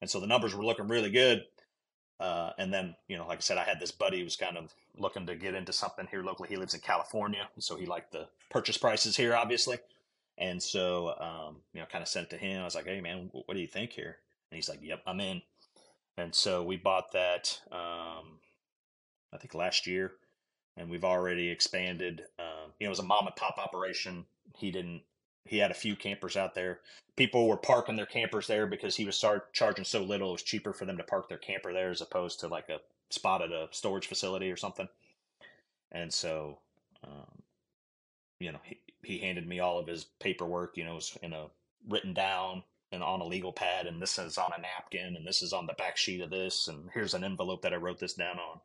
And 0.00 0.08
so 0.08 0.20
the 0.20 0.26
numbers 0.26 0.54
were 0.54 0.64
looking 0.64 0.88
really 0.88 1.10
good. 1.10 1.44
Uh, 2.18 2.50
and 2.58 2.72
then, 2.72 2.96
you 3.08 3.16
know, 3.18 3.26
like 3.26 3.38
I 3.38 3.42
said, 3.42 3.58
I 3.58 3.64
had 3.64 3.78
this 3.78 3.92
buddy 3.92 4.18
who 4.18 4.24
was 4.24 4.36
kind 4.36 4.56
of 4.56 4.74
looking 5.00 5.26
to 5.26 5.36
get 5.36 5.54
into 5.54 5.72
something 5.72 6.06
here 6.10 6.22
locally. 6.22 6.48
He 6.48 6.56
lives 6.56 6.74
in 6.74 6.80
California, 6.80 7.48
so 7.58 7.76
he 7.76 7.86
liked 7.86 8.12
the 8.12 8.28
purchase 8.50 8.78
prices 8.78 9.16
here, 9.16 9.34
obviously. 9.34 9.78
And 10.36 10.62
so, 10.62 11.14
um, 11.18 11.56
you 11.72 11.80
know, 11.80 11.86
kind 11.86 12.02
of 12.02 12.08
sent 12.08 12.30
to 12.30 12.36
him. 12.36 12.60
I 12.60 12.64
was 12.64 12.74
like, 12.74 12.86
"Hey, 12.86 13.00
man, 13.00 13.30
what 13.32 13.54
do 13.54 13.60
you 13.60 13.66
think 13.66 13.92
here?" 13.92 14.18
And 14.50 14.56
he's 14.56 14.68
like, 14.68 14.80
"Yep, 14.82 15.02
I'm 15.06 15.20
in." 15.20 15.42
And 16.16 16.34
so 16.34 16.62
we 16.62 16.76
bought 16.76 17.12
that, 17.12 17.60
um, 17.70 18.40
I 19.32 19.38
think 19.38 19.54
last 19.54 19.86
year, 19.86 20.12
and 20.76 20.90
we've 20.90 21.04
already 21.04 21.48
expanded. 21.50 22.24
Um, 22.38 22.72
you 22.78 22.86
know, 22.86 22.88
it 22.88 22.90
was 22.90 22.98
a 22.98 23.04
mom 23.04 23.26
and 23.26 23.36
pop 23.36 23.58
operation. 23.58 24.26
He 24.56 24.70
didn't 24.70 25.02
he 25.48 25.58
had 25.58 25.70
a 25.70 25.74
few 25.74 25.96
campers 25.96 26.36
out 26.36 26.54
there. 26.54 26.80
People 27.16 27.48
were 27.48 27.56
parking 27.56 27.96
their 27.96 28.06
campers 28.06 28.46
there 28.46 28.66
because 28.66 28.96
he 28.96 29.04
was 29.04 29.16
start 29.16 29.52
charging 29.52 29.84
so 29.84 30.02
little. 30.02 30.28
It 30.28 30.32
was 30.32 30.42
cheaper 30.42 30.72
for 30.72 30.84
them 30.84 30.98
to 30.98 31.02
park 31.02 31.28
their 31.28 31.38
camper 31.38 31.72
there 31.72 31.90
as 31.90 32.02
opposed 32.02 32.40
to 32.40 32.48
like 32.48 32.68
a 32.68 32.80
spot 33.10 33.42
at 33.42 33.50
a 33.50 33.68
storage 33.70 34.06
facility 34.06 34.50
or 34.50 34.56
something. 34.56 34.88
And 35.92 36.12
so, 36.12 36.58
um, 37.04 37.42
you 38.40 38.52
know, 38.52 38.60
he, 38.62 38.78
he 39.02 39.18
handed 39.18 39.46
me 39.46 39.60
all 39.60 39.78
of 39.78 39.86
his 39.86 40.06
paperwork. 40.20 40.76
You 40.76 40.84
know, 40.84 40.96
was 40.96 41.16
in 41.22 41.32
a 41.32 41.46
written 41.88 42.12
down 42.12 42.62
and 42.92 43.02
on 43.02 43.20
a 43.20 43.26
legal 43.26 43.52
pad, 43.52 43.86
and 43.86 44.00
this 44.00 44.18
is 44.18 44.38
on 44.38 44.50
a 44.56 44.60
napkin, 44.60 45.16
and 45.16 45.26
this 45.26 45.42
is 45.42 45.52
on 45.52 45.66
the 45.66 45.74
back 45.74 45.96
sheet 45.96 46.20
of 46.20 46.30
this, 46.30 46.68
and 46.68 46.88
here's 46.94 47.14
an 47.14 47.24
envelope 47.24 47.62
that 47.62 47.74
I 47.74 47.76
wrote 47.76 47.98
this 47.98 48.14
down 48.14 48.38
on. 48.38 48.60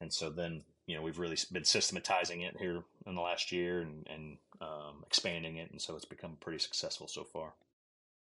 And 0.00 0.12
so 0.12 0.30
then, 0.30 0.62
you 0.86 0.94
know, 0.94 1.02
we've 1.02 1.18
really 1.18 1.36
been 1.50 1.64
systematizing 1.64 2.42
it 2.42 2.56
here 2.58 2.82
in 3.06 3.14
the 3.14 3.20
last 3.20 3.50
year 3.50 3.80
and, 3.80 4.06
and 4.08 4.36
um, 4.60 5.02
expanding 5.04 5.56
it, 5.56 5.70
and 5.72 5.80
so 5.80 5.96
it's 5.96 6.04
become 6.04 6.36
pretty 6.40 6.60
successful 6.60 7.08
so 7.08 7.24
far. 7.24 7.52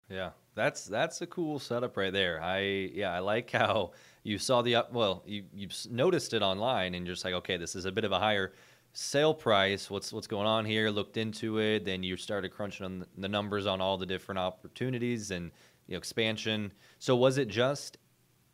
Yeah, 0.08 0.30
that's 0.54 0.84
that's 0.84 1.22
a 1.22 1.26
cool 1.26 1.58
setup 1.58 1.96
right 1.96 2.12
there. 2.12 2.40
I 2.42 2.60
yeah, 2.92 3.12
I 3.12 3.20
like 3.20 3.50
how 3.50 3.92
you 4.22 4.38
saw 4.38 4.62
the 4.62 4.76
up. 4.76 4.92
Well, 4.92 5.22
you 5.26 5.44
you 5.52 5.68
noticed 5.90 6.34
it 6.34 6.42
online 6.42 6.94
and 6.94 7.06
you're 7.06 7.14
just 7.14 7.24
like, 7.24 7.34
okay, 7.34 7.56
this 7.56 7.74
is 7.74 7.84
a 7.86 7.92
bit 7.92 8.04
of 8.04 8.12
a 8.12 8.18
higher 8.18 8.52
sale 8.92 9.34
price. 9.34 9.90
What's 9.90 10.12
what's 10.12 10.26
going 10.26 10.46
on 10.46 10.64
here? 10.66 10.90
Looked 10.90 11.16
into 11.16 11.58
it. 11.58 11.84
Then 11.84 12.02
you 12.02 12.16
started 12.16 12.50
crunching 12.52 12.84
on 12.84 13.06
the 13.18 13.28
numbers 13.28 13.66
on 13.66 13.80
all 13.80 13.96
the 13.96 14.06
different 14.06 14.38
opportunities 14.38 15.30
and 15.30 15.50
you 15.86 15.94
know 15.94 15.98
expansion. 15.98 16.72
So 16.98 17.16
was 17.16 17.38
it 17.38 17.48
just 17.48 17.96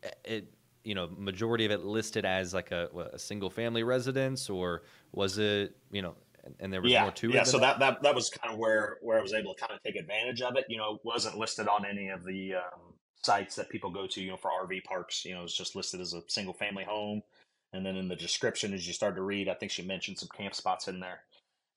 eh, 0.03 0.09
it? 0.23 0.53
You 0.83 0.95
know, 0.95 1.09
majority 1.15 1.65
of 1.65 1.71
it 1.71 1.83
listed 1.83 2.25
as 2.25 2.55
like 2.55 2.71
a, 2.71 2.89
a 3.13 3.19
single 3.19 3.51
family 3.51 3.83
residence, 3.83 4.49
or 4.49 4.83
was 5.11 5.37
it 5.37 5.75
you 5.91 6.01
know 6.01 6.15
and 6.59 6.73
there 6.73 6.81
was 6.81 6.91
yeah, 6.91 7.03
more 7.03 7.11
to 7.11 7.29
it. 7.29 7.35
Yeah, 7.35 7.43
so 7.43 7.59
that, 7.59 7.79
that 7.79 8.01
that 8.01 8.15
was 8.15 8.29
kind 8.29 8.53
of 8.53 8.59
where 8.59 8.97
where 9.01 9.19
I 9.19 9.21
was 9.21 9.33
able 9.33 9.53
to 9.53 9.59
kind 9.59 9.73
of 9.73 9.81
take 9.83 9.95
advantage 9.95 10.41
of 10.41 10.55
it. 10.55 10.65
You 10.69 10.77
know, 10.77 10.99
wasn't 11.03 11.37
listed 11.37 11.67
on 11.67 11.85
any 11.85 12.09
of 12.09 12.23
the 12.23 12.55
um, 12.55 12.93
sites 13.23 13.55
that 13.55 13.69
people 13.69 13.91
go 13.91 14.07
to. 14.07 14.21
You 14.21 14.31
know, 14.31 14.37
for 14.37 14.49
RV 14.49 14.83
parks, 14.83 15.25
you 15.25 15.33
know, 15.33 15.43
it's 15.43 15.55
just 15.55 15.75
listed 15.75 16.01
as 16.01 16.13
a 16.13 16.21
single 16.27 16.53
family 16.53 16.83
home. 16.83 17.21
And 17.73 17.85
then 17.85 17.95
in 17.95 18.07
the 18.07 18.15
description, 18.15 18.73
as 18.73 18.85
you 18.85 18.93
start 18.93 19.15
to 19.15 19.21
read, 19.21 19.47
I 19.47 19.53
think 19.53 19.71
she 19.71 19.81
mentioned 19.81 20.19
some 20.19 20.29
camp 20.35 20.55
spots 20.55 20.87
in 20.87 20.99
there. 20.99 21.21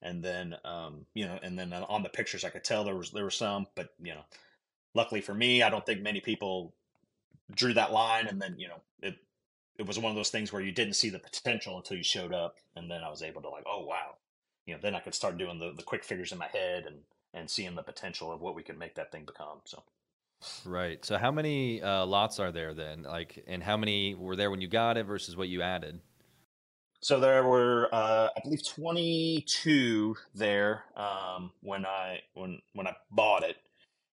And 0.03 0.23
then, 0.23 0.57
um, 0.65 1.07
you 1.15 1.25
know, 1.25 1.39
and 1.43 1.59
then 1.59 1.73
on 1.73 2.03
the 2.03 2.09
pictures, 2.09 2.45
I 2.45 2.51
could 2.51 2.65
tell 2.65 2.85
there 2.85 2.97
was 2.97 3.11
there 3.11 3.25
were 3.25 3.31
some, 3.31 3.67
but 3.75 3.91
you 4.03 4.15
know, 4.15 4.25
luckily 4.95 5.21
for 5.21 5.35
me, 5.35 5.63
I 5.63 5.71
don't 5.71 5.87
think 5.87 6.03
many 6.03 6.21
people 6.21 6.75
drew 7.55 7.75
that 7.75 7.93
line. 7.93 8.27
And 8.27 8.41
then, 8.41 8.57
you 8.59 8.69
know, 8.69 8.81
it 9.03 9.17
it 9.79 9.87
was 9.87 9.99
one 9.99 10.11
of 10.11 10.17
those 10.17 10.31
things 10.31 10.53
where 10.53 10.63
you 10.63 10.73
didn't 10.73 10.95
see 10.95 11.11
the 11.11 11.19
potential 11.19 11.77
until 11.77 11.97
you 11.97 12.05
showed 12.05 12.33
up, 12.33 12.57
and 12.77 12.91
then 12.91 13.03
I 13.03 13.11
was 13.11 13.23
able 13.23 13.43
to 13.43 13.49
like, 13.49 13.65
oh 13.67 13.85
wow, 13.85 14.17
you 14.67 14.75
know, 14.75 14.81
then 14.83 14.95
I 14.95 15.01
could 15.01 15.15
start 15.15 15.39
doing 15.39 15.59
the, 15.59 15.73
the 15.73 15.83
quick 15.83 16.05
figures 16.05 16.33
in 16.33 16.39
my 16.39 16.49
head 16.49 16.87
and, 16.87 16.97
and 17.33 17.51
seeing 17.51 17.75
the 17.75 17.83
potential 17.83 18.33
of 18.33 18.41
what 18.41 18.55
we 18.55 18.63
could 18.63 18.79
make 18.79 18.95
that 18.95 19.13
thing 19.13 19.25
become. 19.25 19.61
So. 19.65 19.83
Right. 20.65 21.05
So 21.05 21.19
how 21.19 21.31
many 21.31 21.83
uh, 21.83 22.05
lots 22.07 22.39
are 22.39 22.53
there 22.53 22.75
then? 22.75 23.03
Like, 23.03 23.45
and 23.47 23.63
how 23.63 23.77
many 23.77 24.15
were 24.15 24.37
there 24.37 24.51
when 24.51 24.61
you 24.61 24.69
got 24.69 24.97
it 24.97 25.05
versus 25.05 25.37
what 25.37 25.49
you 25.49 25.63
added? 25.63 26.01
So 27.01 27.21
there 27.21 27.45
were, 27.45 27.89
uh, 27.93 28.29
I 28.35 28.41
believe, 28.43 28.67
22 28.67 30.17
there 30.35 30.85
um, 30.97 31.53
when 31.61 31.85
I 31.85 32.21
when 32.33 32.63
when 32.73 32.87
I 32.87 32.97
bought 33.11 33.43
it, 33.43 33.57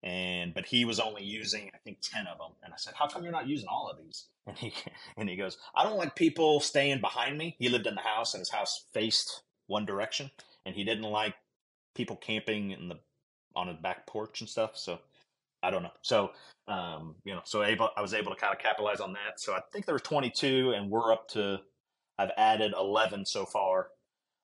and 0.04 0.54
but 0.54 0.66
he 0.66 0.84
was 0.84 0.99
only 0.99 1.24
using 1.24 1.72
I 1.74 1.78
think 1.78 1.99
10 2.02 2.28
of 2.28 2.38
them. 2.38 2.52
And 2.64 2.74
I 2.74 2.76
said, 2.76 2.93
"How 2.97 3.08
come 3.08 3.24
you're 3.24 3.32
not 3.32 3.47
using 3.47 3.70
all 3.70 3.89
of 3.89 3.97
these?" 3.97 4.28
And 4.45 4.58
he 4.58 4.74
and 5.18 5.30
he 5.30 5.38
goes, 5.38 5.58
"I 5.74 5.86
don't 5.86 5.95
like 5.95 6.18
people 6.18 6.60
staying 6.60 6.99
behind 6.99 7.38
me." 7.38 7.56
He 7.60 7.70
lived 7.70 7.88
in 7.88 7.95
the 7.95 8.02
house, 8.02 8.34
and 8.34 8.41
his 8.41 8.49
house 8.49 8.84
faced 8.91 9.41
one 9.72 9.86
direction, 9.86 10.30
and 10.66 10.76
he 10.76 10.84
didn't 10.84 11.04
like 11.04 11.36
people 11.96 12.16
camping 12.16 12.72
in 12.72 12.90
the 12.90 13.00
on 13.56 13.68
his 13.68 13.78
back 13.78 14.06
porch 14.06 14.42
and 14.42 14.50
stuff. 14.50 14.78
So 14.78 15.00
I 15.64 15.72
don't 15.72 15.84
know. 15.84 15.92
So 16.02 16.32
um, 16.68 17.16
you 17.26 17.34
know, 17.34 17.42
so 17.44 17.64
able, 17.64 17.90
I 17.98 18.02
was 18.02 18.14
able 18.14 18.34
to 18.34 18.40
kind 18.40 18.54
of 18.54 18.60
capitalize 18.60 19.00
on 19.00 19.14
that. 19.14 19.40
So 19.40 19.54
I 19.54 19.60
think 19.74 19.86
there 19.86 19.96
was 19.96 20.04
22, 20.04 20.72
and 20.72 20.90
we're 20.90 21.12
up 21.12 21.28
to. 21.30 21.60
I've 22.18 22.32
added 22.38 22.74
11 22.78 23.26
so 23.26 23.46
far. 23.46 23.88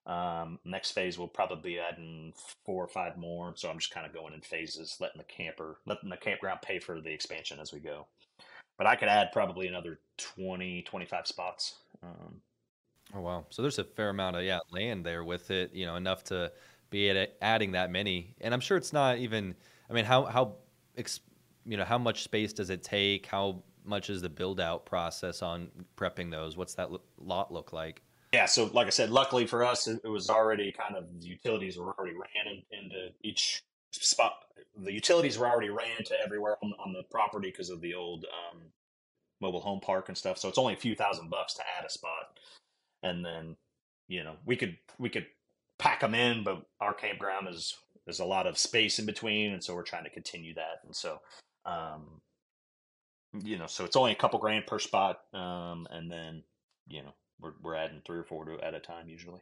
Um, 0.08 0.58
next 0.64 0.92
phase 0.92 1.18
we'll 1.18 1.28
probably 1.28 1.72
be 1.72 1.80
adding 1.80 2.34
four 2.66 2.84
or 2.84 2.88
five 2.88 3.18
more. 3.18 3.54
So 3.56 3.70
I'm 3.70 3.78
just 3.78 3.94
kind 3.94 4.08
of 4.08 4.14
going 4.14 4.34
in 4.34 4.42
phases, 4.42 4.98
letting 5.00 5.20
the 5.20 5.26
camper, 5.26 5.80
letting 5.86 6.10
the 6.10 6.18
campground 6.18 6.62
pay 6.62 6.80
for 6.80 7.02
the 7.02 7.12
expansion 7.12 7.60
as 7.60 7.74
we 7.74 7.80
go. 7.80 8.08
But 8.78 8.88
I 8.88 8.96
could 8.96 9.10
add 9.10 9.32
probably 9.34 9.68
another 9.68 10.00
20, 10.18 10.84
25 10.84 11.28
spots. 11.28 11.76
Um, 12.02 12.42
Oh 13.14 13.22
wow! 13.22 13.46
So 13.50 13.62
there's 13.62 13.80
a 13.80 13.84
fair 13.84 14.10
amount 14.10 14.36
of 14.36 14.44
yeah 14.44 14.60
land 14.72 15.06
there 15.06 15.24
with 15.24 15.50
it, 15.52 15.74
you 15.74 15.86
know, 15.86 15.96
enough 15.96 16.24
to 16.26 16.52
be 16.90 17.10
adding 17.42 17.72
that 17.72 17.92
many. 17.92 18.36
And 18.42 18.54
I'm 18.54 18.60
sure 18.60 18.78
it's 18.78 18.94
not 18.94 19.18
even. 19.18 19.56
I 19.90 19.94
mean, 19.94 20.06
how 20.06 20.26
how 20.26 20.56
you 21.66 21.78
know 21.78 21.86
how 21.86 21.98
much 21.98 22.24
space 22.24 22.54
does 22.54 22.70
it 22.70 22.84
take? 22.84 23.26
How 23.26 23.64
much 23.86 24.10
is 24.10 24.22
the 24.22 24.30
build 24.30 24.60
out 24.60 24.86
process 24.86 25.42
on 25.42 25.70
prepping 25.96 26.32
those? 26.32 26.58
What's 26.58 26.74
that 26.76 26.90
lot 27.18 27.54
look 27.54 27.72
like? 27.74 28.02
Yeah, 28.34 28.46
so 28.46 28.70
like 28.74 28.88
I 28.88 28.90
said, 28.90 29.10
luckily 29.10 29.48
for 29.48 29.64
us, 29.64 29.88
it, 29.88 30.06
was 30.06 30.30
already 30.30 30.74
kind 30.74 30.98
of 30.98 31.06
the 31.22 31.28
utilities 31.28 31.78
were 31.78 31.94
already 31.98 32.14
ran 32.14 32.56
in, 32.72 32.78
into 32.78 33.10
each 33.24 33.64
spot. 33.92 34.34
The 34.76 34.92
utilities 34.92 35.38
were 35.38 35.48
already 35.48 35.70
ran 35.70 36.04
to 36.06 36.22
everywhere 36.22 36.58
on, 36.62 36.74
on 36.86 36.92
the 36.92 37.04
property 37.10 37.50
because 37.52 37.70
of 37.70 37.80
the 37.80 37.94
old 37.94 38.26
um, 38.26 38.60
mobile 39.40 39.62
home 39.62 39.80
park 39.80 40.10
and 40.10 40.18
stuff. 40.18 40.38
So 40.38 40.50
it's 40.50 40.58
only 40.58 40.74
a 40.74 40.78
few 40.78 40.94
thousand 40.94 41.30
bucks 41.30 41.54
to 41.54 41.62
add 41.80 41.86
a 41.86 41.90
spot 41.90 42.38
and 43.08 43.26
then 43.26 43.56
you 44.08 44.24
know 44.24 44.36
we 44.46 44.56
could 44.56 44.78
we 45.00 45.10
could 45.10 45.26
pack 45.80 46.00
them 46.02 46.16
in, 46.16 46.44
but 46.44 46.66
our 46.80 46.94
campground 46.94 47.48
is 47.50 47.76
there's 48.06 48.20
a 48.20 48.26
lot 48.26 48.48
of 48.48 48.58
space 48.58 49.00
in 49.00 49.06
between, 49.06 49.52
and 49.54 49.64
so 49.64 49.76
we're 49.76 49.84
trying 49.84 50.06
to 50.06 50.10
continue 50.10 50.54
that. 50.54 50.80
And 50.86 50.96
so, 50.96 51.20
um, 51.66 52.22
you 53.44 53.58
know, 53.58 53.68
so 53.68 53.84
it's 53.84 53.98
only 53.98 54.14
a 54.14 54.16
couple 54.16 54.40
grand 54.40 54.66
per 54.66 54.80
spot, 54.80 55.20
um, 55.34 55.88
and 55.92 56.10
then 56.10 56.44
you 56.88 57.04
know 57.04 57.14
we're 57.40 57.54
we're 57.62 57.76
adding 57.76 58.02
three 58.06 58.18
or 58.18 58.24
four 58.24 58.46
to, 58.46 58.60
at 58.66 58.74
a 58.74 58.80
time 58.80 59.10
usually. 59.10 59.42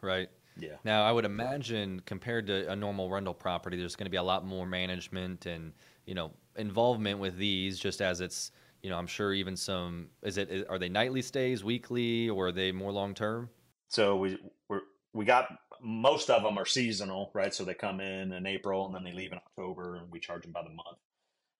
Right. 0.00 0.28
Yeah. 0.56 0.76
Now 0.84 1.04
I 1.04 1.12
would 1.12 1.24
imagine 1.24 2.00
compared 2.06 2.46
to 2.48 2.70
a 2.70 2.76
normal 2.76 3.10
rental 3.10 3.34
property, 3.34 3.76
there's 3.76 3.96
going 3.96 4.06
to 4.06 4.10
be 4.10 4.16
a 4.16 4.22
lot 4.22 4.44
more 4.44 4.66
management 4.66 5.46
and 5.46 5.72
you 6.06 6.14
know 6.14 6.32
involvement 6.56 7.18
with 7.18 7.36
these, 7.36 7.78
just 7.78 8.00
as 8.00 8.20
it's 8.20 8.50
you 8.84 8.90
know, 8.90 8.98
I'm 8.98 9.06
sure 9.06 9.32
even 9.32 9.56
some 9.56 10.08
is 10.22 10.36
it 10.36 10.66
are 10.68 10.78
they 10.78 10.90
nightly 10.90 11.22
stays, 11.22 11.64
weekly, 11.64 12.28
or 12.28 12.48
are 12.48 12.52
they 12.52 12.70
more 12.70 12.92
long 12.92 13.14
term? 13.14 13.48
So 13.88 14.14
we 14.16 14.38
we 14.68 14.78
we 15.14 15.24
got 15.24 15.48
most 15.80 16.28
of 16.28 16.42
them 16.42 16.58
are 16.58 16.66
seasonal, 16.66 17.30
right? 17.32 17.54
So 17.54 17.64
they 17.64 17.72
come 17.72 18.00
in 18.00 18.32
in 18.32 18.46
April 18.46 18.84
and 18.84 18.94
then 18.94 19.02
they 19.02 19.12
leave 19.12 19.32
in 19.32 19.38
October, 19.38 19.96
and 19.96 20.12
we 20.12 20.20
charge 20.20 20.42
them 20.42 20.52
by 20.52 20.62
the 20.62 20.68
month. 20.68 20.98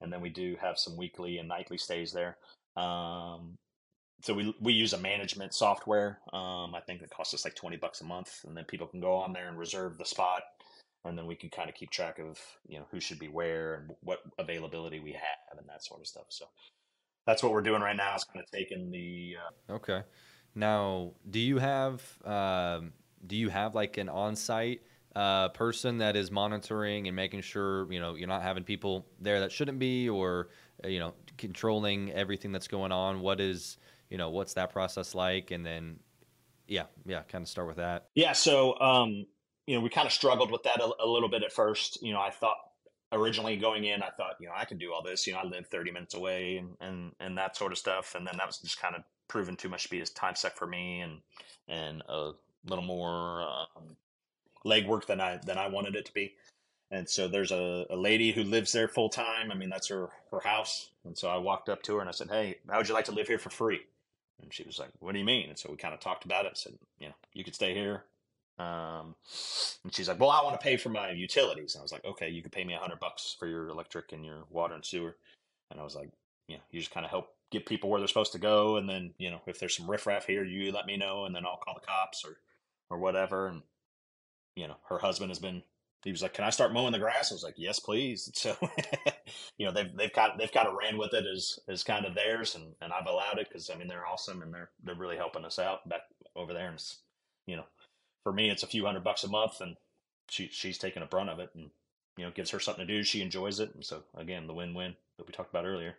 And 0.03 0.12
then 0.12 0.20
we 0.20 0.29
do 0.29 0.57
have 0.61 0.79
some 0.79 0.99
weekly 0.99 1.39
and 1.39 1.49
nightly 1.49 1.79
stays 1.79 2.12
there. 2.12 2.37
Um, 2.77 3.57
so 4.20 4.35
we 4.35 4.55
we 4.61 4.75
use 4.75 4.93
a 4.93 4.99
management 4.99 5.55
software. 5.55 6.18
Um, 6.31 6.75
I 6.75 6.81
think 6.87 7.01
it 7.01 7.09
costs 7.09 7.33
us 7.33 7.47
like 7.47 7.55
twenty 7.55 7.79
bucks 7.79 8.03
a 8.03 8.05
month, 8.05 8.45
and 8.47 8.55
then 8.55 8.64
people 8.64 8.87
can 8.87 9.01
go 9.01 9.14
on 9.14 9.33
there 9.33 9.49
and 9.49 9.59
reserve 9.59 9.97
the 9.97 10.05
spot, 10.05 10.43
and 11.07 11.16
then 11.16 11.25
we 11.25 11.37
can 11.37 11.49
kind 11.49 11.70
of 11.70 11.75
keep 11.75 11.89
track 11.89 12.18
of 12.18 12.39
you 12.68 12.79
know 12.79 12.85
who 12.91 13.01
should 13.01 13.18
be 13.18 13.29
where 13.29 13.77
and 13.77 13.93
what 14.03 14.18
availability 14.39 15.01
we 15.01 15.12
have 15.12 15.59
and 15.59 15.66
that 15.70 15.83
sort 15.83 16.03
of 16.03 16.07
stuff. 16.07 16.27
So 16.29 16.45
that's 17.27 17.43
what 17.43 17.53
we're 17.53 17.62
doing 17.62 17.83
right 17.83 17.97
now. 17.97 18.14
Is 18.14 18.25
kind 18.25 18.43
of 18.43 18.51
taking 18.51 18.91
the. 18.91 19.37
Uh, 19.68 19.72
okay. 19.75 20.03
Now, 20.55 21.12
do 21.29 21.41
you 21.41 21.59
have 21.59 22.03
um, 22.25 22.93
do 23.27 23.37
you 23.37 23.49
have 23.49 23.75
like 23.75 23.97
an 23.97 24.09
on-site 24.09 24.83
uh, 25.16 25.49
person 25.51 25.99
that 25.99 26.16
is 26.16 26.31
monitoring 26.31 27.07
and 27.07 27.16
making 27.16 27.41
sure 27.41 27.91
you 27.93 28.01
know 28.01 28.14
you're 28.14 28.29
not 28.29 28.43
having 28.43 28.64
people 28.64 29.07
there 29.20 29.41
that 29.41 29.53
shouldn't 29.53 29.79
be, 29.79 30.09
or 30.09 30.49
uh, 30.85 30.89
you 30.89 30.99
know 30.99 31.14
controlling 31.39 32.12
everything 32.12 32.53
that's 32.53 32.68
going 32.68 32.93
on? 32.93 33.20
What 33.20 33.41
is 33.41 33.79
you 34.11 34.18
know 34.18 34.31
what's 34.31 34.55
that 34.55 34.72
process 34.72 35.14
like? 35.14 35.51
And 35.51 35.64
then, 35.64 35.99
yeah, 36.68 36.85
yeah, 37.07 37.22
kind 37.22 37.43
of 37.43 37.49
start 37.49 37.66
with 37.68 37.77
that. 37.77 38.07
Yeah. 38.14 38.33
So, 38.33 38.79
um, 38.81 39.27
you 39.66 39.75
know, 39.75 39.81
we 39.81 39.89
kind 39.89 40.07
of 40.07 40.12
struggled 40.12 40.51
with 40.51 40.62
that 40.64 40.81
a, 40.81 40.91
a 41.03 41.07
little 41.07 41.29
bit 41.29 41.43
at 41.43 41.53
first. 41.53 42.03
You 42.03 42.12
know, 42.12 42.20
I 42.20 42.31
thought 42.31 42.57
originally 43.15 43.57
going 43.57 43.85
in, 43.85 44.03
I 44.03 44.11
thought, 44.11 44.37
you 44.41 44.47
know, 44.47 44.53
I 44.57 44.65
could 44.65 44.79
do 44.79 44.93
all 44.93 45.03
this. 45.03 45.27
You 45.27 45.33
know, 45.33 45.41
I 45.41 45.47
live 45.47 45.67
30 45.67 45.91
minutes 45.91 46.15
away 46.15 46.57
and, 46.59 46.77
and, 46.81 47.12
and 47.21 47.39
that 47.39 47.57
sort 47.57 47.73
of 47.73 47.79
stuff. 47.79 48.15
And 48.15 48.27
then 48.27 48.35
that 48.39 48.47
was 48.47 48.59
just 48.59 48.81
kind 48.81 48.95
of 48.95 49.03
proven 49.29 49.57
too 49.57 49.69
much 49.69 49.85
to 49.85 49.91
be 49.91 50.01
a 50.01 50.07
time 50.07 50.35
suck 50.35 50.57
for 50.57 50.67
me 50.67 51.01
and, 51.01 51.21
and 51.69 52.03
a 52.09 52.33
little 52.67 52.85
more 52.85 53.43
um, 53.43 53.97
legwork 54.67 55.07
than 55.07 55.21
I, 55.21 55.39
than 55.45 55.59
I 55.59 55.69
wanted 55.69 55.97
it 55.97 56.07
to 56.07 56.12
be. 56.12 56.35
And 56.91 57.09
so 57.09 57.29
there's 57.29 57.51
a, 57.51 57.87
a 57.91 57.97
lady 57.97 58.33
who 58.33 58.43
lives 58.45 58.73
there 58.73 58.89
full 58.89 59.09
time. 59.09 59.51
I 59.51 59.55
mean, 59.55 59.71
that's 59.71 59.89
her, 59.89 60.11
her 60.31 60.41
house. 60.41 60.91
And 61.05 61.17
so 61.17 61.29
I 61.29 61.39
walked 61.39 61.69
up 61.69 61.83
to 61.85 61.95
her 61.95 62.01
and 62.01 62.09
I 62.09 62.12
said, 62.12 62.29
Hey, 62.31 62.57
how 62.69 62.79
would 62.79 62.89
you 62.89 62.95
like 62.95 63.07
to 63.07 63.12
live 63.12 63.27
here 63.27 63.39
for 63.39 63.51
free? 63.51 63.81
And 64.43 64.53
she 64.53 64.65
was 64.65 64.79
like, 64.79 64.91
What 65.01 65.12
do 65.12 65.19
you 65.19 65.25
mean? 65.25 65.49
And 65.49 65.59
so 65.59 65.71
we 65.71 65.77
kind 65.77 65.95
of 65.95 66.01
talked 66.01 66.25
about 66.25 66.45
it. 66.45 66.53
I 66.53 66.57
said, 66.57 66.75
You 66.99 67.09
know, 67.09 67.15
you 67.33 67.45
could 67.45 67.55
stay 67.55 67.75
here. 67.75 68.05
Um, 68.59 69.16
and 69.82 69.92
she's 69.92 70.09
like, 70.09 70.20
well, 70.20 70.30
I 70.30 70.42
want 70.42 70.59
to 70.59 70.64
pay 70.64 70.76
for 70.76 70.88
my 70.88 71.11
utilities. 71.11 71.74
And 71.74 71.80
I 71.80 71.82
was 71.82 71.92
like, 71.92 72.05
okay, 72.05 72.28
you 72.28 72.42
could 72.42 72.52
pay 72.52 72.64
me 72.64 72.74
a 72.74 72.78
hundred 72.78 73.00
bucks 73.00 73.34
for 73.38 73.46
your 73.46 73.68
electric 73.68 74.12
and 74.12 74.24
your 74.24 74.44
water 74.50 74.74
and 74.74 74.84
sewer. 74.84 75.16
And 75.70 75.80
I 75.80 75.84
was 75.84 75.94
like, 75.94 76.11
you 76.48 76.57
know, 76.57 76.62
you 76.70 76.80
just 76.80 76.92
kind 76.92 77.05
of 77.05 77.11
help 77.11 77.28
get 77.50 77.66
people 77.66 77.90
where 77.90 78.00
they're 78.00 78.09
supposed 78.09 78.32
to 78.32 78.38
go. 78.38 78.76
And 78.76 78.88
then, 78.88 79.14
you 79.18 79.30
know, 79.30 79.40
if 79.46 79.59
there's 79.59 79.76
some 79.76 79.90
riffraff 79.90 80.26
here, 80.26 80.44
you 80.44 80.72
let 80.72 80.86
me 80.86 80.96
know 80.96 81.24
and 81.24 81.34
then 81.34 81.44
I'll 81.44 81.57
call 81.57 81.74
the 81.74 81.86
cops 81.86 82.24
or, 82.24 82.36
or 82.90 82.98
whatever. 82.98 83.48
And, 83.48 83.62
you 84.57 84.68
know, 84.68 84.76
her 84.88 84.98
husband 84.98 85.30
has 85.30 85.38
been 85.38 85.62
he 86.05 86.11
was 86.11 86.22
like, 86.22 86.34
"Can 86.34 86.44
I 86.44 86.50
start 86.50 86.72
mowing 86.72 86.92
the 86.92 86.98
grass?" 86.98 87.32
I 87.32 87.34
was 87.34 87.42
like, 87.42 87.55
"Yes, 87.57 87.80
please." 87.80 88.30
So, 88.34 88.55
you 89.57 89.64
know, 89.66 89.72
they've 89.72 89.94
they've 89.96 90.12
kind 90.12 90.32
they've 90.38 90.52
kind 90.52 90.68
of 90.68 90.74
ran 90.74 90.98
with 90.98 91.14
it 91.14 91.24
as 91.26 91.59
as 91.66 91.82
kind 91.82 92.05
of 92.05 92.14
theirs, 92.14 92.55
and, 92.55 92.74
and 92.82 92.92
I've 92.92 93.07
allowed 93.07 93.38
it 93.38 93.48
because 93.48 93.70
I 93.70 93.76
mean 93.76 93.88
they're 93.88 94.07
awesome 94.07 94.42
and 94.42 94.52
they're 94.52 94.70
they're 94.84 94.94
really 94.94 95.16
helping 95.16 95.44
us 95.44 95.59
out 95.59 95.88
back 95.88 96.02
over 96.36 96.52
there. 96.52 96.68
And 96.68 96.82
you 97.46 97.57
know, 97.57 97.64
for 98.25 98.33
me 98.33 98.51
it's 98.51 98.64
a 98.64 98.66
few 98.66 98.85
hundred 98.85 99.05
bucks 99.05 99.22
a 99.22 99.29
month, 99.29 99.61
and 99.61 99.77
she 100.29 100.49
she's 100.51 100.79
taking 100.79 101.03
a 101.03 101.07
brunt 101.07 101.31
of 101.31 101.39
it, 101.39 101.51
and 101.55 101.70
you 102.16 102.25
know 102.25 102.33
gives 102.33 102.51
her 102.51 102.59
something 102.59 102.85
to 102.87 102.93
do. 102.93 103.05
She 103.05 103.22
enjoys 103.22 103.61
it, 103.61 103.72
and 103.75 103.85
so 103.85 104.03
again 104.16 104.49
the 104.49 104.55
win 104.55 104.75
win 104.75 104.97
that 105.18 105.27
we 105.27 105.33
talked 105.33 105.51
about 105.51 105.66
earlier. 105.66 105.95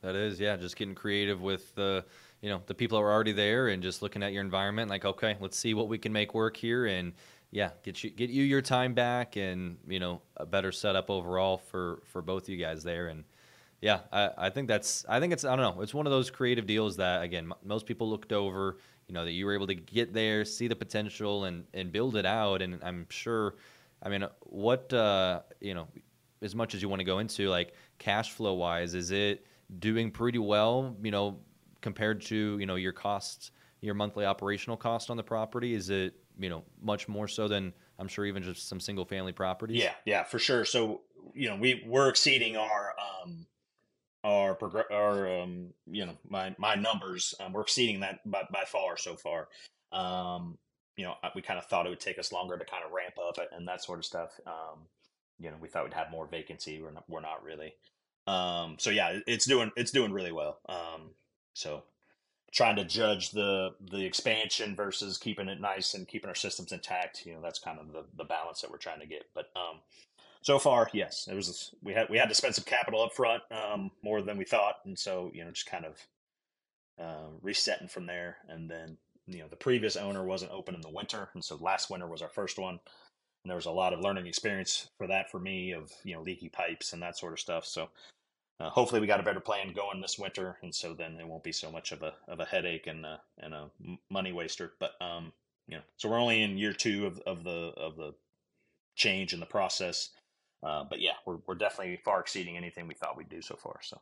That 0.00 0.14
is, 0.14 0.38
yeah, 0.38 0.56
just 0.56 0.76
getting 0.76 0.94
creative 0.94 1.42
with 1.42 1.74
the, 1.74 2.04
you 2.40 2.48
know, 2.48 2.62
the 2.66 2.74
people 2.74 2.98
that 2.98 3.04
are 3.04 3.12
already 3.12 3.32
there 3.32 3.66
and 3.66 3.82
just 3.82 4.00
looking 4.00 4.22
at 4.22 4.32
your 4.32 4.42
environment. 4.42 4.90
Like, 4.90 5.04
okay, 5.04 5.36
let's 5.40 5.58
see 5.58 5.74
what 5.74 5.88
we 5.88 5.98
can 5.98 6.12
make 6.12 6.34
work 6.34 6.56
here, 6.56 6.86
and 6.86 7.14
yeah, 7.50 7.70
get 7.82 8.04
you 8.04 8.10
get 8.10 8.30
you 8.30 8.44
your 8.44 8.62
time 8.62 8.94
back 8.94 9.36
and 9.36 9.78
you 9.88 9.98
know 9.98 10.20
a 10.36 10.46
better 10.46 10.70
setup 10.70 11.10
overall 11.10 11.56
for 11.56 12.00
for 12.04 12.22
both 12.22 12.48
you 12.48 12.56
guys 12.56 12.84
there. 12.84 13.08
And 13.08 13.24
yeah, 13.80 14.00
I, 14.12 14.30
I 14.36 14.50
think 14.50 14.68
that's 14.68 15.04
I 15.08 15.20
think 15.20 15.32
it's 15.32 15.44
I 15.44 15.54
don't 15.56 15.76
know 15.76 15.82
it's 15.82 15.94
one 15.94 16.06
of 16.06 16.10
those 16.10 16.30
creative 16.30 16.66
deals 16.66 16.96
that 16.96 17.22
again 17.22 17.44
m- 17.44 17.54
most 17.64 17.86
people 17.86 18.08
looked 18.08 18.32
over. 18.32 18.78
You 19.06 19.14
know 19.14 19.24
that 19.24 19.32
you 19.32 19.46
were 19.46 19.54
able 19.54 19.66
to 19.68 19.74
get 19.74 20.12
there, 20.12 20.44
see 20.44 20.68
the 20.68 20.76
potential, 20.76 21.44
and 21.44 21.64
and 21.72 21.90
build 21.92 22.16
it 22.16 22.26
out. 22.26 22.60
And 22.60 22.78
I'm 22.82 23.06
sure, 23.08 23.54
I 24.02 24.08
mean, 24.08 24.26
what 24.40 24.92
uh, 24.92 25.40
you 25.60 25.74
know, 25.74 25.88
as 26.42 26.54
much 26.54 26.74
as 26.74 26.82
you 26.82 26.88
want 26.88 27.00
to 27.00 27.04
go 27.04 27.18
into 27.18 27.48
like 27.48 27.72
cash 27.98 28.32
flow 28.32 28.54
wise, 28.54 28.94
is 28.94 29.10
it 29.10 29.46
doing 29.78 30.10
pretty 30.10 30.38
well? 30.38 30.96
You 31.02 31.10
know, 31.10 31.38
compared 31.80 32.20
to 32.22 32.58
you 32.58 32.66
know 32.66 32.74
your 32.74 32.92
costs, 32.92 33.50
your 33.80 33.94
monthly 33.94 34.24
operational 34.24 34.76
cost 34.76 35.08
on 35.08 35.16
the 35.16 35.22
property, 35.22 35.74
is 35.74 35.88
it 35.88 36.14
you 36.38 36.48
know, 36.48 36.62
much 36.80 37.08
more 37.08 37.28
so 37.28 37.48
than 37.48 37.72
I'm 37.98 38.08
sure 38.08 38.24
even 38.24 38.42
just 38.42 38.68
some 38.68 38.80
single 38.80 39.04
family 39.04 39.32
properties. 39.32 39.82
Yeah, 39.82 39.92
yeah, 40.04 40.22
for 40.22 40.38
sure. 40.38 40.64
So 40.64 41.00
you 41.34 41.48
know, 41.48 41.56
we 41.56 41.84
we're 41.86 42.08
exceeding 42.08 42.56
our 42.56 42.94
um 43.22 43.46
our 44.24 44.56
progr- 44.56 44.90
our 44.90 45.40
um 45.40 45.68
you 45.86 46.06
know 46.06 46.16
my 46.28 46.54
my 46.58 46.74
numbers. 46.74 47.34
Um, 47.40 47.52
we're 47.52 47.62
exceeding 47.62 48.00
that 48.00 48.20
by 48.30 48.42
by 48.52 48.64
far 48.66 48.96
so 48.96 49.16
far. 49.16 49.48
Um, 49.92 50.58
you 50.96 51.04
know, 51.04 51.14
we 51.34 51.42
kind 51.42 51.58
of 51.58 51.66
thought 51.66 51.86
it 51.86 51.90
would 51.90 52.00
take 52.00 52.18
us 52.18 52.32
longer 52.32 52.58
to 52.58 52.64
kind 52.64 52.82
of 52.84 52.90
ramp 52.90 53.14
up 53.24 53.38
and 53.52 53.68
that 53.68 53.84
sort 53.84 54.00
of 54.00 54.04
stuff. 54.04 54.38
Um, 54.46 54.80
you 55.38 55.48
know, 55.48 55.56
we 55.60 55.68
thought 55.68 55.84
we'd 55.84 55.94
have 55.94 56.10
more 56.10 56.26
vacancy. 56.26 56.82
We're 56.82 56.90
not, 56.90 57.04
we're 57.08 57.20
not 57.20 57.44
really. 57.44 57.74
Um, 58.26 58.76
so 58.78 58.90
yeah, 58.90 59.20
it's 59.26 59.46
doing 59.46 59.70
it's 59.76 59.92
doing 59.92 60.12
really 60.12 60.32
well. 60.32 60.58
Um, 60.68 61.10
so 61.54 61.84
trying 62.52 62.76
to 62.76 62.84
judge 62.84 63.30
the 63.30 63.70
the 63.80 64.04
expansion 64.04 64.74
versus 64.74 65.18
keeping 65.18 65.48
it 65.48 65.60
nice 65.60 65.94
and 65.94 66.08
keeping 66.08 66.28
our 66.28 66.34
systems 66.34 66.72
intact. 66.72 67.24
You 67.24 67.34
know, 67.34 67.40
that's 67.42 67.58
kind 67.58 67.78
of 67.78 67.92
the, 67.92 68.04
the 68.16 68.24
balance 68.24 68.60
that 68.60 68.70
we're 68.70 68.78
trying 68.78 69.00
to 69.00 69.06
get. 69.06 69.24
But 69.34 69.50
um, 69.56 69.78
so 70.48 70.58
far, 70.58 70.88
yes, 70.94 71.28
it 71.30 71.34
was 71.34 71.74
we 71.82 71.92
had 71.92 72.08
we 72.08 72.16
had 72.16 72.30
to 72.30 72.34
spend 72.34 72.54
some 72.54 72.64
capital 72.64 73.02
up 73.02 73.12
front, 73.12 73.42
um, 73.50 73.90
more 74.02 74.22
than 74.22 74.38
we 74.38 74.46
thought, 74.46 74.76
and 74.86 74.98
so 74.98 75.30
you 75.34 75.44
know, 75.44 75.50
just 75.50 75.66
kind 75.66 75.84
of 75.84 76.06
uh, 76.98 77.28
resetting 77.42 77.86
from 77.86 78.06
there. 78.06 78.38
And 78.48 78.70
then 78.70 78.96
you 79.26 79.40
know, 79.40 79.48
the 79.48 79.56
previous 79.56 79.94
owner 79.94 80.24
wasn't 80.24 80.52
open 80.52 80.74
in 80.74 80.80
the 80.80 80.88
winter, 80.88 81.28
and 81.34 81.44
so 81.44 81.56
last 81.56 81.90
winter 81.90 82.06
was 82.06 82.22
our 82.22 82.30
first 82.30 82.58
one. 82.58 82.80
And 83.44 83.50
there 83.50 83.56
was 83.56 83.66
a 83.66 83.70
lot 83.70 83.92
of 83.92 84.00
learning 84.00 84.26
experience 84.26 84.88
for 84.96 85.06
that 85.08 85.30
for 85.30 85.38
me 85.38 85.72
of 85.72 85.92
you 86.02 86.14
know 86.14 86.22
leaky 86.22 86.48
pipes 86.48 86.94
and 86.94 87.02
that 87.02 87.18
sort 87.18 87.34
of 87.34 87.40
stuff. 87.40 87.66
So 87.66 87.90
uh, 88.58 88.70
hopefully 88.70 89.02
we 89.02 89.06
got 89.06 89.20
a 89.20 89.24
better 89.24 89.40
plan 89.40 89.74
going 89.74 90.00
this 90.00 90.18
winter, 90.18 90.56
and 90.62 90.74
so 90.74 90.94
then 90.94 91.18
it 91.20 91.28
won't 91.28 91.44
be 91.44 91.52
so 91.52 91.70
much 91.70 91.92
of 91.92 92.02
a 92.02 92.14
of 92.26 92.40
a 92.40 92.46
headache 92.46 92.86
and 92.86 93.04
a, 93.04 93.20
and 93.36 93.52
a 93.52 93.68
money 94.08 94.32
waster. 94.32 94.72
But 94.78 94.92
um, 95.02 95.30
you 95.66 95.76
know, 95.76 95.82
so 95.98 96.08
we're 96.08 96.18
only 96.18 96.42
in 96.42 96.56
year 96.56 96.72
two 96.72 97.04
of, 97.04 97.20
of 97.26 97.44
the 97.44 97.74
of 97.76 97.96
the 97.96 98.14
change 98.96 99.34
in 99.34 99.40
the 99.40 99.46
process. 99.46 100.08
Uh, 100.62 100.84
but 100.84 101.00
yeah, 101.00 101.14
we're 101.26 101.38
we're 101.46 101.54
definitely 101.54 101.96
far 102.04 102.20
exceeding 102.20 102.56
anything 102.56 102.86
we 102.88 102.94
thought 102.94 103.16
we'd 103.16 103.28
do 103.28 103.42
so 103.42 103.56
far. 103.56 103.80
So 103.82 104.00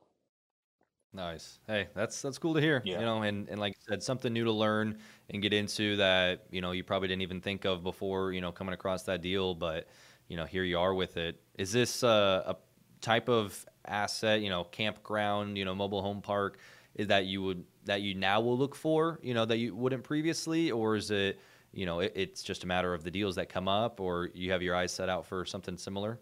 nice. 1.13 1.59
Hey, 1.67 1.89
that's 1.95 2.21
that's 2.23 2.39
cool 2.39 2.55
to 2.55 2.61
hear. 2.61 2.85
Yeah. 2.85 2.97
You 2.97 3.05
know, 3.05 3.23
and 3.23 3.49
and 3.49 3.59
like 3.61 3.75
you 3.77 3.83
said, 3.89 4.03
something 4.03 4.33
new 4.33 4.45
to 4.45 4.53
learn 4.53 4.99
and 5.31 5.43
get 5.43 5.53
into 5.53 5.97
that 5.97 6.47
you 6.51 6.61
know 6.61 6.73
you 6.73 6.85
probably 6.85 7.09
didn't 7.09 7.23
even 7.23 7.41
think 7.41 7.65
of 7.65 7.83
before. 7.83 8.33
You 8.33 8.41
know, 8.41 8.53
coming 8.53 8.75
across 8.75 9.05
that 9.05 9.23
deal, 9.23 9.55
but 9.55 9.89
you 10.29 10.37
know 10.37 10.45
here 10.45 10.65
you 10.65 10.79
are 10.79 10.95
with 10.95 11.17
it. 11.17 11.43
Is 11.55 11.73
this 11.73 12.03
uh, 12.03 12.43
a 12.47 12.57
type 13.01 13.29
of 13.29 13.65
asset, 13.87 14.41
you 14.41 14.51
know, 14.51 14.65
campground, 14.65 15.57
you 15.59 15.65
know, 15.65 15.75
mobile 15.75 16.03
home 16.03 16.23
park 16.23 16.59
is 16.95 17.07
that 17.09 17.27
you 17.27 17.43
would 17.43 17.65
that 17.85 18.03
you 18.03 18.15
now 18.15 18.41
will 18.41 18.59
look 18.59 18.75
for, 18.75 19.21
you 19.23 19.35
know, 19.35 19.45
that 19.45 19.59
you 19.59 19.75
wouldn't 19.77 20.03
previously, 20.05 20.71
or 20.73 20.97
is 20.97 21.11
it, 21.11 21.41
you 21.73 21.87
know, 21.87 22.01
it, 22.01 22.13
it's 22.17 22.43
just 22.43 22.65
a 22.65 22.67
matter 22.67 22.95
of 22.95 23.05
the 23.05 23.11
deals 23.11 23.37
that 23.37 23.49
come 23.49 23.69
up, 23.69 24.01
or 24.01 24.31
you 24.35 24.51
have 24.53 24.63
your 24.63 24.75
eyes 24.75 24.93
set 24.93 25.09
out 25.09 25.27
for 25.27 25.45
something 25.45 25.77
similar? 25.77 26.21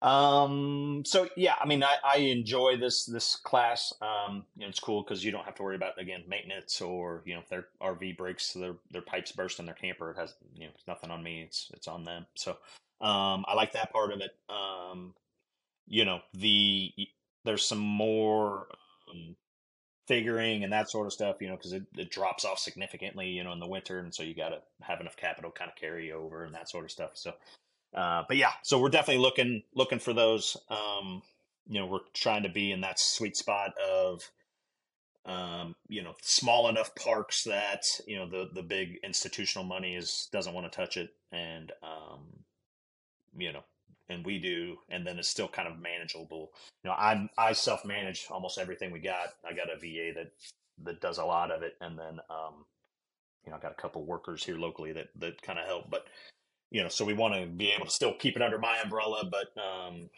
Um. 0.00 1.02
So 1.04 1.28
yeah, 1.36 1.56
I 1.60 1.66
mean, 1.66 1.82
I, 1.82 1.96
I 2.04 2.16
enjoy 2.18 2.76
this 2.76 3.04
this 3.04 3.36
class. 3.36 3.92
Um. 4.00 4.44
You 4.56 4.62
know, 4.62 4.68
it's 4.68 4.80
cool 4.80 5.02
because 5.02 5.24
you 5.24 5.32
don't 5.32 5.44
have 5.44 5.56
to 5.56 5.62
worry 5.62 5.76
about 5.76 6.00
again 6.00 6.24
maintenance 6.28 6.80
or 6.80 7.22
you 7.24 7.34
know 7.34 7.40
if 7.40 7.48
their 7.48 7.66
RV 7.82 8.16
breaks, 8.16 8.52
their 8.52 8.74
their 8.90 9.02
pipes 9.02 9.32
burst 9.32 9.58
in 9.58 9.66
their 9.66 9.74
camper. 9.74 10.10
It 10.12 10.18
has 10.18 10.34
you 10.54 10.66
know 10.66 10.72
it's 10.74 10.86
nothing 10.86 11.10
on 11.10 11.22
me. 11.22 11.42
It's 11.42 11.70
it's 11.74 11.88
on 11.88 12.04
them. 12.04 12.26
So 12.34 12.52
um, 13.00 13.44
I 13.48 13.54
like 13.54 13.72
that 13.72 13.92
part 13.92 14.12
of 14.12 14.20
it. 14.20 14.36
Um, 14.48 15.14
you 15.88 16.04
know 16.04 16.20
the 16.34 16.92
there's 17.44 17.66
some 17.66 17.78
more 17.78 18.68
um, 19.10 19.34
figuring 20.06 20.64
and 20.64 20.72
that 20.72 20.90
sort 20.90 21.06
of 21.06 21.12
stuff 21.12 21.36
you 21.40 21.48
know 21.48 21.56
because 21.56 21.72
it, 21.72 21.84
it 21.96 22.10
drops 22.10 22.44
off 22.44 22.58
significantly 22.58 23.28
you 23.28 23.44
know 23.44 23.52
in 23.52 23.60
the 23.60 23.66
winter 23.66 23.98
and 23.98 24.14
so 24.14 24.22
you 24.22 24.34
got 24.34 24.50
to 24.50 24.60
have 24.82 25.00
enough 25.00 25.16
capital 25.16 25.50
kind 25.50 25.70
of 25.70 25.76
carry 25.76 26.12
over 26.12 26.44
and 26.44 26.54
that 26.54 26.68
sort 26.68 26.84
of 26.84 26.90
stuff 26.90 27.10
so 27.14 27.32
uh, 27.94 28.22
but 28.28 28.36
yeah 28.36 28.52
so 28.62 28.78
we're 28.78 28.88
definitely 28.88 29.22
looking 29.22 29.62
looking 29.74 29.98
for 29.98 30.12
those 30.12 30.56
um, 30.70 31.22
you 31.68 31.80
know 31.80 31.86
we're 31.86 32.00
trying 32.14 32.42
to 32.42 32.48
be 32.48 32.72
in 32.72 32.80
that 32.80 32.98
sweet 32.98 33.36
spot 33.36 33.72
of 33.78 34.30
um, 35.26 35.74
you 35.88 36.02
know 36.02 36.14
small 36.22 36.68
enough 36.68 36.94
parks 36.94 37.44
that 37.44 37.84
you 38.06 38.16
know 38.16 38.28
the 38.28 38.48
the 38.54 38.62
big 38.62 38.98
institutional 39.04 39.64
money 39.64 39.94
is 39.94 40.28
doesn't 40.32 40.54
want 40.54 40.70
to 40.70 40.76
touch 40.76 40.96
it 40.96 41.10
and 41.32 41.72
um, 41.82 42.20
you 43.36 43.52
know 43.52 43.62
and 44.08 44.24
we 44.24 44.38
do, 44.38 44.78
and 44.88 45.06
then 45.06 45.18
it's 45.18 45.28
still 45.28 45.48
kind 45.48 45.68
of 45.68 45.78
manageable. 45.80 46.52
You 46.82 46.90
know, 46.90 46.96
I 46.96 47.28
I 47.36 47.52
self 47.52 47.84
manage 47.84 48.26
almost 48.30 48.58
everything 48.58 48.90
we 48.90 49.00
got. 49.00 49.34
I 49.48 49.52
got 49.52 49.72
a 49.72 49.78
VA 49.78 50.12
that 50.14 50.32
that 50.84 51.00
does 51.00 51.18
a 51.18 51.24
lot 51.24 51.50
of 51.50 51.62
it, 51.62 51.74
and 51.80 51.98
then 51.98 52.20
um, 52.30 52.64
you 53.44 53.50
know, 53.50 53.56
I 53.56 53.60
got 53.60 53.72
a 53.72 53.80
couple 53.80 54.04
workers 54.04 54.44
here 54.44 54.56
locally 54.56 54.92
that 54.92 55.08
that 55.16 55.42
kind 55.42 55.58
of 55.58 55.66
help. 55.66 55.90
But 55.90 56.06
you 56.70 56.82
know, 56.82 56.88
so 56.88 57.04
we 57.04 57.14
want 57.14 57.34
to 57.34 57.46
be 57.46 57.70
able 57.70 57.86
to 57.86 57.90
still 57.90 58.14
keep 58.14 58.36
it 58.36 58.42
under 58.42 58.58
my 58.58 58.78
umbrella, 58.82 59.28
but 59.30 59.60
um, 59.60 60.10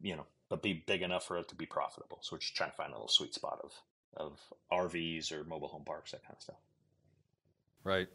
you 0.00 0.16
know, 0.16 0.26
but 0.48 0.62
be 0.62 0.84
big 0.86 1.02
enough 1.02 1.26
for 1.26 1.38
it 1.38 1.48
to 1.48 1.54
be 1.54 1.66
profitable. 1.66 2.18
So 2.22 2.36
we're 2.36 2.40
just 2.40 2.54
trying 2.56 2.70
to 2.70 2.76
find 2.76 2.90
a 2.90 2.94
little 2.94 3.08
sweet 3.08 3.34
spot 3.34 3.60
of 3.62 3.72
of 4.16 4.38
RVs 4.72 5.32
or 5.32 5.44
mobile 5.44 5.68
home 5.68 5.84
parks, 5.84 6.12
that 6.12 6.22
kind 6.22 6.36
of 6.36 6.42
stuff. 6.42 6.56
Right. 7.84 8.08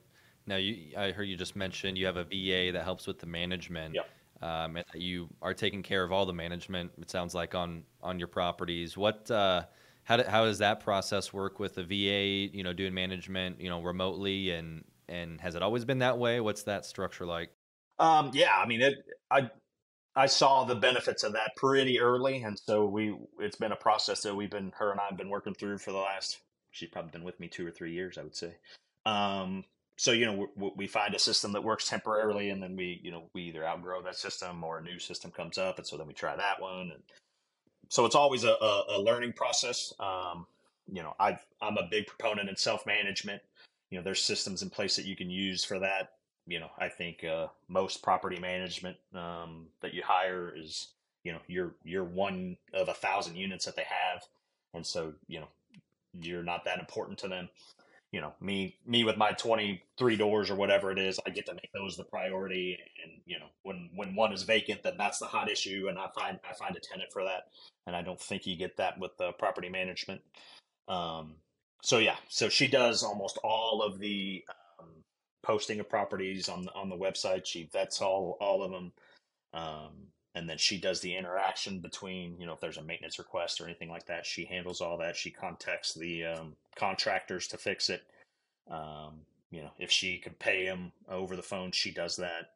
Now, 0.48 0.56
you, 0.56 0.98
I 0.98 1.12
heard 1.12 1.26
you 1.26 1.38
just 1.38 1.56
mentioned 1.56 1.98
you 1.98 2.08
have 2.08 2.18
a 2.18 2.24
VA 2.24 2.72
that 2.74 2.84
helps 2.84 3.06
with 3.06 3.20
the 3.20 3.28
management. 3.28 3.96
Yep 3.96 4.08
um, 4.42 4.78
and 4.78 4.86
you 4.96 5.30
are 5.42 5.54
taking 5.54 5.84
care 5.84 6.04
of 6.04 6.12
all 6.12 6.26
the 6.26 6.34
management. 6.34 6.92
It 7.00 7.10
sounds 7.10 7.36
like 7.36 7.54
on 7.56 7.84
on 8.02 8.20
your 8.20 8.28
properties. 8.28 8.98
What 8.98 9.30
uh, 9.30 9.64
how 10.04 10.18
do, 10.18 10.24
how 10.24 10.46
does 10.46 10.58
that 10.60 10.80
process 10.80 11.32
work 11.32 11.60
with 11.60 11.76
the 11.76 11.84
VA? 11.84 12.56
You 12.56 12.64
know, 12.64 12.74
doing 12.74 12.94
management, 12.94 13.62
you 13.62 13.70
know, 13.70 13.82
remotely, 13.82 14.52
and 14.52 14.84
and 15.08 15.40
has 15.42 15.56
it 15.56 15.62
always 15.62 15.86
been 15.86 16.00
that 16.00 16.18
way? 16.18 16.40
What's 16.40 16.64
that 16.64 16.86
structure 16.86 17.26
like? 17.26 17.52
Um, 18.02 18.32
yeah, 18.34 18.58
I 18.58 18.66
mean, 18.66 18.82
it. 18.82 18.96
I 19.30 19.50
I 20.16 20.26
saw 20.26 20.66
the 20.66 20.76
benefits 20.76 21.24
of 21.24 21.34
that 21.34 21.56
pretty 21.56 22.00
early, 22.00 22.44
and 22.44 22.60
so 22.60 22.86
we 22.86 23.16
it's 23.40 23.56
been 23.56 23.72
a 23.72 23.78
process 23.78 24.22
that 24.24 24.36
we've 24.36 24.50
been 24.50 24.74
her 24.76 24.92
and 24.92 25.00
I 25.00 25.06
have 25.08 25.18
been 25.18 25.30
working 25.30 25.54
through 25.54 25.78
for 25.78 25.92
the 25.92 26.00
last. 26.00 26.40
She's 26.72 26.90
probably 26.90 27.12
been 27.12 27.24
with 27.24 27.40
me 27.40 27.48
two 27.48 27.66
or 27.66 27.72
three 27.72 27.94
years, 27.94 28.18
I 28.18 28.24
would 28.24 28.36
say. 28.36 28.56
Um, 29.06 29.64
so 29.98 30.12
you 30.12 30.26
know 30.26 30.48
we, 30.56 30.72
we, 30.76 30.88
find 30.88 31.14
a 31.14 31.20
system 31.20 31.52
that 31.52 31.64
works 31.64 31.88
temporarily 31.88 32.50
and 32.50 32.62
then 32.62 32.76
we 32.76 33.00
you 33.04 33.12
know 33.12 33.30
we 33.34 33.44
either 33.44 33.66
outgrow 33.66 34.02
that 34.02 34.16
system 34.16 34.64
or 34.64 34.80
a 34.80 34.84
new 34.84 34.98
system 34.98 35.30
comes 35.30 35.60
up 35.60 35.78
and 35.78 35.86
so 35.86 35.96
then 35.96 36.08
we 36.08 36.14
try 36.14 36.36
that 36.36 36.60
one 36.60 36.92
and 36.92 37.04
so 37.90 38.06
it's 38.06 38.16
always 38.16 38.44
a, 38.44 38.54
a, 38.62 38.84
a 38.96 39.00
learning 39.00 39.34
process 39.34 39.94
um, 40.00 40.48
you 40.92 41.04
know 41.04 41.14
i 41.20 41.38
i'm 41.62 41.78
a 41.78 41.88
big 41.92 42.08
proponent 42.08 42.50
in 42.50 42.56
self-management 42.56 43.42
you 43.92 43.98
know 43.98 44.04
there's 44.04 44.24
systems 44.24 44.64
in 44.64 44.72
place 44.72 44.96
that 44.96 45.06
you 45.06 45.16
can 45.16 45.30
use 45.30 45.64
for 45.64 45.78
that 45.78 46.14
you 46.48 46.60
know 46.60 46.70
i 46.80 46.90
think 46.90 47.24
uh, 47.24 47.48
most 47.68 48.02
property 48.04 48.40
management 48.40 48.98
um, 49.14 49.68
that 49.82 49.94
you 49.94 50.02
hire 50.06 50.54
is 50.56 50.90
you 51.24 51.32
know 51.32 51.40
you're 51.48 51.74
you're 51.84 52.04
one 52.04 52.58
of 52.74 52.90
a 52.90 52.94
thousand 52.94 53.36
units 53.36 53.66
that 53.66 53.76
they 53.76 53.84
have. 53.84 54.24
And 54.74 54.86
so 54.86 55.14
you 55.28 55.40
know 55.40 55.48
you're 56.20 56.44
not 56.44 56.66
that 56.66 56.80
important 56.80 57.20
to 57.20 57.28
them. 57.28 57.50
You 58.12 58.22
know 58.22 58.34
me 58.42 58.76
me 58.86 59.04
with 59.04 59.18
my 59.18 59.32
23 59.32 60.16
doors 60.18 60.50
or 60.50 60.56
whatever 60.56 60.92
it 60.92 61.00
is 61.00 61.20
i 61.26 61.30
get 61.30 61.46
to 61.46 61.54
make 61.54 61.72
those 61.74 61.96
the 61.96 62.04
priority. 62.04 62.78
And 63.04 63.14
you 63.26 63.40
know 63.40 63.48
when 63.64 63.90
when 63.96 64.16
one 64.16 64.34
is 64.34 64.44
vacant 64.44 64.84
then 64.84 64.96
that's 64.98 65.20
the 65.20 65.26
hot 65.26 65.50
issue. 65.50 65.88
And 65.90 65.98
i 65.98 66.08
find 66.16 66.40
i 66.50 66.54
find 66.54 66.76
a 66.76 66.80
tenant 66.80 67.12
for 67.14 67.24
that. 67.24 67.48
And 67.88 67.96
i 67.96 68.02
don't 68.02 68.20
think 68.20 68.46
you 68.46 68.56
get 68.56 68.78
that 68.78 69.00
with 69.00 69.18
the 69.18 69.32
property 69.34 69.70
management. 69.70 70.22
Um 70.88 71.36
so 71.84 71.98
yeah. 72.00 72.18
So 72.30 72.50
she 72.50 72.68
does 72.68 73.04
almost 73.04 73.38
all 73.44 73.82
of 73.82 74.00
the 74.00 74.44
posting 75.44 75.80
of 75.80 75.90
properties 75.90 76.50
on 76.50 76.64
the 76.64 76.74
on 76.74 76.90
the 76.90 76.98
website 76.98 77.46
she 77.46 77.70
vets 77.74 78.02
all 78.02 78.38
all 78.42 78.64
of 78.64 78.72
them 78.72 78.92
Um, 79.54 80.08
and 80.36 80.50
then 80.50 80.58
she 80.58 80.80
does 80.80 81.02
the 81.02 81.16
interaction 81.16 81.80
between, 81.80 82.40
you 82.40 82.46
know, 82.46 82.54
if 82.54 82.60
there's 82.60 82.78
a 82.78 82.84
maintenance 82.84 83.20
request 83.20 83.60
or 83.60 83.66
anything 83.66 83.90
like 83.90 84.06
that, 84.06 84.26
she 84.26 84.46
handles 84.46 84.80
all 84.82 84.98
that. 85.00 85.16
She 85.16 85.32
contacts 85.32 85.94
the 85.94 86.26
um, 86.26 86.56
contractors 86.76 87.48
to 87.48 87.58
fix 87.58 87.90
it. 87.90 88.04
Um, 88.70 89.22
you 89.52 89.62
know, 89.62 89.72
if 89.80 89.92
she 89.92 90.20
can 90.20 90.34
pay 90.36 90.66
them 90.66 90.92
over 91.10 91.36
the 91.36 91.44
phone, 91.44 91.72
she 91.72 91.92
does 91.92 92.16
that. 92.18 92.52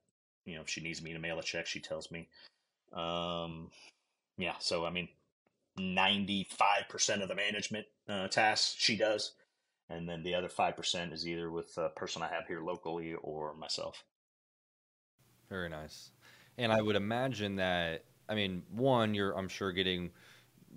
You 0.45 0.55
know, 0.55 0.61
if 0.61 0.69
she 0.69 0.81
needs 0.81 1.01
me 1.03 1.13
to 1.13 1.19
mail 1.19 1.39
a 1.39 1.43
check, 1.43 1.67
she 1.67 1.79
tells 1.79 2.11
me. 2.11 2.29
Um, 2.93 3.71
yeah, 4.37 4.55
so 4.59 4.85
I 4.85 4.91
mean, 4.91 5.09
95% 5.79 7.21
of 7.23 7.29
the 7.29 7.35
management 7.35 7.87
uh, 8.09 8.27
tasks 8.29 8.75
she 8.77 8.97
does. 8.97 9.33
And 9.89 10.09
then 10.09 10.23
the 10.23 10.33
other 10.33 10.47
5% 10.47 11.13
is 11.13 11.27
either 11.27 11.51
with 11.51 11.77
a 11.77 11.89
person 11.89 12.21
I 12.21 12.27
have 12.27 12.47
here 12.47 12.61
locally 12.61 13.13
or 13.21 13.53
myself. 13.53 14.03
Very 15.49 15.69
nice. 15.69 16.11
And 16.57 16.71
I 16.71 16.81
would 16.81 16.95
imagine 16.95 17.57
that, 17.57 18.05
I 18.27 18.35
mean, 18.35 18.63
one, 18.71 19.13
you're, 19.13 19.37
I'm 19.37 19.47
sure, 19.47 19.71
getting 19.71 20.09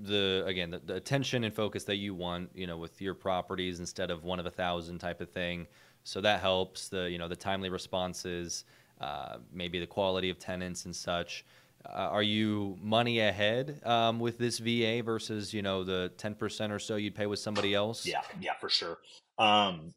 the, 0.01 0.45
again, 0.47 0.71
the, 0.71 0.79
the 0.79 0.95
attention 0.95 1.45
and 1.45 1.55
focus 1.55 1.85
that 1.85 1.97
you 1.97 2.15
want, 2.15 2.51
you 2.55 2.67
know, 2.67 2.77
with 2.77 3.01
your 3.01 3.15
properties 3.15 3.81
instead 3.81 4.11
of 4.11 4.25
one 4.25 4.39
of 4.39 4.47
a 4.47 4.51
thousand 4.51 4.99
type 4.99 5.21
of 5.21 5.31
thing. 5.31 5.67
So 6.05 6.21
that 6.21 6.41
helps 6.41 6.89
the, 6.89 7.11
you 7.11 7.19
know, 7.19 7.29
the 7.29 7.37
timely 7.37 7.71
responses, 7.71 8.65
uh, 9.01 9.39
maybe 9.53 9.79
the 9.81 9.87
quality 9.87 10.31
of 10.31 10.39
tenants 10.39 10.85
and 10.85 10.95
such. 10.95 11.45
Uh, 11.89 12.09
are 12.11 12.23
you 12.23 12.77
money 12.83 13.21
ahead 13.21 13.81
um, 13.85 14.21
with 14.21 14.39
this 14.39 14.59
VA 14.59 15.03
versus 15.03 15.55
you 15.55 15.63
know 15.63 15.85
the 15.85 16.13
ten 16.19 16.35
percent 16.35 16.73
or 16.73 16.79
so 16.79 16.97
you'd 16.97 17.15
pay 17.15 17.27
with 17.27 17.39
somebody 17.39 17.75
else? 17.75 18.07
Yeah, 18.07 18.23
yeah, 18.41 18.55
for 18.61 18.69
sure. 18.69 18.99
Um, 19.39 19.95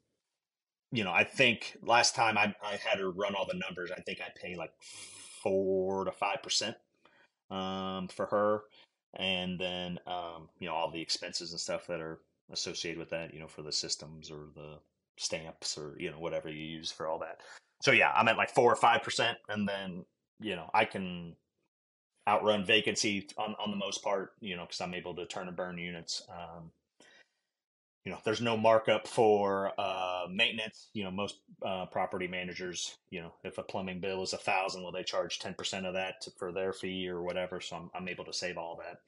you 0.92 1.04
know, 1.04 1.12
I 1.12 1.24
think 1.24 1.78
last 1.82 2.16
time 2.16 2.38
I, 2.38 2.54
I 2.64 2.76
had 2.76 3.00
her 3.00 3.12
run 3.12 3.36
all 3.36 3.46
the 3.46 3.58
numbers, 3.58 3.92
I 3.92 4.02
think 4.02 4.20
I 4.22 4.30
pay 4.40 4.56
like 4.56 4.72
four 4.82 6.06
to 6.06 6.12
five 6.12 6.42
percent 6.44 6.78
um, 7.50 8.08
for 8.08 8.26
her, 8.28 8.62
and 9.16 9.60
then 9.60 10.00
um, 10.08 10.50
you 10.60 10.68
know 10.68 10.74
all 10.74 10.92
the 10.92 11.02
expenses 11.02 11.52
and 11.52 11.60
stuff 11.60 11.88
that 11.88 12.00
are 12.00 12.20
associated 12.52 13.00
with 13.00 13.10
that. 13.10 13.34
You 13.34 13.42
know, 13.42 13.48
for 13.48 13.64
the 13.64 13.72
systems 13.72 14.32
or 14.32 14.48
the 14.56 14.80
stamps 15.18 15.78
or 15.78 15.96
you 16.00 16.10
know 16.10 16.20
whatever 16.20 16.50
you 16.50 16.64
use 16.64 16.92
for 16.92 17.08
all 17.08 17.20
that. 17.20 17.42
So 17.82 17.92
yeah, 17.92 18.12
I'm 18.16 18.28
at 18.28 18.38
like 18.38 18.50
four 18.50 18.72
or 18.72 18.78
five 18.78 19.04
percent, 19.04 19.38
and 19.50 19.68
then 19.68 20.06
you 20.40 20.56
know 20.56 20.70
I 20.74 20.86
can 20.86 21.36
outrun 22.32 22.64
vacancy 22.66 23.28
on, 23.38 23.56
on 23.64 23.72
the 23.72 23.78
most 23.78 24.02
part, 24.04 24.34
you 24.40 24.56
know, 24.56 24.64
because 24.64 24.82
I'm 24.82 24.94
able 24.94 25.14
to 25.16 25.26
turn 25.26 25.48
and 25.48 25.58
burn 25.58 25.78
units. 25.78 26.24
Um, 26.30 26.72
you 28.06 28.12
know, 28.12 28.18
there's 28.24 28.42
no 28.42 28.58
markup 28.58 29.08
for 29.08 29.74
uh, 29.78 30.26
maintenance. 30.32 30.88
You 30.94 31.04
know, 31.04 31.12
most 31.12 31.36
uh, 31.64 31.86
property 31.86 32.28
managers, 32.28 32.98
you 33.12 33.22
know, 33.22 33.34
if 33.44 33.58
a 33.58 33.64
plumbing 33.64 34.00
bill 34.00 34.24
is 34.24 34.34
a 34.34 34.38
thousand, 34.38 34.82
well, 34.82 34.92
they 34.92 35.04
charge 35.04 35.40
ten 35.40 35.54
percent 35.54 35.86
of 35.86 35.94
that 35.94 36.22
to, 36.22 36.32
for 36.40 36.52
their 36.52 36.74
fee 36.74 37.08
or 37.08 37.22
whatever. 37.22 37.62
So 37.62 37.76
I'm 37.76 37.92
I'm 37.94 38.08
able 38.08 38.26
to 38.26 38.34
save 38.34 38.58
all 38.58 38.80
that. 38.84 39.02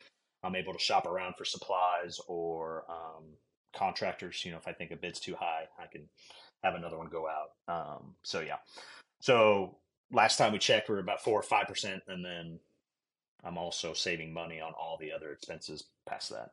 I'm 0.43 0.55
able 0.55 0.74
to 0.74 0.80
shop 0.80 1.07
around 1.07 1.36
for 1.38 1.45
supplies 1.45 2.19
or 2.28 2.84
um, 2.89 3.24
contractors. 3.76 4.43
You 4.45 4.51
know, 4.51 4.57
if 4.57 4.67
I 4.67 4.74
think 4.74 4.91
a 4.91 4.95
bid's 4.97 5.19
too 5.19 5.36
high, 5.39 5.63
I 5.82 5.88
can 5.88 6.03
have 6.63 6.76
another 6.76 6.97
one 6.97 7.07
go 7.07 7.26
out. 7.28 7.49
Um, 7.74 8.15
so 8.24 8.41
yeah, 8.41 8.57
so 9.21 9.78
last 10.11 10.38
time 10.38 10.51
we 10.51 10.59
checked, 10.59 10.89
we 10.89 10.95
were 10.95 11.01
about 11.01 11.24
four 11.24 11.39
or 11.39 11.43
five 11.43 11.67
percent, 11.67 12.03
and 12.07 12.24
then 12.24 12.59
I'm 13.44 13.58
also 13.58 13.94
saving 13.94 14.34
money 14.34 14.62
on 14.62 14.74
all 14.74 14.98
the 15.00 15.12
other 15.12 15.32
expenses 15.32 15.86
past 16.06 16.30
that. 16.30 16.52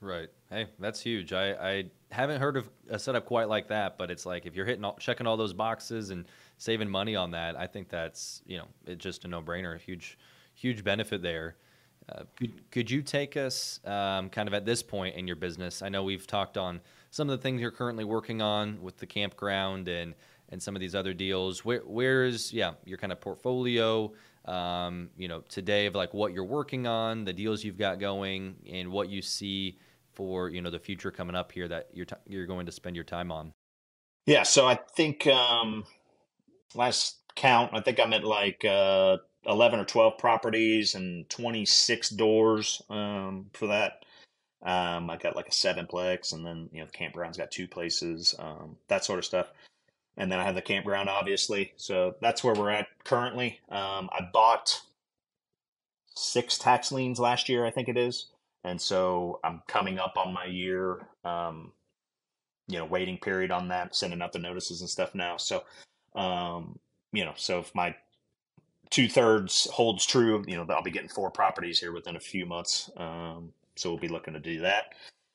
Right. 0.00 0.28
Hey, 0.50 0.66
that's 0.78 1.00
huge. 1.00 1.32
I, 1.32 1.52
I 1.52 1.84
haven't 2.10 2.40
heard 2.40 2.56
of 2.56 2.68
a 2.90 2.98
setup 2.98 3.24
quite 3.24 3.48
like 3.48 3.68
that, 3.68 3.96
but 3.96 4.10
it's 4.10 4.26
like 4.26 4.44
if 4.44 4.54
you're 4.54 4.66
hitting 4.66 4.84
all, 4.84 4.96
checking 4.96 5.26
all 5.26 5.36
those 5.36 5.54
boxes 5.54 6.10
and 6.10 6.26
saving 6.58 6.90
money 6.90 7.16
on 7.16 7.30
that, 7.30 7.56
I 7.56 7.66
think 7.66 7.88
that's 7.88 8.42
you 8.44 8.58
know 8.58 8.66
it's 8.86 9.02
just 9.02 9.24
a 9.24 9.28
no 9.28 9.40
brainer. 9.40 9.74
A 9.74 9.78
huge, 9.78 10.18
huge 10.52 10.84
benefit 10.84 11.22
there. 11.22 11.56
Uh, 12.06 12.24
could 12.36 12.70
could 12.70 12.90
you 12.90 13.00
take 13.00 13.36
us 13.36 13.80
um, 13.86 14.28
kind 14.28 14.46
of 14.46 14.52
at 14.52 14.66
this 14.66 14.82
point 14.82 15.16
in 15.16 15.26
your 15.26 15.36
business? 15.36 15.80
I 15.80 15.88
know 15.88 16.02
we've 16.02 16.26
talked 16.26 16.58
on 16.58 16.82
some 17.10 17.30
of 17.30 17.38
the 17.38 17.42
things 17.42 17.62
you're 17.62 17.70
currently 17.70 18.04
working 18.04 18.42
on 18.42 18.82
with 18.82 18.98
the 18.98 19.06
campground 19.06 19.88
and 19.88 20.14
and 20.50 20.62
some 20.62 20.76
of 20.76 20.80
these 20.80 20.94
other 20.94 21.14
deals. 21.14 21.64
Where 21.64 21.80
where 21.80 22.24
is 22.24 22.52
yeah 22.52 22.72
your 22.84 22.98
kind 22.98 23.12
of 23.12 23.22
portfolio? 23.22 24.12
Um, 24.44 25.10
you 25.16 25.28
know, 25.28 25.40
today 25.48 25.86
of 25.86 25.94
like 25.94 26.12
what 26.12 26.32
you're 26.32 26.44
working 26.44 26.86
on, 26.86 27.24
the 27.24 27.32
deals 27.32 27.64
you've 27.64 27.78
got 27.78 27.98
going, 27.98 28.56
and 28.70 28.90
what 28.90 29.08
you 29.08 29.22
see 29.22 29.78
for 30.12 30.48
you 30.48 30.62
know 30.62 30.70
the 30.70 30.78
future 30.78 31.10
coming 31.10 31.34
up 31.34 31.50
here 31.50 31.66
that 31.68 31.88
you're 31.92 32.06
t- 32.06 32.16
you're 32.26 32.46
going 32.46 32.66
to 32.66 32.72
spend 32.72 32.96
your 32.96 33.04
time 33.04 33.32
on. 33.32 33.52
Yeah, 34.26 34.42
so 34.42 34.66
I 34.66 34.76
think 34.96 35.26
um, 35.26 35.84
last 36.74 37.18
count, 37.34 37.72
I 37.74 37.80
think 37.80 38.00
I'm 38.00 38.12
at 38.12 38.24
like 38.24 38.64
uh, 38.64 39.18
11 39.46 39.80
or 39.80 39.84
12 39.84 40.16
properties 40.18 40.94
and 40.94 41.28
26 41.28 42.10
doors 42.10 42.80
um, 42.88 43.46
for 43.52 43.66
that. 43.66 44.04
Um, 44.62 45.10
I 45.10 45.18
got 45.18 45.36
like 45.36 45.48
a 45.48 45.50
sevenplex, 45.50 46.32
and 46.32 46.44
then 46.44 46.70
you 46.72 46.80
know 46.80 46.86
the 46.86 46.98
campground's 46.98 47.36
got 47.36 47.50
two 47.50 47.68
places, 47.68 48.34
um, 48.38 48.76
that 48.88 49.04
sort 49.04 49.18
of 49.18 49.24
stuff 49.24 49.50
and 50.16 50.30
then 50.30 50.38
I 50.38 50.44
have 50.44 50.54
the 50.54 50.62
campground, 50.62 51.08
obviously. 51.08 51.72
So 51.76 52.14
that's 52.20 52.44
where 52.44 52.54
we're 52.54 52.70
at 52.70 52.88
currently. 53.04 53.60
Um, 53.70 54.08
I 54.12 54.28
bought 54.32 54.80
six 56.14 56.58
tax 56.58 56.92
liens 56.92 57.18
last 57.18 57.48
year, 57.48 57.64
I 57.64 57.70
think 57.70 57.88
it 57.88 57.96
is, 57.96 58.26
and 58.62 58.80
so 58.80 59.40
I'm 59.44 59.62
coming 59.66 59.98
up 59.98 60.14
on 60.16 60.32
my 60.32 60.46
year, 60.46 61.06
um, 61.24 61.72
you 62.68 62.78
know, 62.78 62.84
waiting 62.84 63.18
period 63.18 63.50
on 63.50 63.68
that, 63.68 63.94
sending 63.94 64.22
out 64.22 64.32
the 64.32 64.38
notices 64.38 64.80
and 64.80 64.88
stuff 64.88 65.14
now. 65.14 65.36
So, 65.36 65.64
um, 66.14 66.78
you 67.12 67.24
know, 67.24 67.34
so 67.36 67.58
if 67.58 67.74
my 67.74 67.94
two 68.90 69.08
thirds 69.08 69.68
holds 69.70 70.06
true, 70.06 70.44
you 70.46 70.56
know, 70.56 70.66
I'll 70.72 70.82
be 70.82 70.90
getting 70.90 71.08
four 71.08 71.30
properties 71.30 71.80
here 71.80 71.92
within 71.92 72.16
a 72.16 72.20
few 72.20 72.46
months. 72.46 72.90
Um, 72.96 73.52
so 73.76 73.90
we'll 73.90 73.98
be 73.98 74.08
looking 74.08 74.34
to 74.34 74.40
do 74.40 74.60
that, 74.60 74.94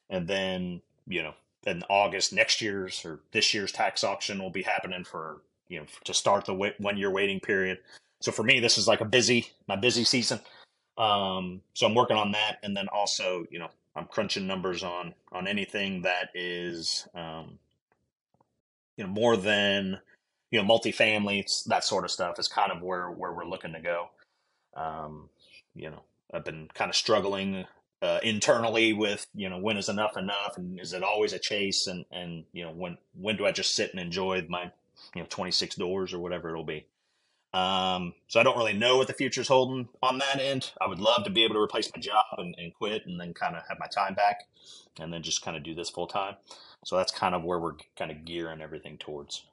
and 0.10 0.28
then 0.28 0.82
you 1.08 1.24
know 1.24 1.34
then 1.64 1.84
August 1.90 2.34
next 2.34 2.62
year's 2.62 3.04
or 3.06 3.20
this 3.32 3.54
year's 3.54 3.72
tax 3.72 4.04
auction 4.04 4.42
will 4.42 4.50
be 4.50 4.64
happening 4.64 5.04
for 5.04 5.42
you 5.68 5.80
know 5.80 5.86
to 6.06 6.14
start 6.14 6.46
the 6.46 6.54
one 6.54 6.98
year 6.98 7.12
waiting 7.12 7.40
period. 7.40 7.80
So 8.22 8.32
for 8.32 8.44
me, 8.44 8.60
this 8.60 8.78
is 8.78 8.88
like 8.88 9.02
a 9.02 9.06
busy 9.06 9.48
my 9.68 9.76
busy 9.76 10.04
season. 10.04 10.40
Um, 10.98 11.62
so 11.74 11.88
I'm 11.88 11.96
working 11.96 12.18
on 12.18 12.32
that, 12.34 12.58
and 12.64 12.76
then 12.76 12.88
also 12.90 13.46
you 13.50 13.60
know 13.60 13.70
I'm 13.96 14.06
crunching 14.06 14.48
numbers 14.48 14.84
on 14.84 15.14
on 15.32 15.48
anything 15.48 16.02
that 16.04 16.30
is 16.34 17.08
um, 17.14 17.60
you 18.98 19.04
know 19.04 19.10
more 19.10 19.38
than 19.38 20.00
you 20.52 20.62
know 20.62 20.68
multifamily 20.68 21.66
that 21.66 21.84
sort 21.84 22.06
of 22.06 22.12
stuff 22.12 22.40
is 22.40 22.48
kind 22.48 22.72
of 22.72 22.82
where 22.82 23.10
where 23.12 23.34
we're 23.34 23.46
looking 23.46 23.74
to 23.74 23.82
go. 23.82 24.10
Um, 24.76 25.30
you 25.76 25.90
know 25.90 26.04
I've 26.34 26.46
been 26.46 26.70
kind 26.74 26.90
of 26.90 26.96
struggling 26.96 27.66
uh, 28.02 28.20
internally 28.24 28.94
with 28.94 29.28
you 29.34 29.50
know 29.50 29.58
when 29.58 29.78
is 29.78 29.90
enough 29.90 30.16
enough 30.18 30.58
and 30.58 30.80
is 30.80 30.94
it 30.94 31.04
always 31.04 31.34
a 31.34 31.40
chase 31.40 31.88
and 31.88 32.06
and 32.12 32.46
you 32.54 32.64
know 32.64 32.72
when 32.72 32.98
when 33.14 33.36
do 33.36 33.46
I 33.46 33.52
just 33.52 33.76
sit 33.76 33.92
and 33.92 34.00
enjoy 34.00 34.46
my 34.48 34.72
you 35.16 35.22
know 35.22 35.28
26 35.30 35.76
doors 35.76 36.14
or 36.14 36.20
whatever 36.20 36.50
it'll 36.50 36.64
be. 36.64 36.86
Um, 37.52 38.14
so 38.28 38.40
I 38.40 38.44
don't 38.44 38.58
really 38.58 38.74
know 38.74 38.98
what 38.98 39.08
the 39.08 39.14
future's 39.14 39.48
holding 39.48 39.90
on 40.04 40.20
that 40.20 40.40
end. 40.40 40.72
I 40.80 40.88
would 40.88 41.00
love 41.00 41.24
to 41.24 41.32
be 41.32 41.44
able 41.44 41.56
to 41.56 41.62
replace 41.62 41.90
my 41.94 42.00
job 42.00 42.26
and, 42.38 42.54
and 42.60 42.74
quit 42.76 43.08
and 43.08 43.20
then 43.20 43.34
kind 43.34 43.56
of 43.56 43.64
have 43.68 43.80
my 43.80 43.88
time 43.88 44.14
back 44.14 44.48
and 45.00 45.12
then 45.12 45.24
just 45.24 45.42
kind 45.44 45.58
of 45.58 45.64
do 45.64 45.74
this 45.74 45.90
full 45.90 46.06
time. 46.06 46.36
So 46.86 46.96
that's 46.96 47.12
kind 47.12 47.34
of 47.34 47.44
where 47.44 47.60
we're 47.60 47.78
kind 47.98 48.12
of 48.12 48.24
gearing 48.24 48.62
everything 48.62 49.00
towards. 49.00 49.46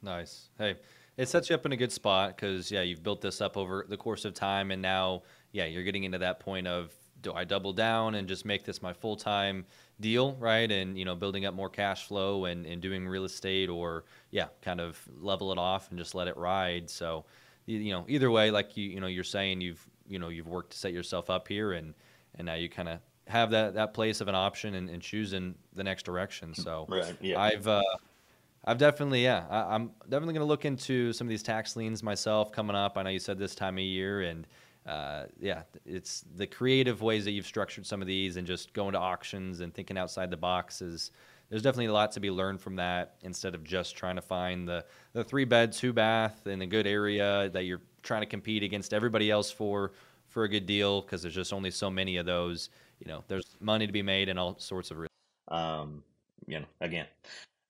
Nice. 0.00 0.48
Hey, 0.56 0.76
it 1.16 1.28
sets 1.28 1.48
you 1.48 1.54
up 1.54 1.66
in 1.66 1.72
a 1.72 1.76
good 1.76 1.92
spot 1.92 2.36
because 2.36 2.70
yeah, 2.70 2.82
you've 2.82 3.02
built 3.02 3.20
this 3.20 3.40
up 3.40 3.56
over 3.56 3.86
the 3.88 3.96
course 3.96 4.24
of 4.24 4.34
time, 4.34 4.70
and 4.70 4.82
now 4.82 5.22
yeah, 5.54 5.66
you're 5.66 5.84
getting 5.84 6.02
into 6.02 6.18
that 6.18 6.40
point 6.40 6.66
of 6.66 6.92
do 7.22 7.32
I 7.32 7.44
double 7.44 7.72
down 7.72 8.16
and 8.16 8.28
just 8.28 8.44
make 8.44 8.64
this 8.64 8.82
my 8.82 8.92
full 8.92 9.16
time 9.16 9.64
deal, 10.00 10.34
right? 10.34 10.70
And 10.70 10.98
you 10.98 11.04
know, 11.04 11.14
building 11.14 11.46
up 11.46 11.54
more 11.54 11.70
cash 11.70 12.08
flow 12.08 12.46
and, 12.46 12.66
and 12.66 12.82
doing 12.82 13.06
real 13.06 13.24
estate, 13.24 13.70
or 13.70 14.04
yeah, 14.32 14.48
kind 14.62 14.80
of 14.80 15.00
level 15.20 15.52
it 15.52 15.58
off 15.58 15.90
and 15.90 15.98
just 15.98 16.14
let 16.14 16.26
it 16.26 16.36
ride. 16.36 16.90
So, 16.90 17.24
you 17.66 17.92
know, 17.92 18.04
either 18.08 18.30
way, 18.32 18.50
like 18.50 18.76
you 18.76 18.90
you 18.90 19.00
know, 19.00 19.06
you're 19.06 19.22
saying 19.22 19.60
you've 19.60 19.88
you 20.08 20.18
know 20.18 20.28
you've 20.28 20.48
worked 20.48 20.72
to 20.72 20.76
set 20.78 20.92
yourself 20.92 21.30
up 21.30 21.46
here, 21.46 21.72
and 21.72 21.94
and 22.34 22.46
now 22.46 22.54
you 22.54 22.68
kind 22.68 22.88
of 22.88 22.98
have 23.28 23.52
that 23.52 23.74
that 23.74 23.94
place 23.94 24.20
of 24.20 24.26
an 24.26 24.34
option 24.34 24.74
and, 24.74 24.90
and 24.90 25.00
choosing 25.00 25.54
the 25.72 25.84
next 25.84 26.02
direction. 26.02 26.52
So, 26.52 26.86
right, 26.88 27.16
yeah, 27.20 27.40
I've. 27.40 27.66
Uh, 27.66 27.82
I've 28.66 28.78
definitely, 28.78 29.22
yeah, 29.22 29.44
I, 29.50 29.74
am 29.74 29.90
definitely 30.04 30.32
going 30.32 30.46
to 30.46 30.48
look 30.48 30.64
into 30.64 31.12
some 31.12 31.26
of 31.26 31.28
these 31.28 31.42
tax 31.42 31.76
liens 31.76 32.02
myself 32.02 32.50
coming 32.50 32.74
up. 32.74 32.96
I 32.96 33.02
know 33.02 33.10
you 33.10 33.18
said 33.18 33.38
this 33.38 33.54
time 33.54 33.76
of 33.76 33.84
year, 33.84 34.22
and 34.22 34.46
uh, 34.86 35.24
yeah, 35.40 35.62
it's 35.86 36.24
the 36.36 36.46
creative 36.46 37.00
ways 37.00 37.24
that 37.24 37.30
you've 37.30 37.46
structured 37.46 37.86
some 37.86 38.02
of 38.02 38.06
these 38.06 38.36
and 38.36 38.46
just 38.46 38.72
going 38.74 38.92
to 38.92 38.98
auctions 38.98 39.60
and 39.60 39.72
thinking 39.72 39.96
outside 39.96 40.30
the 40.30 40.36
box 40.36 40.82
is 40.82 41.10
there's 41.48 41.62
definitely 41.62 41.86
a 41.86 41.92
lot 41.92 42.12
to 42.12 42.20
be 42.20 42.30
learned 42.30 42.60
from 42.60 42.76
that 42.76 43.16
instead 43.22 43.54
of 43.54 43.64
just 43.64 43.96
trying 43.96 44.16
to 44.16 44.22
find 44.22 44.68
the, 44.68 44.84
the 45.12 45.24
three 45.24 45.44
bed, 45.44 45.72
two 45.72 45.92
bath 45.92 46.46
in 46.46 46.60
a 46.62 46.66
good 46.66 46.86
area 46.86 47.48
that 47.50 47.64
you're 47.64 47.80
trying 48.02 48.20
to 48.22 48.26
compete 48.26 48.62
against 48.62 48.92
everybody 48.92 49.30
else 49.30 49.50
for 49.50 49.92
for 50.28 50.44
a 50.44 50.48
good 50.48 50.66
deal 50.66 51.00
because 51.00 51.22
there's 51.22 51.34
just 51.34 51.52
only 51.52 51.70
so 51.70 51.88
many 51.88 52.16
of 52.16 52.26
those. 52.26 52.68
You 52.98 53.06
know, 53.06 53.24
there's 53.28 53.56
money 53.60 53.86
to 53.86 53.92
be 53.92 54.02
made 54.02 54.28
in 54.28 54.36
all 54.36 54.58
sorts 54.58 54.90
of. 54.90 55.06
Um, 55.48 56.02
you 56.46 56.58
know, 56.58 56.66
again, 56.80 57.06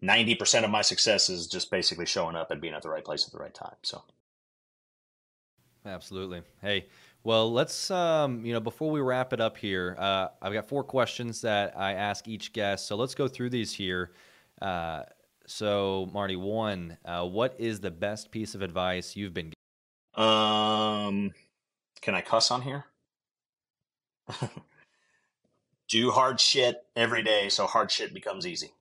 ninety 0.01 0.35
percent 0.35 0.65
of 0.65 0.71
my 0.71 0.83
success 0.83 1.29
is 1.29 1.47
just 1.47 1.71
basically 1.71 2.07
showing 2.07 2.37
up 2.37 2.51
and 2.51 2.61
being 2.61 2.75
at 2.75 2.83
the 2.83 2.89
right 2.89 3.05
place 3.05 3.27
at 3.27 3.33
the 3.33 3.39
right 3.39 3.55
time. 3.55 3.77
So 3.83 4.03
Absolutely. 5.87 6.43
Hey, 6.63 6.87
well, 7.25 7.51
let's 7.51 7.91
um, 7.91 8.45
you 8.45 8.53
know 8.53 8.61
before 8.61 8.91
we 8.91 9.01
wrap 9.01 9.33
it 9.33 9.41
up 9.41 9.57
here, 9.57 9.97
uh, 9.99 10.29
I've 10.43 10.53
got 10.53 10.69
four 10.69 10.85
questions 10.85 11.41
that 11.41 11.77
I 11.77 11.95
ask 11.95 12.29
each 12.29 12.53
guest. 12.53 12.87
So 12.87 12.97
let's 12.97 13.15
go 13.15 13.27
through 13.27 13.51
these 13.51 13.73
here. 13.73 14.13
Uh, 14.61 15.05
so 15.47 16.09
Marty, 16.13 16.37
one, 16.37 16.99
uh, 17.05 17.27
what 17.27 17.57
is 17.59 17.81
the 17.81 17.91
best 17.91 18.31
piece 18.31 18.55
of 18.55 18.61
advice 18.61 19.17
you've 19.17 19.33
been? 19.33 19.55
Um, 20.15 21.33
can 22.03 22.15
I 22.15 22.21
cuss 22.21 22.51
on 22.51 22.61
here? 22.63 22.85
Do 25.89 26.11
hard 26.11 26.41
shit 26.41 26.85
every 26.95 27.23
day, 27.23 27.49
so 27.49 27.67
hard 27.67 27.91
shit 27.91 28.13
becomes 28.13 28.47
easy. 28.47 28.73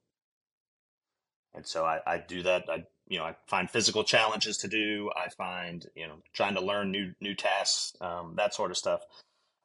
And 1.56 1.66
so 1.66 1.86
I, 1.86 2.00
I 2.06 2.18
do 2.18 2.44
that. 2.44 2.66
I 2.70 2.86
you 3.08 3.18
know 3.18 3.26
I 3.26 3.36
find 3.48 3.70
physical 3.70 4.04
challenges 4.04 4.58
to 4.60 4.68
do. 4.68 5.12
I 5.16 5.30
find 5.30 5.86
you 5.96 6.08
know 6.08 6.16
trying 6.34 6.56
to 6.56 6.62
learn 6.62 6.92
new 6.92 7.14
new 7.22 7.36
tasks, 7.36 7.94
um, 8.02 8.34
that 8.38 8.54
sort 8.54 8.72
of 8.72 8.78
stuff. 8.78 9.02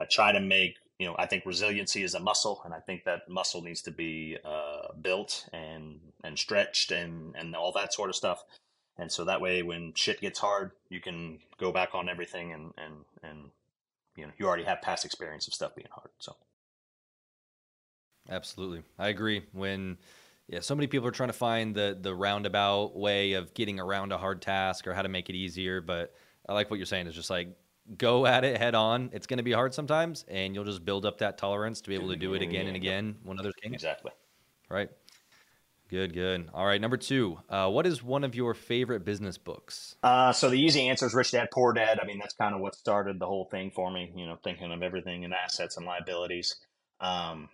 I 0.01 0.05
try 0.05 0.33
to 0.33 0.41
make 0.41 0.77
you 0.99 1.07
know 1.07 1.15
I 1.19 1.27
think 1.27 1.47
resiliency 1.47 2.03
is 2.03 2.15
a 2.15 2.21
muscle, 2.21 2.61
and 2.65 2.75
I 2.75 2.81
think 2.81 3.05
that 3.05 3.29
muscle 3.29 3.63
needs 3.63 3.83
to 3.83 3.91
be 3.91 4.37
uh, 4.45 4.93
built 5.01 5.49
and 5.53 6.01
and 6.25 6.39
stretched 6.39 6.91
and 6.91 7.35
and 7.37 7.55
all 7.55 7.73
that 7.73 7.95
sort 7.95 8.11
of 8.11 8.17
stuff. 8.17 8.45
And 9.01 9.13
so 9.13 9.25
that 9.25 9.41
way, 9.41 9.63
when 9.63 9.95
shit 9.95 10.21
gets 10.21 10.41
hard, 10.41 10.73
you 10.89 11.01
can 11.01 11.39
go 11.59 11.71
back 11.71 11.95
on 11.95 12.09
everything 12.09 12.53
and 12.53 12.73
and 12.77 12.95
and 13.23 13.51
you 14.17 14.25
know 14.27 14.33
you 14.39 14.47
already 14.47 14.65
have 14.65 14.83
past 14.83 15.05
experience 15.05 15.47
of 15.47 15.55
stuff 15.55 15.75
being 15.75 15.89
hard. 15.91 16.11
So 16.19 16.37
Absolutely, 18.31 18.83
I 18.99 19.09
agree. 19.09 19.45
When 19.53 19.97
yeah, 20.49 20.61
so 20.61 20.75
many 20.75 20.87
people 20.87 21.07
are 21.07 21.13
trying 21.13 21.29
to 21.29 21.35
find 21.35 21.75
the 21.75 21.97
the 22.01 22.15
roundabout 22.15 22.97
way 22.97 23.35
of 23.35 23.53
getting 23.53 23.79
around 23.79 24.13
a 24.13 24.19
hard 24.19 24.41
task 24.41 24.87
or 24.87 24.95
how 24.95 25.03
to 25.03 25.09
make 25.09 25.29
it 25.29 25.35
easier. 25.35 25.83
But 25.83 26.15
I 26.49 26.55
like 26.55 26.71
what 26.71 26.79
you're 26.79 26.87
saying. 26.87 27.07
Is 27.07 27.15
just 27.15 27.29
like 27.29 27.49
go 27.97 28.27
at 28.27 28.45
it 28.45 28.57
head 28.57 28.75
on. 28.75 29.11
It's 29.13 29.27
going 29.27 29.39
to 29.39 29.45
be 29.45 29.53
hard 29.53 29.75
sometimes, 29.75 30.25
and 30.27 30.55
you'll 30.55 30.65
just 30.65 30.85
build 30.85 31.05
up 31.05 31.19
that 31.19 31.37
tolerance 31.37 31.83
to 31.83 31.89
be 31.91 31.95
able 31.95 32.09
to 32.09 32.17
do 32.17 32.33
it 32.33 32.41
again 32.41 32.67
and 32.67 32.77
again 32.77 33.17
when 33.25 33.39
others 33.39 33.55
can. 33.63 33.75
exactly. 33.75 34.11
Right. 34.71 34.91
Good. 35.89 36.13
Good. 36.13 36.49
All 36.53 36.67
right. 36.67 36.81
Number 36.81 36.97
two. 36.97 37.39
Uh, 37.49 37.71
what 37.71 37.87
is 37.87 38.03
one 38.03 38.25
of 38.25 38.35
your 38.35 38.55
favorite 38.55 39.05
business 39.05 39.39
books? 39.39 39.97
Uh, 40.03 40.33
so 40.33 40.51
the 40.51 40.61
easy 40.61 40.89
answer 40.89 41.07
is 41.07 41.15
Rich 41.15 41.33
Dad 41.33 41.49
Poor 41.53 41.73
Dad. 41.73 41.99
I 42.03 42.07
mean, 42.07 42.19
that's 42.19 42.35
kind 42.35 42.55
of 42.55 42.61
what 42.61 42.75
started 42.75 43.19
the 43.19 43.27
whole 43.27 43.47
thing 43.47 43.71
for 43.71 43.91
me. 43.91 44.13
You 44.15 44.27
know, 44.27 44.39
thinking 44.43 44.73
of 44.73 44.83
everything 44.83 45.23
in 45.25 45.33
assets 45.33 45.77
and 45.77 45.87
liabilities. 45.87 46.57
Um, 47.01 47.49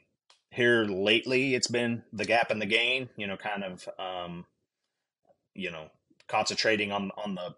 here 0.55 0.84
lately, 0.84 1.55
it's 1.55 1.66
been 1.66 2.02
the 2.12 2.24
gap 2.24 2.50
and 2.50 2.62
the 2.62 2.66
gain. 2.66 3.09
You 3.16 3.26
know, 3.26 3.36
kind 3.36 3.64
of, 3.64 3.88
um, 3.98 4.46
you 5.55 5.70
know, 5.70 5.90
concentrating 6.28 6.92
on 6.92 7.11
on 7.16 7.34
the 7.34 7.55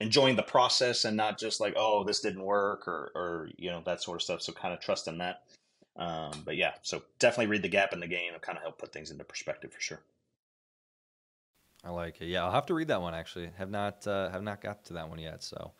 enjoying 0.00 0.36
the 0.36 0.42
process 0.42 1.04
and 1.04 1.16
not 1.16 1.38
just 1.38 1.60
like, 1.60 1.74
oh, 1.76 2.04
this 2.04 2.20
didn't 2.20 2.42
work 2.42 2.88
or 2.88 3.10
or 3.14 3.48
you 3.56 3.70
know 3.70 3.82
that 3.84 4.02
sort 4.02 4.16
of 4.16 4.22
stuff. 4.22 4.42
So 4.42 4.52
kind 4.52 4.72
of 4.72 4.80
trusting 4.80 5.18
that. 5.18 5.42
Um, 5.96 6.30
but 6.44 6.56
yeah, 6.56 6.74
so 6.82 7.02
definitely 7.18 7.48
read 7.50 7.62
the 7.62 7.68
gap 7.68 7.92
and 7.92 8.02
the 8.02 8.06
gain. 8.06 8.28
It'll 8.28 8.40
kind 8.40 8.56
of 8.56 8.62
help 8.62 8.78
put 8.78 8.92
things 8.92 9.10
into 9.10 9.24
perspective 9.24 9.72
for 9.72 9.80
sure. 9.80 10.00
I 11.84 11.90
like 11.90 12.20
it. 12.20 12.26
Yeah, 12.26 12.44
I'll 12.44 12.52
have 12.52 12.66
to 12.66 12.74
read 12.74 12.88
that 12.88 13.02
one. 13.02 13.14
Actually, 13.14 13.50
have 13.56 13.70
not 13.70 14.06
uh, 14.06 14.30
have 14.30 14.42
not 14.42 14.60
got 14.60 14.84
to 14.86 14.94
that 14.94 15.08
one 15.08 15.18
yet. 15.18 15.42
So, 15.42 15.72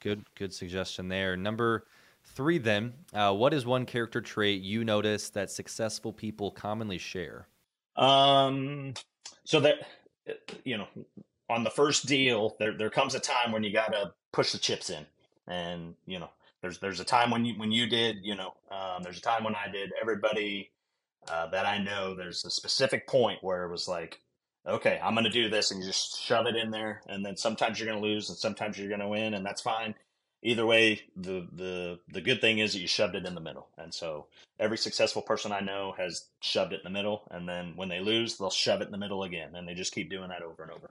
good 0.00 0.24
good 0.34 0.54
suggestion 0.54 1.08
there. 1.08 1.36
Number 1.36 1.84
three, 2.24 2.58
then, 2.58 2.94
uh, 3.12 3.34
what 3.34 3.52
is 3.52 3.66
one 3.66 3.86
character 3.86 4.20
trait 4.20 4.62
you 4.62 4.84
notice 4.84 5.30
that 5.30 5.50
successful 5.50 6.12
people 6.12 6.50
commonly 6.50 6.98
share? 6.98 7.48
Um, 7.96 8.94
so 9.44 9.60
that 9.60 9.76
you 10.64 10.78
know, 10.78 10.86
on 11.50 11.64
the 11.64 11.70
first 11.70 12.06
deal, 12.06 12.56
there 12.58 12.76
there 12.76 12.90
comes 12.90 13.14
a 13.14 13.20
time 13.20 13.52
when 13.52 13.62
you 13.64 13.72
gotta 13.72 14.12
push 14.32 14.52
the 14.52 14.58
chips 14.58 14.90
in, 14.90 15.06
and 15.46 15.94
you 16.06 16.18
know, 16.18 16.30
there's 16.62 16.78
there's 16.78 17.00
a 17.00 17.04
time 17.04 17.30
when 17.30 17.44
you 17.44 17.54
when 17.54 17.72
you 17.72 17.86
did, 17.86 18.18
you 18.22 18.34
know, 18.36 18.54
um, 18.70 19.02
there's 19.02 19.18
a 19.18 19.22
time 19.22 19.44
when 19.44 19.54
I 19.54 19.70
did. 19.70 19.90
Everybody 20.00 20.70
uh, 21.28 21.48
that 21.48 21.66
I 21.66 21.78
know, 21.78 22.14
there's 22.14 22.44
a 22.44 22.50
specific 22.50 23.06
point 23.08 23.38
where 23.42 23.64
it 23.64 23.70
was 23.70 23.88
like, 23.88 24.20
okay, 24.66 25.00
I'm 25.02 25.14
gonna 25.14 25.30
do 25.30 25.48
this, 25.48 25.70
and 25.70 25.80
you 25.80 25.86
just 25.86 26.20
shove 26.20 26.46
it 26.46 26.56
in 26.56 26.70
there, 26.70 27.02
and 27.08 27.24
then 27.24 27.36
sometimes 27.36 27.80
you're 27.80 27.88
gonna 27.88 28.04
lose, 28.04 28.28
and 28.28 28.38
sometimes 28.38 28.78
you're 28.78 28.90
gonna 28.90 29.08
win, 29.08 29.34
and 29.34 29.44
that's 29.44 29.62
fine 29.62 29.94
either 30.42 30.66
way, 30.66 31.02
the 31.16 31.46
the 31.52 31.98
the 32.08 32.20
good 32.20 32.40
thing 32.40 32.58
is 32.58 32.72
that 32.72 32.80
you 32.80 32.86
shoved 32.86 33.14
it 33.14 33.26
in 33.26 33.34
the 33.34 33.40
middle. 33.40 33.68
And 33.76 33.92
so 33.92 34.26
every 34.58 34.78
successful 34.78 35.22
person 35.22 35.52
I 35.52 35.60
know 35.60 35.94
has 35.98 36.26
shoved 36.40 36.72
it 36.72 36.80
in 36.84 36.92
the 36.92 36.96
middle, 36.96 37.22
and 37.30 37.48
then 37.48 37.72
when 37.76 37.88
they 37.88 38.00
lose, 38.00 38.38
they'll 38.38 38.50
shove 38.50 38.80
it 38.80 38.86
in 38.86 38.92
the 38.92 38.98
middle 38.98 39.24
again, 39.24 39.54
and 39.54 39.66
they 39.66 39.74
just 39.74 39.94
keep 39.94 40.10
doing 40.10 40.28
that 40.28 40.42
over 40.42 40.62
and 40.62 40.72
over. 40.72 40.90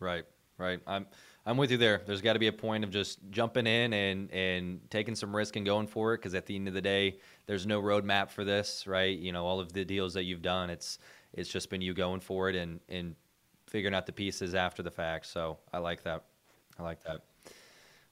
Right, 0.00 0.24
right. 0.58 0.80
I'm 0.86 1.06
I'm 1.44 1.56
with 1.56 1.70
you 1.70 1.76
there. 1.76 2.02
There's 2.06 2.20
got 2.20 2.34
to 2.34 2.38
be 2.38 2.46
a 2.46 2.52
point 2.52 2.84
of 2.84 2.90
just 2.90 3.18
jumping 3.30 3.66
in 3.66 3.92
and 3.92 4.30
and 4.30 4.80
taking 4.90 5.14
some 5.14 5.34
risk 5.34 5.56
and 5.56 5.66
going 5.66 5.86
for 5.86 6.14
it 6.14 6.18
because 6.18 6.34
at 6.34 6.46
the 6.46 6.54
end 6.56 6.68
of 6.68 6.74
the 6.74 6.82
day, 6.82 7.18
there's 7.46 7.66
no 7.66 7.82
roadmap 7.82 8.30
for 8.30 8.44
this, 8.44 8.86
right? 8.86 9.18
You 9.18 9.32
know, 9.32 9.44
all 9.44 9.60
of 9.60 9.72
the 9.72 9.84
deals 9.84 10.14
that 10.14 10.24
you've 10.24 10.42
done, 10.42 10.70
it's 10.70 10.98
it's 11.32 11.48
just 11.48 11.70
been 11.70 11.80
you 11.80 11.94
going 11.94 12.20
for 12.20 12.48
it 12.48 12.56
and 12.56 12.80
and 12.88 13.14
figuring 13.66 13.94
out 13.94 14.06
the 14.06 14.12
pieces 14.12 14.54
after 14.54 14.82
the 14.82 14.90
fact. 14.90 15.26
So 15.26 15.58
I 15.72 15.78
like 15.78 16.02
that. 16.04 16.24
I 16.78 16.82
like 16.82 17.02
that. 17.04 17.22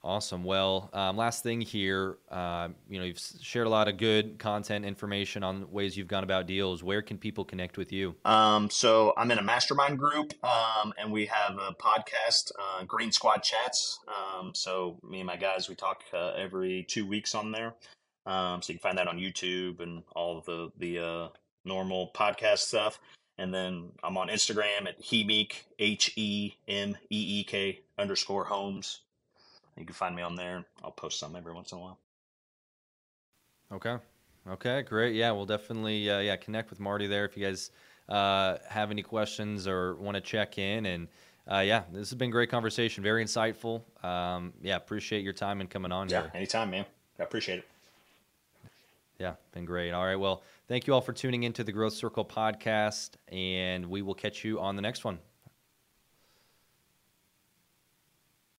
Awesome. 0.03 0.45
Well, 0.45 0.89
um, 0.95 1.19
last 1.19 1.43
thing 1.43 1.61
here, 1.61 2.17
uh, 2.31 2.69
you 2.89 2.99
know, 2.99 3.05
you've 3.05 3.21
shared 3.43 3.67
a 3.67 3.71
lot 3.71 3.87
of 3.87 3.99
good 3.99 4.39
content 4.39 4.87
information 4.87 5.43
on 5.43 5.71
ways 5.71 5.95
you've 5.95 6.09
gone 6.09 6.25
about 6.25 6.47
deals. 6.47 6.83
Where 6.83 7.03
can 7.03 7.19
people 7.19 7.45
connect 7.45 7.77
with 7.77 7.93
you? 7.93 8.17
Um, 8.25 8.71
so 8.71 9.13
I'm 9.19 9.31
in 9.31 9.39
a 9.39 9.43
mastermind 9.43 9.99
group, 9.99 10.33
um, 10.43 10.95
and 10.99 11.13
we 11.13 11.27
have 11.27 11.59
a 11.59 11.75
podcast, 11.75 12.53
uh, 12.59 12.85
Green 12.85 13.13
Squad 13.13 13.43
Chats. 13.43 14.01
Um, 14.09 14.53
so 14.55 14.99
me 15.07 15.21
and 15.21 15.27
my 15.27 15.37
guys, 15.37 15.69
we 15.69 15.75
talk 15.75 16.03
uh, 16.15 16.31
every 16.31 16.87
two 16.89 17.07
weeks 17.07 17.35
on 17.35 17.53
there. 17.53 17.75
Um, 18.25 18.63
so 18.63 18.73
you 18.73 18.79
can 18.79 18.83
find 18.83 18.99
that 18.99 19.09
on 19.09 19.19
YouTube 19.19 19.81
and 19.81 20.03
all 20.15 20.41
the 20.41 20.71
the 20.79 20.99
uh, 20.99 21.29
normal 21.65 22.11
podcast 22.15 22.59
stuff. 22.59 22.99
And 23.37 23.53
then 23.53 23.91
I'm 24.03 24.17
on 24.17 24.29
Instagram 24.29 24.87
at 24.87 25.01
Hemeek 25.03 25.65
H 25.79 26.13
E 26.17 26.55
M 26.69 26.97
E 27.11 27.41
E 27.41 27.45
K 27.45 27.81
underscore 27.99 28.45
Homes. 28.45 29.01
You 29.81 29.87
can 29.87 29.95
find 29.95 30.15
me 30.15 30.21
on 30.21 30.37
there. 30.37 30.65
I'll 30.85 30.91
post 30.91 31.19
some 31.19 31.35
every 31.35 31.55
once 31.55 31.73
in 31.73 31.79
a 31.79 31.81
while. 31.81 31.99
Okay. 33.73 33.97
Okay, 34.47 34.83
great. 34.83 35.15
Yeah, 35.15 35.33
we'll 35.33 35.47
definitely 35.47 36.11
uh, 36.11 36.19
yeah 36.21 36.37
connect 36.37 36.71
with 36.71 36.81
Marty 36.81 37.07
there 37.07 37.25
if 37.25 37.37
you 37.37 37.45
guys 37.45 37.71
uh, 38.09 38.59
have 38.69 38.91
any 38.91 39.03
questions 39.03 39.67
or 39.67 39.95
want 39.97 40.17
to 40.17 40.21
check 40.21 40.59
in. 40.59 40.85
And 40.87 41.09
uh, 41.51 41.61
yeah, 41.61 41.85
this 41.93 42.11
has 42.11 42.19
been 42.19 42.31
great 42.31 42.51
conversation, 42.51 43.03
very 43.03 43.25
insightful. 43.25 43.83
Um, 44.05 44.53
yeah, 44.63 44.77
appreciate 44.77 45.25
your 45.25 45.33
time 45.33 45.61
and 45.63 45.71
coming 45.71 45.93
on 45.93 46.09
Yeah, 46.09 46.23
here. 46.23 46.31
anytime, 46.35 46.71
man. 46.71 46.85
I 47.19 47.23
appreciate 47.23 47.61
it. 47.61 47.69
Yeah, 49.19 49.35
been 49.53 49.65
great. 49.65 49.93
All 49.93 50.05
right, 50.05 50.17
well, 50.17 50.43
thank 50.69 50.87
you 50.87 50.95
all 50.95 51.03
for 51.03 51.13
tuning 51.13 51.43
into 51.43 51.63
the 51.65 51.73
Growth 51.73 51.93
Circle 51.93 52.25
podcast, 52.25 53.11
and 53.29 53.87
we 53.87 54.01
will 54.01 54.15
catch 54.15 54.45
you 54.45 54.59
on 54.61 54.77
the 54.77 54.83
next 54.83 55.05
one. 55.05 55.19